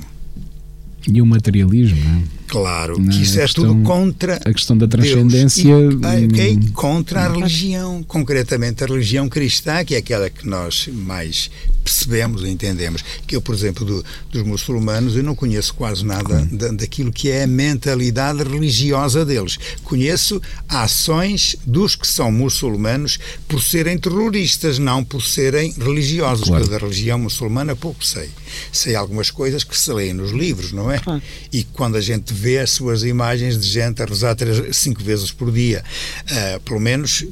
E 1.08 1.22
um 1.22 1.26
materialismo, 1.26 2.00
não 2.00 2.20
é? 2.20 2.41
Claro, 2.52 3.02
que 3.02 3.22
isso 3.22 3.40
é 3.40 3.44
questão, 3.44 3.64
tudo 3.64 3.84
contra. 3.84 4.36
A 4.44 4.54
questão 4.54 4.78
da 4.78 4.86
transcendência. 4.86 5.64
E, 5.64 6.26
okay, 6.26 6.60
contra 6.74 7.22
a 7.22 7.32
religião, 7.32 8.04
concretamente 8.04 8.84
a 8.84 8.88
religião 8.88 9.30
cristã, 9.30 9.86
que 9.86 9.96
é 9.96 10.00
aquela 10.00 10.30
que 10.30 10.46
nós 10.46 10.90
mais 10.92 11.50
percebemos, 11.82 12.44
entendemos. 12.44 13.04
Que 13.26 13.38
eu, 13.38 13.42
por 13.42 13.56
exemplo, 13.56 13.86
do, 13.86 14.06
dos 14.30 14.44
muçulmanos, 14.44 15.16
eu 15.16 15.24
não 15.24 15.34
conheço 15.34 15.74
quase 15.74 16.06
nada 16.06 16.46
da, 16.52 16.68
daquilo 16.70 17.12
que 17.12 17.30
é 17.30 17.44
a 17.44 17.48
mentalidade 17.48 18.44
religiosa 18.44 19.26
deles. 19.26 19.58
Conheço 19.86 20.42
ações 20.68 21.56
dos 21.66 21.96
que 21.96 22.08
são 22.08 22.32
muçulmanos 22.34 23.18
por 23.48 23.62
serem 23.62 23.98
terroristas, 23.98 24.78
não 24.78 25.06
por 25.06 25.22
serem 25.22 25.74
religiosos. 25.74 26.50
Claro. 26.50 26.68
da 26.68 26.78
religião 26.78 27.18
muçulmana 27.18 27.76
pouco 27.76 28.06
sei. 28.06 28.30
Sei 28.74 28.94
algumas 28.94 29.32
coisas 29.32 29.64
que 29.64 29.78
se 29.78 29.92
leem 29.94 30.14
nos 30.14 30.32
livros, 30.32 30.74
não 30.74 30.92
é? 30.92 31.00
Claro. 31.00 31.22
E 31.52 31.64
quando 31.64 31.96
a 31.96 32.02
gente 32.02 32.34
vê 32.42 32.60
as 32.60 32.72
suas 32.72 33.04
imagens 33.04 33.60
de 33.60 33.68
gente 33.68 34.02
a 34.02 34.06
rezar 34.06 34.36
três, 34.36 34.76
cinco 34.76 35.04
vezes 35.04 35.32
por 35.32 35.52
dia, 35.52 35.84
uh, 36.24 36.60
pelo 36.62 36.80
menos 36.80 37.26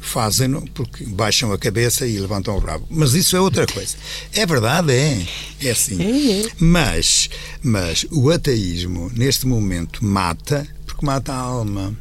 fazem-no 0.00 0.62
porque 0.74 1.04
baixam 1.04 1.52
a 1.52 1.58
cabeça 1.58 2.04
e 2.06 2.18
levantam 2.18 2.56
o 2.56 2.58
rabo. 2.58 2.84
Mas 2.90 3.14
isso 3.14 3.36
é 3.36 3.40
outra 3.40 3.66
coisa. 3.66 3.96
É 4.34 4.44
verdade, 4.44 4.92
é. 4.92 5.26
É 5.62 5.70
assim. 5.70 6.02
É, 6.02 6.46
é. 6.46 6.50
Mas, 6.58 7.30
mas 7.62 8.04
o 8.10 8.28
ateísmo, 8.30 9.10
neste 9.14 9.46
momento, 9.46 10.04
mata 10.04 10.66
porque 10.84 11.06
mata 11.06 11.32
a 11.32 11.36
alma. 11.36 11.96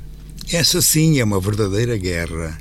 Essa 0.51 0.81
sim 0.81 1.19
é 1.19 1.23
uma 1.23 1.39
verdadeira 1.39 1.95
guerra. 1.95 2.57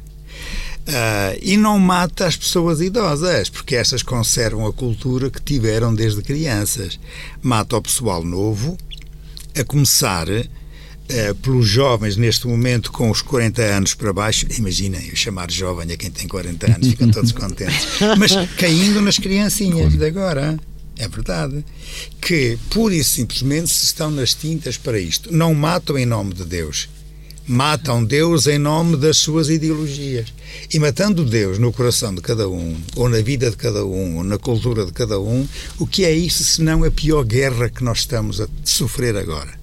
Uh, 0.80 1.38
e 1.42 1.56
não 1.56 1.78
mata 1.78 2.26
as 2.26 2.36
pessoas 2.36 2.80
idosas, 2.80 3.48
porque 3.48 3.76
essas 3.76 4.02
conservam 4.02 4.66
a 4.66 4.72
cultura 4.72 5.30
que 5.30 5.40
tiveram 5.40 5.94
desde 5.94 6.22
crianças. 6.22 6.98
Mata 7.42 7.76
o 7.76 7.82
pessoal 7.82 8.24
novo, 8.24 8.78
a 9.56 9.64
começar 9.64 10.28
uh, 10.28 11.34
pelos 11.42 11.66
jovens 11.66 12.16
neste 12.16 12.46
momento 12.46 12.90
com 12.92 13.10
os 13.10 13.22
40 13.22 13.62
anos 13.62 13.94
para 13.94 14.12
baixo, 14.12 14.46
imaginem, 14.58 15.14
chamar 15.14 15.50
jovem 15.50 15.92
a 15.92 15.96
quem 15.96 16.10
tem 16.10 16.28
40 16.28 16.74
anos, 16.74 16.88
ficam 16.88 17.10
todos 17.10 17.32
contentes, 17.32 17.86
mas 18.18 18.32
caindo 18.56 19.00
nas 19.00 19.18
criancinhas 19.18 19.96
de 19.96 20.04
agora. 20.04 20.58
É 20.98 21.08
verdade. 21.08 21.64
Que 22.20 22.58
pura 22.68 22.94
e 22.94 23.02
simplesmente 23.02 23.70
se 23.70 23.86
estão 23.86 24.10
nas 24.10 24.34
tintas 24.34 24.76
para 24.76 24.98
isto. 25.00 25.32
Não 25.34 25.54
matam 25.54 25.96
em 25.96 26.04
nome 26.04 26.34
de 26.34 26.44
Deus. 26.44 26.90
Matam 27.50 28.04
Deus 28.04 28.46
em 28.46 28.58
nome 28.58 28.96
das 28.96 29.16
suas 29.16 29.48
ideologias. 29.48 30.32
E 30.72 30.78
matando 30.78 31.24
Deus 31.24 31.58
no 31.58 31.72
coração 31.72 32.14
de 32.14 32.20
cada 32.20 32.48
um, 32.48 32.76
ou 32.94 33.08
na 33.08 33.20
vida 33.20 33.50
de 33.50 33.56
cada 33.56 33.84
um, 33.84 34.18
ou 34.18 34.24
na 34.24 34.38
cultura 34.38 34.86
de 34.86 34.92
cada 34.92 35.18
um, 35.18 35.48
o 35.76 35.84
que 35.84 36.04
é 36.04 36.12
isso 36.12 36.44
senão 36.44 36.84
a 36.84 36.90
pior 36.92 37.24
guerra 37.24 37.68
que 37.68 37.82
nós 37.82 37.98
estamos 37.98 38.40
a 38.40 38.46
sofrer 38.64 39.16
agora? 39.16 39.58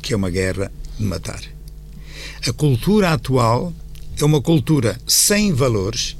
que 0.00 0.14
é 0.14 0.16
uma 0.16 0.30
guerra 0.30 0.72
de 0.98 1.04
matar. 1.04 1.42
A 2.46 2.52
cultura 2.54 3.12
atual 3.12 3.70
é 4.18 4.24
uma 4.24 4.40
cultura 4.40 4.98
sem 5.06 5.52
valores. 5.52 6.16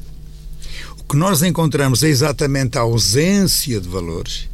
O 0.99 1.05
que 1.05 1.17
nós 1.17 1.43
encontramos 1.43 2.03
é 2.03 2.09
exatamente 2.09 2.77
a 2.77 2.83
ausência 2.83 3.81
de 3.81 3.89
valores. 3.89 4.49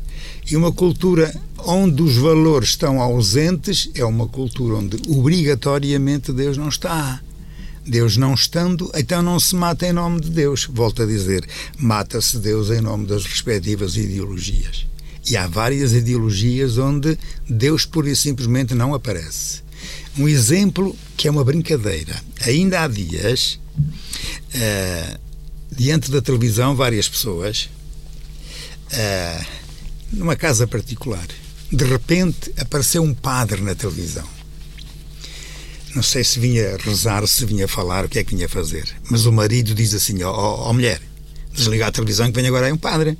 E 0.48 0.56
uma 0.56 0.70
cultura 0.70 1.34
onde 1.66 2.00
os 2.02 2.16
valores 2.16 2.70
estão 2.70 3.00
ausentes 3.00 3.90
é 3.94 4.04
uma 4.04 4.28
cultura 4.28 4.76
onde 4.76 4.96
obrigatoriamente 5.08 6.32
Deus 6.32 6.56
não 6.56 6.68
está. 6.68 7.20
Deus 7.84 8.16
não 8.16 8.34
estando, 8.34 8.90
então 8.94 9.22
não 9.22 9.38
se 9.38 9.54
mata 9.54 9.86
em 9.86 9.92
nome 9.92 10.20
de 10.20 10.30
Deus. 10.30 10.68
Volto 10.70 11.02
a 11.02 11.06
dizer, 11.06 11.46
mata-se 11.78 12.38
Deus 12.38 12.70
em 12.70 12.80
nome 12.80 13.06
das 13.06 13.24
respectivas 13.24 13.96
ideologias. 13.96 14.86
E 15.28 15.36
há 15.36 15.46
várias 15.46 15.92
ideologias 15.92 16.78
onde 16.78 17.18
Deus 17.48 17.84
pura 17.84 18.10
e 18.10 18.16
simplesmente 18.16 18.74
não 18.74 18.94
aparece. 18.94 19.62
Um 20.18 20.28
exemplo 20.28 20.96
que 21.16 21.28
é 21.28 21.30
uma 21.30 21.44
brincadeira. 21.44 22.20
Ainda 22.44 22.82
há 22.82 22.88
dias, 22.88 23.58
uh, 23.78 25.18
diante 25.70 26.10
da 26.10 26.22
televisão, 26.22 26.74
várias 26.74 27.08
pessoas, 27.08 27.68
uh, 28.92 29.46
numa 30.12 30.36
casa 30.36 30.66
particular, 30.66 31.26
de 31.70 31.84
repente 31.84 32.52
apareceu 32.58 33.02
um 33.02 33.14
padre 33.14 33.60
na 33.60 33.74
televisão. 33.74 34.26
Não 35.94 36.02
sei 36.02 36.22
se 36.22 36.38
vinha 36.38 36.76
rezar, 36.76 37.26
se 37.26 37.44
vinha 37.46 37.66
falar, 37.66 38.04
o 38.04 38.08
que 38.08 38.18
é 38.18 38.24
que 38.24 38.34
vinha 38.34 38.48
fazer. 38.48 38.86
Mas 39.10 39.24
o 39.24 39.32
marido 39.32 39.74
diz 39.74 39.94
assim: 39.94 40.22
Ó 40.22 40.30
oh, 40.30 40.68
oh, 40.68 40.72
mulher, 40.72 41.00
desliga 41.54 41.86
a 41.86 41.92
televisão 41.92 42.26
que 42.30 42.34
vem 42.38 42.46
agora 42.46 42.66
aí 42.66 42.72
um 42.72 42.76
padre. 42.76 43.18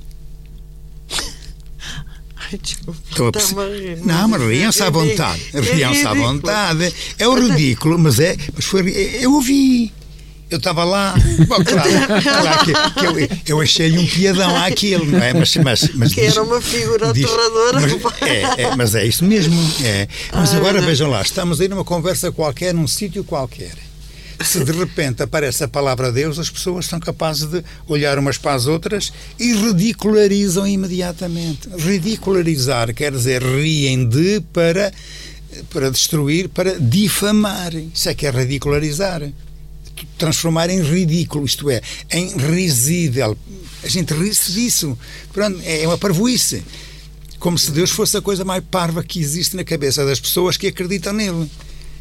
Estou 3.09 3.27
a 3.27 3.31
perce... 3.31 3.55
Não, 4.05 4.27
mas 4.27 4.41
riam-se 4.41 4.83
à 4.83 4.89
vontade. 4.89 5.41
Riam-se 5.53 6.05
à 6.05 6.13
vontade. 6.13 6.93
É 7.17 7.27
o 7.27 7.33
ridículo, 7.33 7.97
mas 7.97 8.19
é. 8.19 8.37
Mas 8.55 8.65
foi, 8.65 8.89
eu 9.21 9.33
ouvi. 9.33 9.91
Eu 10.49 10.59
estava 10.59 10.85
lá, 10.85 11.13
bom, 11.47 11.63
claro, 11.63 11.89
claro 12.23 12.65
que, 12.65 12.99
que 12.99 13.05
eu, 13.05 13.55
eu 13.57 13.61
achei 13.61 13.97
um 13.97 14.07
piadão 14.07 14.55
àquilo, 14.63 15.05
não 15.05 15.21
é? 15.21 15.33
Mas, 15.33 15.55
mas, 15.57 15.89
mas 15.93 16.13
que 16.13 16.21
diz, 16.21 16.31
era 16.31 16.43
uma 16.43 16.61
figura 16.61 17.11
diz, 17.11 17.25
aterradora. 17.25 17.79
Mas 17.81 18.21
é, 18.21 18.61
é, 18.61 18.75
mas 18.75 18.95
é 18.95 19.05
isso 19.05 19.25
mesmo. 19.25 19.55
É. 19.83 20.07
Mas 20.33 20.53
agora 20.53 20.81
vejam 20.81 21.09
lá, 21.09 21.21
estamos 21.21 21.59
aí 21.59 21.67
numa 21.67 21.83
conversa 21.83 22.31
qualquer, 22.31 22.73
num 22.73 22.87
sítio 22.87 23.23
qualquer 23.25 23.73
se 24.45 24.63
de 24.63 24.71
repente 24.71 25.23
aparece 25.23 25.63
a 25.63 25.67
palavra 25.67 26.11
Deus, 26.11 26.37
as 26.37 26.49
pessoas 26.49 26.85
são 26.85 26.99
capazes 26.99 27.49
de 27.49 27.63
olhar 27.87 28.19
umas 28.19 28.37
para 28.37 28.53
as 28.53 28.67
outras 28.67 29.11
e 29.39 29.53
ridicularizam 29.53 30.67
imediatamente. 30.67 31.67
Ridicularizar 31.77 32.93
quer 32.93 33.11
dizer 33.11 33.41
riem 33.41 34.07
de 34.07 34.41
para, 34.53 34.93
para 35.71 35.89
destruir, 35.89 36.49
para 36.49 36.79
difamar. 36.79 37.73
Isso 37.75 38.09
é 38.09 38.13
que 38.13 38.27
é 38.27 38.29
ridicularizar. 38.29 39.23
Transformar 40.17 40.69
em 40.69 40.81
ridículo, 40.81 41.45
isto 41.45 41.69
é, 41.69 41.81
em 42.11 42.35
risível. 42.37 43.37
A 43.83 43.87
gente 43.87 44.13
ri-se 44.13 44.51
disso. 44.51 44.97
Pronto, 45.31 45.59
é 45.63 45.87
uma 45.87 45.97
parvoíce. 45.97 46.63
Como 47.39 47.57
se 47.57 47.71
Deus 47.71 47.91
fosse 47.91 48.17
a 48.17 48.21
coisa 48.21 48.43
mais 48.43 48.63
parva 48.63 49.03
que 49.03 49.19
existe 49.19 49.55
na 49.55 49.63
cabeça 49.63 50.05
das 50.05 50.19
pessoas 50.19 50.57
que 50.57 50.67
acreditam 50.67 51.13
nele. 51.13 51.49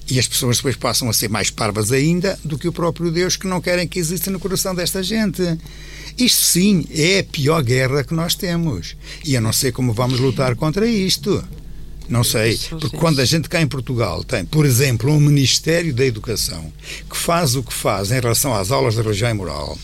E 0.08 0.18
as 0.18 0.28
pessoas 0.28 0.58
depois 0.58 0.76
passam 0.76 1.08
a 1.08 1.12
ser 1.12 1.28
mais 1.28 1.50
parvas 1.50 1.90
ainda 1.90 2.38
do 2.44 2.56
que 2.56 2.68
o 2.68 2.72
próprio 2.72 3.10
Deus 3.10 3.36
que 3.36 3.46
não 3.46 3.60
querem 3.60 3.88
que 3.88 3.98
exista 3.98 4.30
no 4.30 4.38
coração 4.38 4.74
desta 4.74 5.02
gente. 5.02 5.42
Isto 6.16 6.44
sim 6.44 6.86
é 6.90 7.18
a 7.18 7.24
pior 7.24 7.62
guerra 7.62 8.04
que 8.04 8.14
nós 8.14 8.34
temos. 8.34 8.96
E 9.24 9.34
eu 9.34 9.40
não 9.40 9.52
sei 9.52 9.72
como 9.72 9.92
vamos 9.92 10.20
lutar 10.20 10.54
contra 10.54 10.86
isto. 10.86 11.44
Não 12.08 12.22
sei, 12.22 12.58
porque 12.70 12.96
quando 12.96 13.20
a 13.20 13.24
gente 13.24 13.48
cá 13.48 13.60
em 13.60 13.66
Portugal 13.66 14.22
tem, 14.22 14.44
por 14.44 14.64
exemplo, 14.64 15.10
um 15.10 15.20
Ministério 15.20 15.92
da 15.92 16.04
Educação 16.04 16.72
que 17.10 17.16
faz 17.16 17.56
o 17.56 17.62
que 17.62 17.72
faz 17.72 18.10
em 18.10 18.20
relação 18.20 18.54
às 18.54 18.70
aulas 18.70 18.94
de 18.94 19.02
religião 19.02 19.30
e 19.30 19.34
moral, 19.34 19.76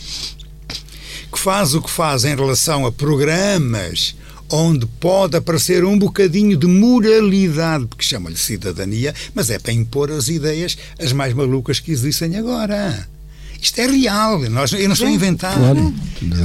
que 1.33 1.39
faz 1.39 1.75
o 1.75 1.83
que 1.83 1.91
faz 1.91 2.25
em 2.25 2.35
relação 2.37 2.87
a 2.87 2.93
programas 2.93 4.15
onde 4.51 4.85
pode 4.87 5.37
aparecer 5.37 5.85
um 5.85 5.99
bocadinho 5.99 6.57
de 6.57 6.67
moralidade, 6.67 7.87
porque 7.87 8.05
chama-lhe 8.05 8.37
cidadania, 8.37 9.15
mas 9.35 9.49
é 9.49 9.59
para 9.59 9.73
impor 9.73 10.11
as 10.11 10.29
ideias 10.29 10.77
as 10.99 11.13
mais 11.13 11.33
malucas 11.33 11.81
que 11.81 11.91
existem 11.91 12.37
agora. 12.37 13.09
Isto 13.63 13.79
é 13.81 13.87
real, 13.87 14.41
nós, 14.51 14.73
eu 14.73 14.89
não 14.89 14.93
estou 14.93 15.07
a 15.07 15.11
inventar. 15.13 15.57
Claro, 15.57 15.95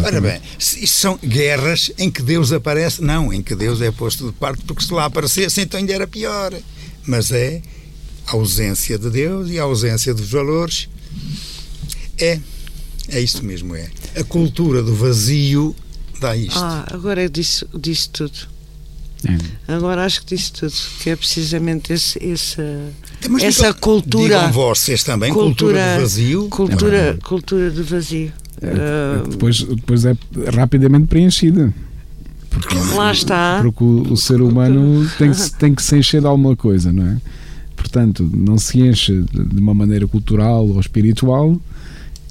Ora 0.05 0.21
bem, 0.21 0.39
isto 0.59 0.87
são 0.87 1.17
guerras 1.17 1.91
em 1.97 2.11
que 2.11 2.21
Deus 2.21 2.51
aparece, 2.51 3.01
não, 3.01 3.33
em 3.33 3.41
que 3.41 3.55
Deus 3.55 3.81
é 3.81 3.91
posto 3.91 4.27
de 4.27 4.33
parte, 4.33 4.63
porque 4.65 4.83
se 4.83 4.93
lá 4.93 5.05
aparecesse 5.05 5.61
então 5.61 5.79
ainda 5.79 5.93
era 5.93 6.05
pior. 6.05 6.53
Mas 7.07 7.31
é 7.31 7.63
a 8.27 8.33
ausência 8.33 8.99
de 8.99 9.09
Deus 9.09 9.49
e 9.49 9.57
a 9.57 9.63
ausência 9.63 10.13
dos 10.13 10.29
valores. 10.29 10.87
É, 12.19 12.39
é 13.09 13.19
isto 13.19 13.43
mesmo, 13.43 13.75
é. 13.75 13.89
A 14.15 14.23
cultura 14.23 14.83
do 14.83 14.93
vazio 14.93 15.75
dá 16.19 16.35
isto. 16.35 16.59
Ah, 16.59 16.85
agora 16.91 17.27
disse, 17.27 17.65
disse 17.73 18.09
tudo. 18.09 18.56
É. 19.25 19.73
Agora 19.73 20.05
acho 20.05 20.21
que 20.23 20.35
disse 20.35 20.51
tudo, 20.53 20.73
que 21.01 21.09
é 21.09 21.15
precisamente 21.15 21.91
esse, 21.91 22.23
esse 22.23 22.61
Mas 23.29 23.43
essa 23.43 23.67
digam, 23.67 23.79
cultura. 23.79 24.35
Digam 24.39 24.51
vocês 24.51 25.03
também, 25.03 25.33
cultura, 25.33 25.79
cultura 25.79 25.95
do 25.95 26.01
vazio. 26.01 26.47
Cultura, 26.49 26.97
é 26.97 27.13
cultura 27.13 27.71
do 27.71 27.83
vazio. 27.83 28.31
É, 28.61 29.23
uh, 29.23 29.27
depois, 29.27 29.63
depois 29.63 30.05
é 30.05 30.15
rapidamente 30.53 31.07
preenchida. 31.07 31.73
Porque, 32.49 32.75
Lá 32.95 33.11
está. 33.11 33.59
Porque 33.61 33.83
o, 33.83 34.13
o 34.13 34.17
ser 34.17 34.41
humano 34.41 35.07
tem 35.17 35.31
que, 35.31 35.51
tem 35.57 35.75
que 35.75 35.83
se 35.83 35.97
encher 35.97 36.21
de 36.21 36.27
alguma 36.27 36.55
coisa, 36.55 36.91
não 36.91 37.05
é? 37.05 37.17
Portanto, 37.75 38.29
não 38.33 38.57
se 38.57 38.81
enche 38.81 39.23
de 39.31 39.59
uma 39.59 39.73
maneira 39.73 40.07
cultural 40.07 40.67
ou 40.67 40.79
espiritual, 40.79 41.59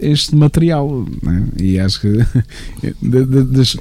este 0.00 0.34
material. 0.34 1.06
Né? 1.22 1.44
E 1.56 1.78
acho 1.78 2.00
que 2.00 2.08
de, 3.00 3.24
de, 3.24 3.44
de, 3.44 3.80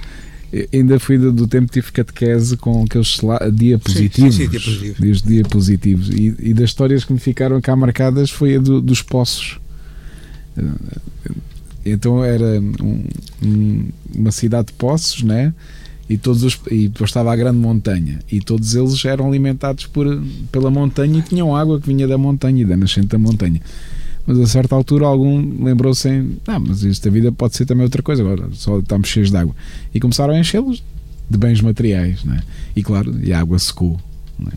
ainda 0.73 0.99
fui 0.99 1.17
do, 1.17 1.31
do 1.31 1.47
tempo 1.47 1.67
que 1.67 1.73
tive 1.73 1.91
catequese 1.91 2.57
com 2.57 2.83
aqueles 2.83 3.19
diapositivos, 3.53 4.35
sim, 4.35 4.49
sim, 4.49 5.13
sim, 5.13 5.27
diapositivos. 5.27 6.09
E, 6.09 6.35
e, 6.39 6.53
das 6.53 6.69
histórias 6.69 7.03
que 7.03 7.13
me 7.13 7.19
ficaram 7.19 7.59
cá 7.61 7.75
marcadas 7.75 8.29
foi 8.29 8.55
a 8.55 8.59
do, 8.59 8.81
dos 8.81 9.01
poços. 9.01 9.59
Então 11.85 12.23
era 12.23 12.59
um, 12.59 13.03
um, 13.43 13.89
uma 14.15 14.31
cidade 14.31 14.67
de 14.67 14.73
poços, 14.73 15.21
né? 15.23 15.53
e 16.09 16.17
todos 16.17 16.43
os, 16.43 16.59
e 16.69 16.87
depois 16.87 17.09
estava 17.09 17.33
a 17.33 17.35
grande 17.35 17.57
montanha 17.57 18.19
e 18.31 18.39
todos 18.39 18.75
eles 18.75 19.03
eram 19.05 19.27
alimentados 19.27 19.87
por, 19.87 20.05
pela 20.51 20.69
montanha 20.69 21.19
e 21.19 21.21
tinham 21.23 21.55
água 21.55 21.81
que 21.81 21.87
vinha 21.87 22.07
da 22.07 22.17
montanha 22.17 22.61
e 22.61 22.65
da 22.65 22.77
nascente 22.77 23.07
da 23.07 23.17
montanha 23.17 23.59
mas 24.25 24.39
a 24.39 24.47
certa 24.47 24.75
altura 24.75 25.05
algum 25.05 25.63
lembrou-se 25.63 26.07
em 26.09 26.37
ah, 26.47 26.59
mas 26.59 26.83
esta 26.83 27.09
vida 27.09 27.31
pode 27.31 27.55
ser 27.55 27.65
também 27.65 27.83
outra 27.83 28.01
coisa 28.01 28.21
agora 28.21 28.49
só 28.53 28.79
estamos 28.79 29.07
cheios 29.07 29.31
de 29.31 29.37
água 29.37 29.55
e 29.93 29.99
começaram 29.99 30.33
a 30.33 30.39
enchê-los 30.39 30.83
de 31.29 31.37
bens 31.37 31.61
materiais 31.61 32.23
né? 32.23 32.41
e 32.75 32.83
claro, 32.83 33.13
e 33.23 33.33
a 33.33 33.39
água 33.39 33.57
secou 33.59 33.99
né? 34.37 34.51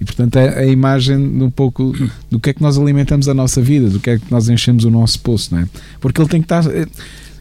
e 0.00 0.04
portanto 0.04 0.36
é 0.36 0.60
a 0.60 0.66
imagem 0.66 1.16
um 1.16 1.50
pouco 1.50 1.92
do 2.30 2.40
que 2.40 2.50
é 2.50 2.54
que 2.54 2.62
nós 2.62 2.78
alimentamos 2.78 3.28
a 3.28 3.34
nossa 3.34 3.60
vida 3.60 3.88
do 3.88 4.00
que 4.00 4.10
é 4.10 4.18
que 4.18 4.30
nós 4.30 4.48
enchemos 4.48 4.84
o 4.84 4.90
nosso 4.90 5.20
poço 5.20 5.54
não 5.54 5.62
é? 5.62 5.68
porque 6.00 6.20
ele 6.20 6.28
tem 6.28 6.40
que 6.40 6.46
estar 6.46 6.64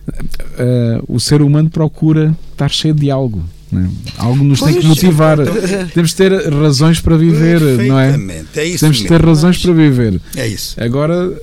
uh, 0.10 1.04
o 1.08 1.20
ser 1.20 1.42
humano 1.42 1.70
procura 1.70 2.36
estar 2.52 2.70
cheio 2.70 2.94
de 2.94 3.12
algo. 3.12 3.44
É? 3.72 3.88
Algo 4.18 4.44
nos 4.44 4.60
pois, 4.60 4.74
tem 4.74 4.82
que 4.82 4.88
motivar. 4.88 5.38
Temos 5.94 6.12
de 6.12 6.16
ter 6.16 6.32
razões 6.54 7.00
para 7.00 7.16
viver, 7.18 7.62
não 7.86 8.00
é? 8.00 8.16
é 8.56 8.66
isso 8.66 8.80
temos 8.80 8.98
de 8.98 9.08
ter 9.08 9.24
razões 9.24 9.58
para 9.60 9.74
viver. 9.74 10.20
É 10.36 10.48
isso. 10.48 10.76
Agora, 10.82 11.40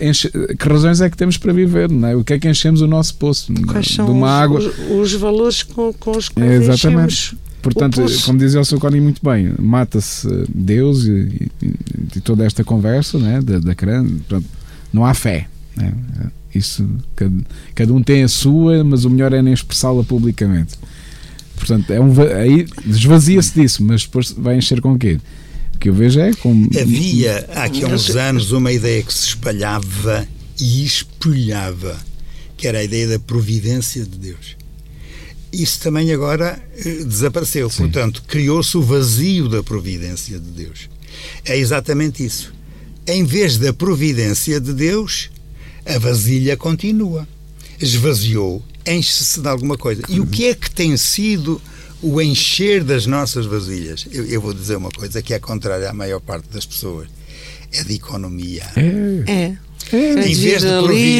enche, 0.00 0.30
que 0.30 0.68
razões 0.68 1.00
é 1.00 1.10
que 1.10 1.16
temos 1.16 1.36
para 1.36 1.52
viver? 1.52 1.90
Não 1.90 2.08
é? 2.08 2.16
O 2.16 2.24
que 2.24 2.32
é 2.32 2.38
que 2.38 2.48
enchemos 2.48 2.80
o 2.80 2.86
nosso 2.86 3.14
poço? 3.16 3.52
Quais 3.66 3.88
são 3.88 4.06
de 4.06 4.12
uma 4.12 4.26
os, 4.26 4.42
água? 4.42 4.58
Os, 4.60 5.12
os 5.12 5.20
valores 5.20 5.62
com, 5.62 5.92
com 5.92 6.16
os 6.16 6.28
que 6.28 6.40
é, 6.40 6.54
Exatamente. 6.54 7.36
Portanto, 7.62 8.00
como 8.24 8.38
dizia 8.38 8.60
o 8.60 8.64
Sr. 8.64 8.78
Coni 8.78 9.00
muito 9.00 9.20
bem, 9.24 9.52
mata-se 9.58 10.28
Deus 10.48 11.04
e, 11.04 11.50
e, 11.60 11.72
e, 12.16 12.20
toda 12.20 12.44
esta 12.44 12.62
conversa 12.62 13.18
né, 13.18 13.40
da, 13.42 13.58
da 13.58 13.74
portanto, 13.74 14.46
não 14.92 15.04
há 15.04 15.12
fé. 15.12 15.48
Né? 15.76 15.92
Isso, 16.54 16.88
cada, 17.16 17.34
cada 17.74 17.92
um 17.92 18.02
tem 18.02 18.22
a 18.22 18.28
sua, 18.28 18.84
mas 18.84 19.04
o 19.04 19.10
melhor 19.10 19.32
é 19.32 19.42
nem 19.42 19.52
expressá-la 19.52 20.04
publicamente. 20.04 20.74
Portanto, 21.66 21.90
é 21.90 22.00
um, 22.00 22.12
aí 22.22 22.64
esvazia-se 22.86 23.60
disso, 23.60 23.82
mas 23.82 24.02
depois 24.02 24.30
vai 24.30 24.56
encher 24.56 24.80
com 24.80 24.92
o 24.92 24.98
quê? 24.98 25.18
O 25.74 25.78
que 25.78 25.88
eu 25.88 25.94
vejo 25.94 26.20
é 26.20 26.32
com. 26.34 26.68
Havia 26.80 27.44
há 27.52 27.64
aqui 27.64 27.84
uns 27.84 28.14
anos 28.14 28.52
uma 28.52 28.70
ideia 28.70 29.02
que 29.02 29.12
se 29.12 29.26
espalhava 29.26 30.26
e 30.60 30.84
espelhava, 30.84 31.98
que 32.56 32.68
era 32.68 32.78
a 32.78 32.84
ideia 32.84 33.08
da 33.08 33.18
providência 33.18 34.04
de 34.04 34.16
Deus. 34.16 34.56
Isso 35.52 35.80
também 35.80 36.12
agora 36.12 36.62
eh, 36.76 37.04
desapareceu. 37.04 37.68
Sim. 37.68 37.84
Portanto, 37.84 38.22
criou-se 38.28 38.76
o 38.76 38.82
vazio 38.82 39.48
da 39.48 39.62
providência 39.62 40.38
de 40.38 40.50
Deus. 40.50 40.88
É 41.44 41.58
exatamente 41.58 42.24
isso. 42.24 42.54
Em 43.06 43.24
vez 43.24 43.58
da 43.58 43.72
providência 43.72 44.60
de 44.60 44.72
Deus, 44.72 45.30
a 45.84 45.98
vasilha 45.98 46.56
continua. 46.56 47.26
Esvaziou, 47.80 48.62
enche-se 48.86 49.40
de 49.40 49.48
alguma 49.48 49.76
coisa. 49.76 50.02
E 50.08 50.20
o 50.20 50.26
que 50.26 50.46
é 50.46 50.54
que 50.54 50.70
tem 50.70 50.96
sido 50.96 51.60
o 52.02 52.20
encher 52.20 52.84
das 52.84 53.06
nossas 53.06 53.46
vasilhas? 53.46 54.06
Eu, 54.10 54.24
eu 54.26 54.40
vou 54.40 54.54
dizer 54.54 54.76
uma 54.76 54.90
coisa 54.90 55.22
que 55.22 55.34
é 55.34 55.38
contrária 55.38 55.90
à 55.90 55.92
maior 55.92 56.20
parte 56.20 56.48
das 56.48 56.64
pessoas: 56.64 57.08
é 57.72 57.82
de 57.82 57.94
economia. 57.94 58.64
É. 58.76 59.30
é. 59.30 59.56
É. 59.92 60.28
Em 60.28 60.34
vez 60.34 60.62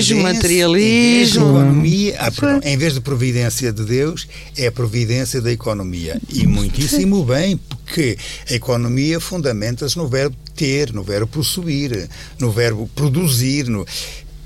de 0.06 0.14
materialismo. 0.14 0.20
Em 0.20 0.24
vez 0.24 1.30
de, 1.30 1.38
economia, 1.38 2.16
ah, 2.18 2.32
perdão, 2.32 2.60
em 2.64 2.76
vez 2.76 2.94
de 2.94 3.00
providência 3.00 3.72
de 3.72 3.84
Deus, 3.84 4.26
é 4.56 4.66
a 4.66 4.72
providência 4.72 5.40
da 5.40 5.52
economia. 5.52 6.20
E 6.28 6.46
muitíssimo 6.46 7.24
bem, 7.24 7.56
porque 7.56 8.18
a 8.50 8.54
economia 8.54 9.20
fundamenta-se 9.20 9.96
no 9.96 10.08
verbo 10.08 10.36
ter, 10.56 10.92
no 10.92 11.04
verbo 11.04 11.28
possuir, 11.28 12.08
no 12.40 12.50
verbo 12.50 12.90
produzir. 12.94 13.68
No 13.68 13.86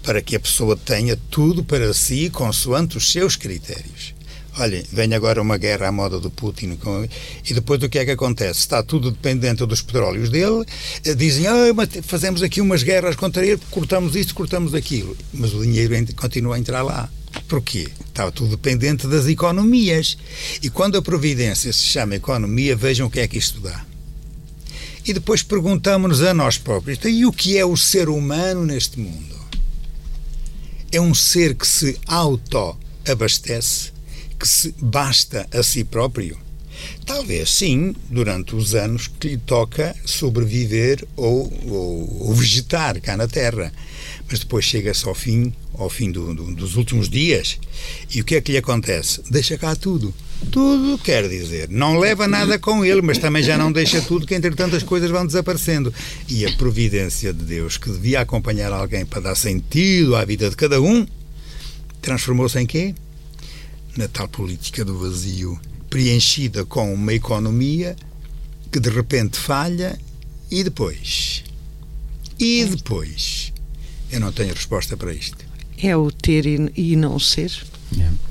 para 0.03 0.23
que 0.23 0.37
a 0.37 0.41
pessoa 0.41 0.77
tenha 0.77 1.17
tudo 1.31 1.63
para 1.63 1.93
si 1.93 2.31
consoante 2.31 2.97
os 2.97 3.11
seus 3.11 3.37
critérios. 3.37 4.15
Olhem, 4.59 4.85
vem 4.93 5.15
agora 5.15 5.41
uma 5.41 5.57
guerra 5.57 5.89
à 5.89 5.93
moda 5.93 6.19
do 6.19 6.31
Putin 6.31 6.77
e 7.49 7.55
depois 7.55 7.83
o 7.83 7.89
que 7.89 7.99
é 7.99 8.05
que 8.05 8.11
acontece? 8.11 8.61
Está 8.61 8.83
tudo 8.83 9.11
dependente 9.11 9.65
dos 9.65 9.81
petróleos 9.81 10.29
dele, 10.29 10.65
eh, 11.05 11.15
dizem, 11.15 11.47
ah, 11.47 11.73
fazemos 12.03 12.43
aqui 12.43 12.61
umas 12.61 12.83
guerras 12.83 13.15
contra 13.15 13.47
ele, 13.47 13.61
cortamos 13.71 14.17
isto, 14.17 14.35
cortamos 14.35 14.75
aquilo, 14.75 15.17
mas 15.33 15.55
o 15.55 15.63
dinheiro 15.63 15.95
continua 16.17 16.57
a 16.57 16.59
entrar 16.59 16.83
lá. 16.83 17.09
Porquê? 17.49 17.89
Estava 18.07 18.33
tudo 18.33 18.51
dependente 18.51 19.07
das 19.07 19.27
economias. 19.27 20.19
E 20.63 20.69
quando 20.69 20.99
a 20.99 21.03
providência 21.03 21.73
se 21.73 21.81
chama 21.81 22.17
economia, 22.17 22.75
vejam 22.75 23.07
o 23.07 23.11
que 23.11 23.21
é 23.21 23.29
que 23.29 23.39
isto 23.39 23.61
dá. 23.61 23.85
E 25.07 25.13
depois 25.13 25.43
perguntamos-nos 25.43 26.23
a 26.23 26.35
nós 26.35 26.59
próprios, 26.59 26.99
então, 26.99 27.11
e 27.11 27.25
o 27.25 27.33
que 27.33 27.57
é 27.57 27.65
o 27.65 27.77
ser 27.77 28.09
humano 28.09 28.65
neste 28.65 28.99
mundo? 29.01 29.30
É 30.93 31.01
um 31.01 31.15
ser 31.15 31.55
que 31.55 31.67
se 31.67 31.99
auto-abastece, 32.07 33.93
que 34.39 34.49
se 34.49 34.75
basta 34.81 35.47
a 35.53 35.63
si 35.63 35.85
próprio? 35.85 36.39
Talvez 37.05 37.51
sim, 37.51 37.95
durante 38.09 38.57
os 38.57 38.75
anos 38.75 39.07
que 39.07 39.29
lhe 39.29 39.37
toca 39.37 39.95
sobreviver 40.05 41.05
ou, 41.17 41.53
ou, 41.67 42.27
ou 42.29 42.35
vegetar 42.35 43.01
cá 43.01 43.17
na 43.17 43.29
Terra. 43.29 43.73
Mas 44.29 44.41
depois 44.41 44.65
chega-se 44.65 45.07
ao 45.07 45.15
fim, 45.15 45.53
ao 45.75 45.91
fim 45.91 46.11
do, 46.11 46.35
do, 46.35 46.55
dos 46.55 46.77
últimos 46.77 47.09
dias, 47.09 47.59
e 48.15 48.21
o 48.21 48.25
que 48.25 48.37
é 48.37 48.41
que 48.41 48.53
lhe 48.53 48.59
acontece? 48.59 49.21
Deixa 49.31 49.59
cá 49.59 49.77
tudo. 49.77 50.15
Tudo 50.51 50.99
quer 50.99 51.29
dizer, 51.29 51.69
não 51.69 51.99
leva 51.99 52.27
nada 52.27 52.59
com 52.59 52.85
ele, 52.85 53.03
mas 53.03 53.19
também 53.19 53.43
já 53.43 53.59
não 53.59 53.71
deixa 53.71 54.01
tudo, 54.01 54.27
que 54.27 54.35
entretanto 54.35 54.75
as 54.75 54.83
coisas 54.83 55.11
vão 55.11 55.27
desaparecendo. 55.27 55.93
E 56.29 56.47
a 56.47 56.53
providência 56.53 57.33
de 57.33 57.45
Deus, 57.45 57.77
que 57.77 57.91
devia 57.91 58.21
acompanhar 58.21 58.73
alguém 58.73 59.05
para 59.05 59.21
dar 59.21 59.35
sentido 59.35 60.17
à 60.17 60.25
vida 60.25 60.49
de 60.49 60.57
cada 60.57 60.81
um, 60.81 61.07
transformou-se 62.01 62.59
em 62.59 62.67
quê? 62.67 62.95
Na 63.97 64.09
tal 64.09 64.29
política 64.29 64.85
do 64.85 64.99
vazio, 64.99 65.61
preenchida 65.89 66.65
com 66.65 66.93
uma 66.93 67.13
economia 67.13 67.95
que 68.73 68.81
de 68.81 68.89
repente 68.89 69.39
falha 69.39 69.99
e 70.51 70.65
depois. 70.65 71.45
E 72.39 72.65
depois. 72.65 73.53
Eu 74.11 74.21
não 74.21 74.33
tenho 74.33 74.55
resposta 74.55 74.97
para 74.97 75.13
isto. 75.13 75.45
É 75.79 75.97
o 75.97 76.11
ter 76.11 76.47
e 76.47 76.97
não 76.97 77.19
ser. 77.19 77.53
Yeah 77.95 78.30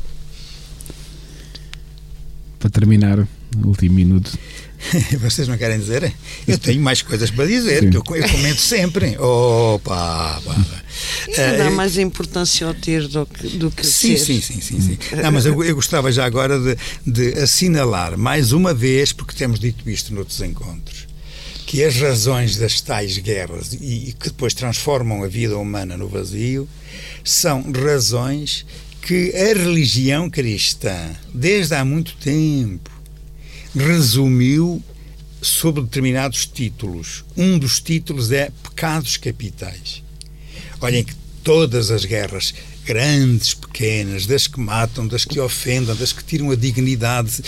para 2.59 2.69
terminar, 2.69 3.19
o 3.19 3.67
último 3.67 3.95
minuto. 3.95 4.37
Vocês 5.19 5.47
não 5.47 5.57
querem 5.57 5.79
dizer? 5.79 6.13
Eu 6.47 6.57
tenho 6.57 6.81
mais 6.81 7.01
coisas 7.01 7.31
para 7.31 7.45
dizer, 7.45 7.89
que 7.89 7.97
eu, 7.97 8.03
eu, 8.15 8.29
comento 8.29 8.61
sempre. 8.61 9.17
Opa! 9.17 10.41
Pá. 10.43 10.55
dá 11.57 11.69
uh, 11.69 11.71
mais 11.71 11.97
importância 11.97 12.67
ao 12.67 12.73
ter 12.73 13.07
do 13.07 13.25
que, 13.25 13.47
do 13.57 13.71
que 13.71 13.85
sim, 13.85 14.15
ser. 14.17 14.25
Sim, 14.25 14.41
sim, 14.41 14.61
sim. 14.61 14.81
sim. 14.81 14.97
Não, 15.21 15.31
mas 15.31 15.45
eu, 15.45 15.63
eu, 15.63 15.75
gostava 15.75 16.11
já 16.11 16.25
agora 16.25 16.59
de, 16.59 16.77
de 17.05 17.39
assinalar 17.39 18.17
mais 18.17 18.51
uma 18.51 18.73
vez, 18.73 19.11
porque 19.11 19.33
temos 19.33 19.59
dito 19.59 19.89
isto 19.89 20.13
noutros 20.13 20.39
encontros, 20.41 21.07
que 21.65 21.83
as 21.83 21.95
razões 21.97 22.57
das 22.57 22.81
tais 22.81 23.17
guerras 23.17 23.73
e, 23.73 24.09
e 24.09 24.13
que 24.13 24.29
depois 24.29 24.53
transformam 24.53 25.23
a 25.23 25.27
vida 25.27 25.57
humana 25.57 25.97
no 25.97 26.07
vazio 26.07 26.67
são 27.23 27.63
razões 27.71 28.65
que 29.01 29.33
a 29.35 29.57
religião 29.57 30.29
cristã, 30.29 31.15
desde 31.33 31.75
há 31.75 31.83
muito 31.83 32.15
tempo, 32.17 32.89
resumiu 33.75 34.81
sob 35.41 35.81
determinados 35.81 36.45
títulos. 36.45 37.23
Um 37.35 37.57
dos 37.57 37.79
títulos 37.79 38.31
é 38.31 38.51
pecados 38.63 39.17
capitais. 39.17 40.03
Olhem 40.81 41.03
que 41.03 41.15
todas 41.43 41.91
as 41.91 42.05
guerras, 42.05 42.53
grandes, 42.85 43.53
pequenas, 43.53 44.25
das 44.25 44.47
que 44.47 44.59
matam, 44.59 45.07
das 45.07 45.25
que 45.25 45.39
ofendem, 45.39 45.95
das 45.95 46.13
que 46.13 46.23
tiram 46.23 46.51
a 46.51 46.55
dignidade, 46.55 47.41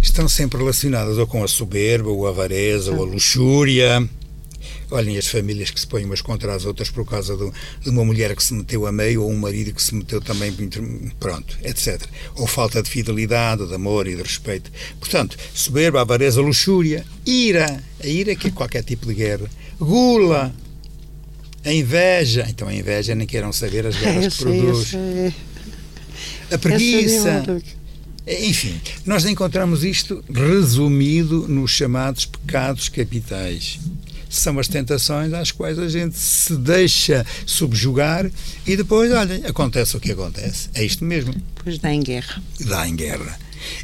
estão 0.00 0.28
sempre 0.28 0.58
relacionadas 0.58 1.18
ou 1.18 1.26
com 1.26 1.42
a 1.42 1.48
soberba, 1.48 2.08
ou 2.08 2.26
a 2.26 2.30
avareza, 2.30 2.92
ou 2.92 3.02
a 3.02 3.06
luxúria, 3.06 4.08
Olhem 4.90 5.18
as 5.18 5.26
famílias 5.26 5.70
que 5.70 5.80
se 5.80 5.86
põem 5.86 6.04
umas 6.04 6.20
contra 6.20 6.54
as 6.54 6.64
outras 6.64 6.90
por 6.90 7.04
causa 7.04 7.36
de, 7.36 7.50
de 7.82 7.90
uma 7.90 8.04
mulher 8.04 8.36
que 8.36 8.42
se 8.42 8.54
meteu 8.54 8.86
a 8.86 8.92
meio 8.92 9.22
ou 9.22 9.30
um 9.30 9.36
marido 9.36 9.72
que 9.72 9.82
se 9.82 9.94
meteu 9.94 10.20
também, 10.20 10.54
pronto, 11.18 11.58
etc. 11.64 12.00
Ou 12.36 12.46
falta 12.46 12.82
de 12.82 12.88
fidelidade, 12.88 13.66
de 13.66 13.74
amor 13.74 14.06
e 14.06 14.14
de 14.14 14.22
respeito. 14.22 14.70
Portanto, 15.00 15.36
soberba, 15.52 16.00
avareza, 16.00 16.40
luxúria, 16.40 17.04
ira, 17.24 17.82
a 18.02 18.06
ira 18.06 18.36
que 18.36 18.48
é 18.48 18.50
qualquer 18.50 18.84
tipo 18.84 19.06
de 19.06 19.14
guerra, 19.14 19.50
gula, 19.78 20.54
a 21.64 21.72
inveja, 21.72 22.46
então 22.48 22.68
a 22.68 22.74
inveja 22.74 23.14
nem 23.14 23.26
queiram 23.26 23.52
saber 23.52 23.86
as 23.86 23.96
guerras 23.96 24.36
que 24.36 24.44
produz. 24.44 24.92
A 26.52 26.58
preguiça. 26.58 27.42
Enfim, 28.24 28.80
nós 29.04 29.24
encontramos 29.24 29.84
isto 29.84 30.24
resumido 30.32 31.46
nos 31.48 31.72
chamados 31.72 32.24
pecados 32.24 32.88
capitais 32.88 33.78
são 34.28 34.58
as 34.58 34.68
tentações 34.68 35.32
às 35.32 35.50
quais 35.50 35.78
a 35.78 35.88
gente 35.88 36.16
se 36.16 36.56
deixa 36.56 37.24
subjugar 37.44 38.30
e 38.66 38.76
depois, 38.76 39.12
olhem, 39.12 39.44
acontece 39.46 39.96
o 39.96 40.00
que 40.00 40.12
acontece. 40.12 40.68
É 40.74 40.84
isto 40.84 41.04
mesmo. 41.04 41.34
Pois 41.62 41.78
dá 41.78 41.92
em 41.92 42.02
guerra. 42.02 42.42
Dá 42.60 42.88
em 42.88 42.96
guerra. 42.96 43.38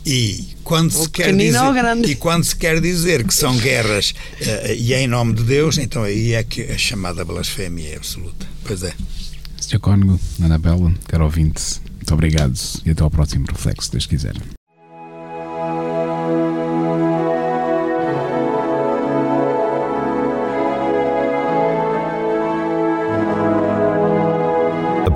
E 0.05 0.45
quando, 0.62 0.90
se 0.90 1.09
quer 1.11 1.34
dizer, 1.34 2.09
e 2.09 2.14
quando 2.14 2.45
se 2.45 2.55
quer 2.55 2.80
dizer 2.80 3.26
que 3.26 3.34
são 3.34 3.57
guerras 3.57 4.11
uh, 4.11 4.72
e 4.76 4.93
é 4.93 5.03
em 5.03 5.09
nome 5.09 5.34
de 5.34 5.43
Deus, 5.43 5.78
então 5.78 6.03
aí 6.03 6.34
é 6.34 6.43
que 6.43 6.62
a 6.62 6.78
chamada 6.78 7.24
blasfémia 7.24 7.88
é 7.90 7.97
absoluta. 7.97 8.47
Pois 8.64 8.82
é. 8.82 8.93
Sr. 9.61 9.80
Cónigo, 9.80 10.20
Ana 10.43 10.59
Bela, 10.59 10.93
caro 11.09 11.24
ouvinte, 11.24 11.62
muito 11.97 12.14
obrigado 12.14 12.59
e 12.84 12.90
até 12.90 13.03
ao 13.03 13.11
próximo 13.11 13.47
reflexo, 13.49 13.86
se 13.86 13.93
Deus 13.93 14.07
quiser. 14.07 14.34